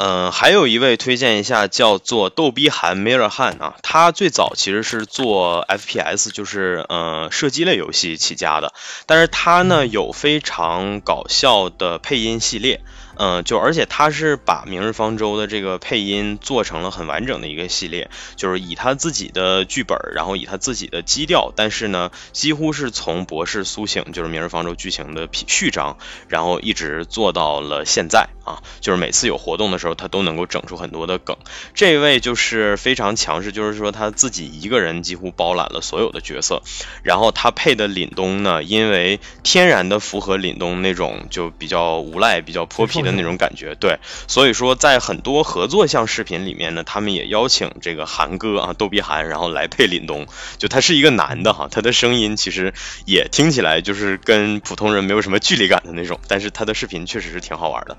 [0.00, 8.72] 嗯，还有一位推荐一下，叫做逗逼韩 Mirror 汉啊，他最早其实是做 FPS，就是呃射击类游戏起家的，
[9.06, 12.80] 但是他呢有非常搞笑的配音系列，
[13.18, 31.36] 嗯、就而且他是把《明日方舟》的这个配音做成了很完整的一个系列，就是以他自己的剧本，然后以他自己的基调，但是呢几乎是从博士苏醒，就是《明日方舟》剧情的序章，然后一直做到了现在啊，就是每次有活动的时候，他都能够整出很多的梗。
[31.74, 36.62] 这位就是非常强势，就是说他自己一个人几乎包揽了所有的角色，
[37.02, 50.26] 然后他配的凛冬呢，因为天然的符合凛冬那种就比较无赖、比较泼皮的那种感觉，对，所以说在很多合作项视频里面呢，他们也邀请这个韩哥啊，逗比韩，然后来配林东，
[50.58, 52.72] 就他是一个男的哈，他的声音其实
[53.04, 57.96] 也听起来就是跟普通人没有什么距离感的那种，但是他的视频确实是挺好玩的。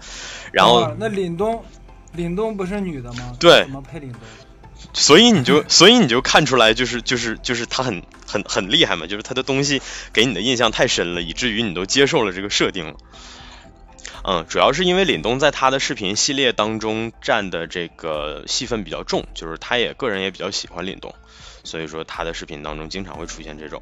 [0.52, 1.64] 然后啊，那林东，
[2.14, 3.34] 林东不是女的吗？
[3.40, 4.22] 对怎么配林东？
[4.94, 9.82] 所以你就，所以你就看出来，就是就是就是他很很很厉害嘛，就是他的东西
[10.14, 12.94] 给你的印象太深了，以至于你都接受了这个设定了。
[14.24, 21.14] 嗯，主要是因为凛冬在他的视频系列当中占的这个戏份比较重，就是他也个人也比较喜欢凛冬，
[21.64, 23.82] 所以说他的视频当中经常会出现这种。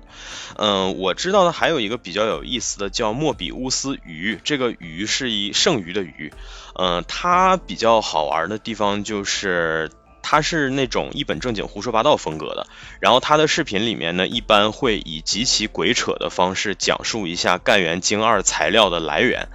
[0.56, 6.32] 嗯，我知道的还有一个比较有意思的叫莫比乌斯鱼，这个鱼是一剩余的鱼。
[6.76, 9.90] 嗯，它比较好玩的地方就是。
[10.30, 12.68] 他是那种一本正经胡说八道风格的，
[13.00, 19.48] 然后他的视频里面呢，一般会以极其鬼扯的方式讲述一下干员精二材料的来源，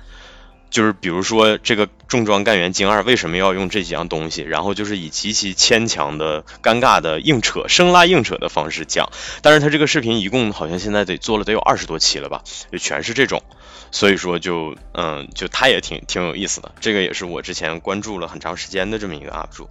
[0.73, 9.11] 就是比如说这个重装干员精二为什么要用这几样东西，然后就是以极其牵强的、尴尬的硬扯、生拉硬扯的方式讲。
[9.43, 12.43] 但是他这个视频一共好像现在得做了得有二十多期了吧，
[12.73, 13.43] 就全是这种。
[13.90, 19.69] 所以说就嗯，就他也挺挺有意思的，这个也是我之前关注了很长时间的这么一个 UP 主。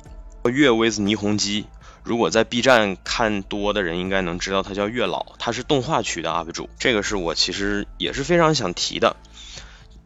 [0.51, 1.65] 月 with 霓虹机，
[2.03, 9.15] 如果在 B 站看多的人应该能知道他叫月老，他是动画区的 UP 主，这个是我其实也是非常想提的。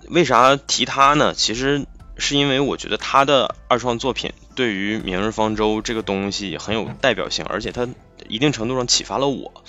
[0.10, 1.34] 为啥提他呢？
[1.34, 1.86] 其实
[2.18, 7.88] 是因为我觉得他的二创作品对于《明日方舟》这个东西很有代表性，而且他
[8.27, 9.64] 一定程度上启发了我。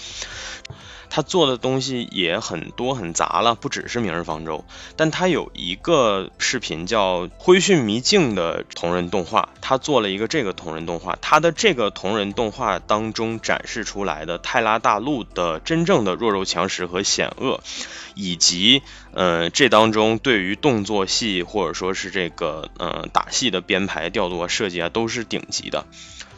[1.08, 4.64] 他做的东西也很多很杂了，不只是《明日方舟》，
[4.96, 17.60] 但他有一个视频叫《灰烬迷境》的同人动画，他做了一个这个同人动画，他的这个同人动画当中展示出来的泰拉大陆的真正的弱肉强食和险恶，
[18.14, 25.86] 以及呃这当中对于动作戏或者说是这个呃打戏的编排、调度啊、设计啊都是顶级的。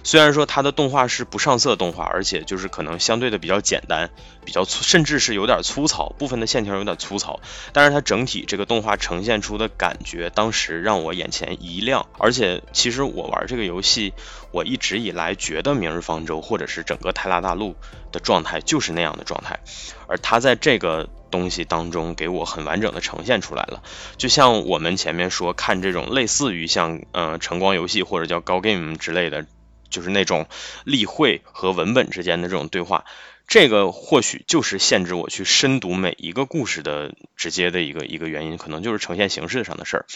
[0.05, 4.11] 虽然说它的动画是不上色动画，而且就是可能相对的比较简单，
[4.45, 7.41] 比较粗，甚至是有点粗糙，部分的线条有点粗糙，
[7.73, 12.07] 但是它整体这个动画呈现出的感觉，当时让我眼前一亮。
[12.19, 14.15] 而且其实我玩这个游戏，
[14.51, 17.77] 我一直以来觉得《明日方舟》或者是整个泰拉大陆
[18.11, 19.61] 的状态就是那样的状态，
[20.07, 23.83] 而它在这个东西当中给我很完整的呈现出来了。
[24.17, 29.45] 就像我们前面说看这种类似于像呃晨光游戏或者叫高 game 之类的。
[29.91, 30.47] 就是那种
[30.85, 33.05] 例会和文本之间的这种对话，
[33.47, 40.07] 这个或许就是限制我去深读每一个故事的直接的一个一个原因，可能就是呈现形式上的事儿。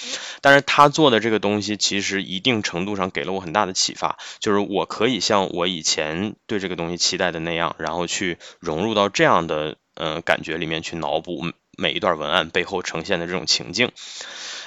[0.42, 13.92] 但是他做的这个东西，其实一定程度上给了我很大的启发，就是我可以像我以前对这个东西期待的那样，然后去融入到这样的呃感觉里面去脑补每一段文案背后呈现的这种情境。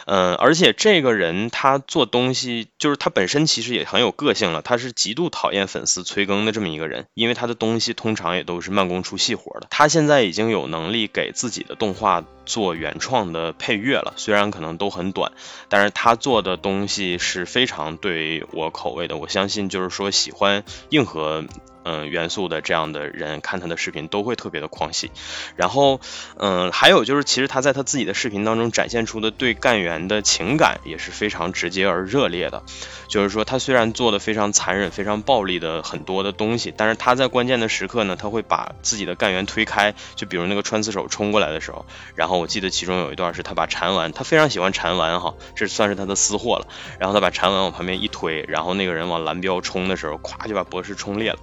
[0.06, 4.62] 嗯，而且这个人他做东西，就是他本身其实也很有个性了。
[4.62, 9.68] 他是极度讨厌粉丝催更的这么一个人，因为他的东西通常也都是慢工出细活的。
[9.70, 15.32] 他现在已经有能力给自己的动画做原创的配乐了，虽然可能都很短，
[15.70, 19.18] 但是他做的东西是非常对我口味的。
[19.18, 21.46] 我相信，就是说喜欢硬核。
[21.86, 25.12] 嗯，元素的这样的人看他的视频都会特别的狂喜，
[25.56, 26.02] 然后，
[26.38, 32.64] 嗯，还有就是，其实他在他自己的视频当中展现出的对干员的情感也是非常直接而热烈的。
[33.08, 39.94] 就是说，他虽然做的非常残忍、非常暴力的很多的东西，但是他在关键的时刻呢，他会把自己的干员推开。
[40.16, 41.86] 就比如那个穿刺手冲过来的时候，
[42.16, 46.68] 然后我记得其中有一段是他把蝉丸，他非常喜欢蝉丸哈，这算是他的私货了。
[47.00, 51.38] 然后他把蝉丸往旁边一推，然后那个人往蓝标冲的时候，咵就把博士冲裂了。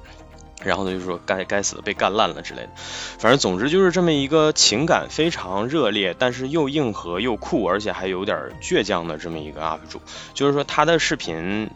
[0.65, 2.71] 然后他就说该该死的被干烂了之类的，
[3.19, 10.01] 反正总之就是这么一个情感非常热烈，但是又硬核又酷，而且还有点倔强的这么一个 UP 主。
[10.35, 11.71] 就是说他的视频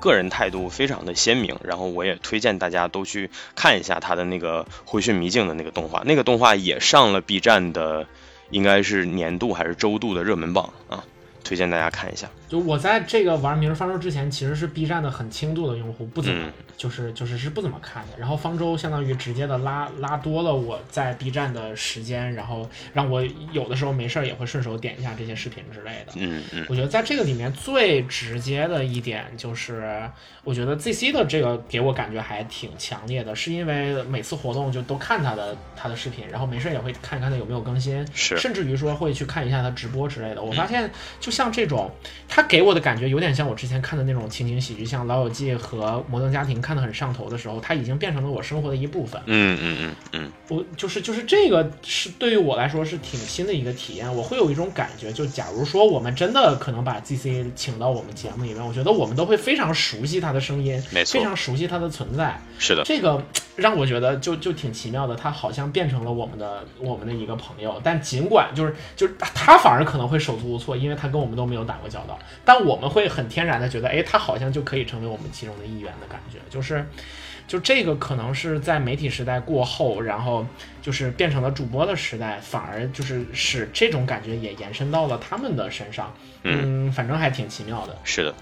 [0.00, 8.06] 个人态度非常的鲜明，然后我也推荐大家都去看一下他的那个回旋迷境的那个动画，那个动画也上了 B 站的
[8.50, 11.04] 应该是年度还是周度的热门榜啊，
[11.44, 12.28] 推荐大家看一下。
[12.52, 18.18] 就我在这个玩《明日方舟》之前，其实是 B 站的很轻度的用户，不怎么就是就是是不怎么看的。
[18.18, 26.12] 然后方舟相当于直接的拉拉多了我在 B 站的时间，然后让我有的时候没事儿也会顺手点一下这些视频之类的。
[26.16, 30.02] 嗯嗯，我觉得在这个里面最直接的一点就是，
[30.44, 40.42] 我觉得 ZC 的这个给我感觉还挺强烈的，是因为每次活动就都看他的他的视频，然后没事也会看一看他有没有更新，是，甚至于说会去看一下他直播之类的。
[40.42, 41.90] 我发现就像这种
[42.28, 42.41] 他。
[42.48, 49.20] 给我的感觉有点像我之前看的那种情景喜剧，像《老友记》和《摩登家庭》看得很上头的时候，它已经变成了我生活的一部分。
[49.26, 54.14] 嗯嗯嗯嗯，我就是就是这个是对于我来说是挺新的一个体验。
[54.14, 62.40] 我会有一种感觉，就假如说我们真的可能把 GC 请到我们节目里面，我觉得我们都会非常熟悉他的声音，没错，非常熟悉他的存在。
[62.58, 63.24] 是的，这个
[63.56, 67.80] 让我觉得就就挺奇妙的，他好像变成了我们的我们的一个朋友。
[67.82, 73.02] 但尽管就是就是他反而可能会手足无措，因为他跟我们都没有打过交道，但我们会。
[73.12, 76.82] 很天然的觉得，哎，他好像就可以成为我们其中的一员的感觉，就是，
[77.46, 80.46] 就这个可能是在媒体时代过后，然后
[80.80, 86.10] 就是变成了主播的时代，反而就是使这种感觉也延伸到了他们的身上。
[86.42, 87.94] 嗯，反正还挺奇妙的。
[88.02, 88.34] 是的，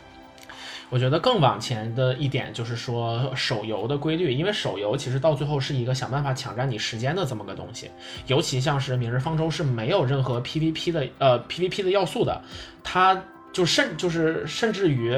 [0.89, 7.90] 我觉得更往前的一点就是说手游的规律，因为手游其实到最后是一个想办法抢占你时间的这么个东西，
[8.28, 12.40] 尤其像是《明日方舟》是没有任何 PVP 的呃 PVP 的要素的，
[12.85, 13.20] 它。
[13.53, 15.17] 就甚就是甚至于，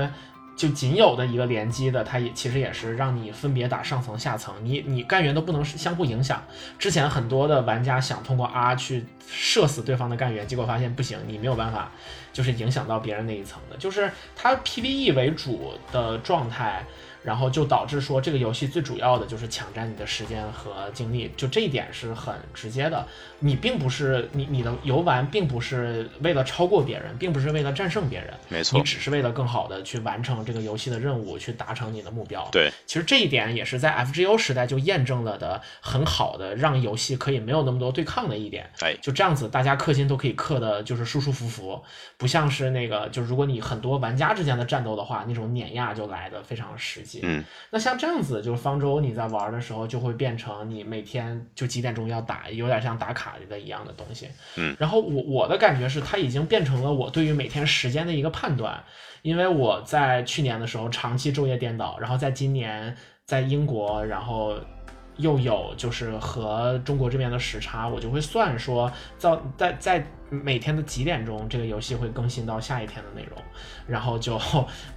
[0.56, 6.42] 就仅有的一个联机的，它也其实也是让你分别打上层下层，你你干员都不能相互影响。
[6.78, 11.90] 之前很多的玩家想通过 R 去射死对方的干员，结果发现不行，你没有办法，
[12.32, 16.84] 就是影响到别人那一层的，就是它 PVE 为主的状态。
[17.24, 23.06] 然后就导致说这个游戏最主要的就是抢占你的时间和精力，就这一点是很直接的。
[23.42, 32.48] 你并不是你你的游玩并不是为了超过别人，并不是为了战胜别人，没错，你只是为了更好的去完成这个游戏的任务，去达成你的目标。
[32.52, 38.70] 对，其实这一点也是在 FGO 时代就验证了的，很好的让游戏可以没有那么多对抗的一点。
[38.80, 41.82] 哎，就这样子，大家氪金都可以氪的就是舒舒服服，
[42.16, 47.20] 不像是那个，就是如果你很多玩家之间的战斗的话，那种碾压就来的非常实际。
[47.24, 54.28] 嗯，那像这样子，就是方舟，你在玩的时候就会变成你每天就几点钟要打，有点像打卡的一样的东西。
[54.56, 58.82] 嗯，然后我我的感觉是，它已经变成了我对于每天时间的一个判断，
[59.22, 62.96] 因为我在去年的时候长期昼夜颠倒，然后在今年
[63.26, 64.56] 在英国，然后。
[65.18, 73.38] 又有就是和中国这边的时差，我就会算说，在在在每天的几点钟，这个游戏会更新到下一天的内容，
[73.86, 74.40] 然后就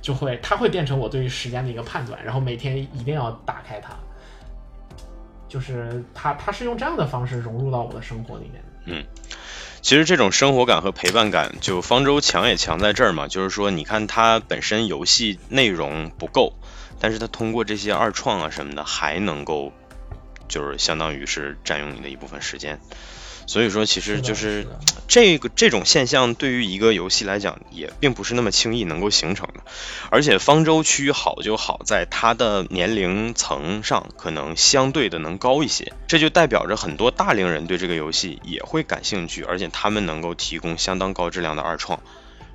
[0.02, 3.94] 就会它会变成我对于时间的一个判断，然后每天一定要打开它，
[5.48, 8.64] 就是他，他是用这样的方式融入到我的生活里面。
[8.86, 9.04] 嗯，
[9.82, 16.54] 其实这种生活感和陪伴感，就方舟强也强在这儿嘛，就是说你看它本身游戏内容不够，
[17.00, 19.72] 但是它通过这些二创啊什么的还能够。
[20.48, 22.80] 就是相当于是占用你的一部分时间，
[23.48, 24.68] 所以说，其实就是
[25.08, 29.62] 这个这种现象对于一个游戏来讲，也并不是那么轻易能够形成的。
[30.10, 42.02] 而且方舟区好就好在它的年龄层上可能相对的能高一些，这就代表着很多大龄人对这个游戏也会感兴趣，而且他们能够提供相当高质量的二创，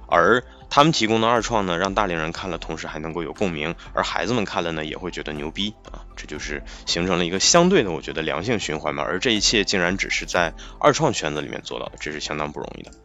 [0.06, 9.02] 而他们提供的二创呢，让大龄人看了，同时还能够有共鸣，而孩子们看了呢，也会觉得牛逼啊，这就是形成了一个相对的，我觉得良性循环嘛。
[9.02, 12.90] 而这一切竟然只是在二创圈子里面做到的，这是相当不容易的。
[12.92, 12.96] 嗯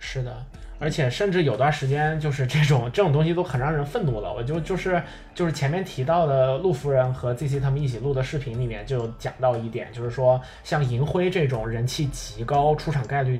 [0.00, 0.46] 是的，
[0.78, 4.32] 而且甚至有段时间，就是这种 这种东西都很让人愤怒了。
[4.32, 5.02] 我就就是
[5.34, 13.38] 就是前面提到的陆夫人和 ZC 他们一起录的视频里面就讲到一点，就是说像银辉这种人气极高、出场概率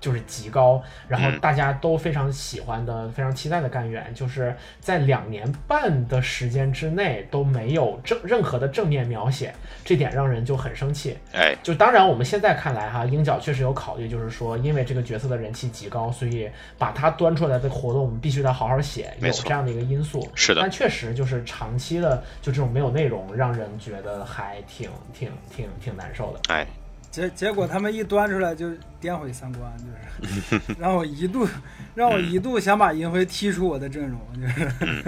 [0.00, 9.54] 就是极高，然后嗯大家都非常喜欢的、非常期待的干员，就是在两年半的时间之内都没有正任何的正面描写，
[9.84, 11.16] 这点让人就很生气。
[11.32, 16.48] 哎，就当然，我们现在看来哈，鹰角确实有考虑，就是说，因为这个角色的人气极高，所以
[16.78, 20.26] 把它端出来的活动，我们必须得好好写，有这样的一个因素。
[20.34, 26.54] 是的但确实就是长期的就这种没有内容，让人觉得还挺挺挺挺难受的。
[26.54, 26.66] 哎，
[27.10, 28.70] 结结果他们一端出来就
[29.00, 30.72] 颠毁三观，就是。
[30.78, 31.46] 让我一度
[31.94, 35.04] 让我一度想把银辉踢出我的阵容，就是。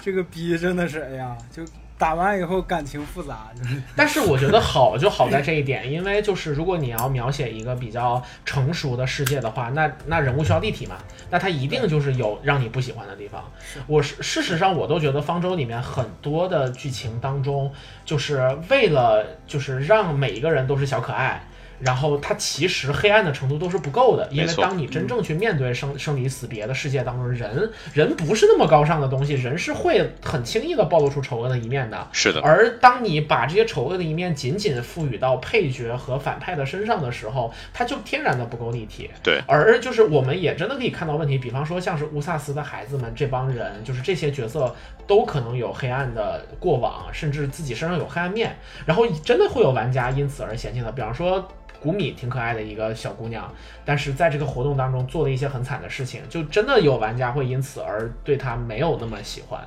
[0.00, 1.64] 这个逼真的是哎呀，就
[1.96, 3.48] 打完以后感情复杂，
[3.94, 10.96] 但是我觉得好就好在这一点， 因为就是如果你要描写一个比较成熟的世界的话，那那人物需要立体嘛，
[11.30, 13.42] 那它一定就是有让你不喜欢的地方。
[13.86, 17.72] 我是事实上我都觉得方舟里面很多的剧情当中，
[18.04, 21.42] 就是为了就是让每一个人都是小可爱。
[21.80, 32.08] 然后它其实黑暗的程度都是不够的，因为当你真正去面对生生离死别的世界当中，人人不是那么高尚的东西，人是会很轻易的暴露出丑恶的一面的。
[32.12, 39.10] 是的，而当你把这些丑恶的一面仅仅赋予到配角和反派的身上的时候，它就天然的不够立体。
[39.22, 44.74] 对，而就是我们也真的可以看到问题，比方说像是乌萨斯的孩子们这帮人，就是这些角色
[45.06, 48.56] 都可能有黑暗的过往，甚至自己身上有黑暗面，
[48.86, 50.92] 然后真的会有玩家因此而嫌弃的。
[50.92, 51.46] 比方说。
[51.80, 53.52] 古米挺可爱的一个小姑娘，
[53.84, 59.60] 但是在这个活动当中做了一些很惨的事情，就真的有玩家会因此而对她没有那么喜欢。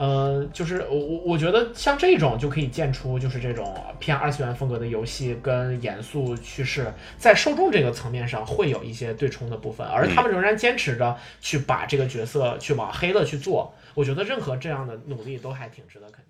[0.00, 13.74] 呃，就是我我我觉得像这种就可以见出，就是这种偏二次元风格的游戏跟严肃叙事在受众这个层面上会有一些对冲的部分，而他们仍然坚持着去把这个角色去往黑了去做。
[13.92, 16.24] 我觉得任何这样的努力都还挺值得肯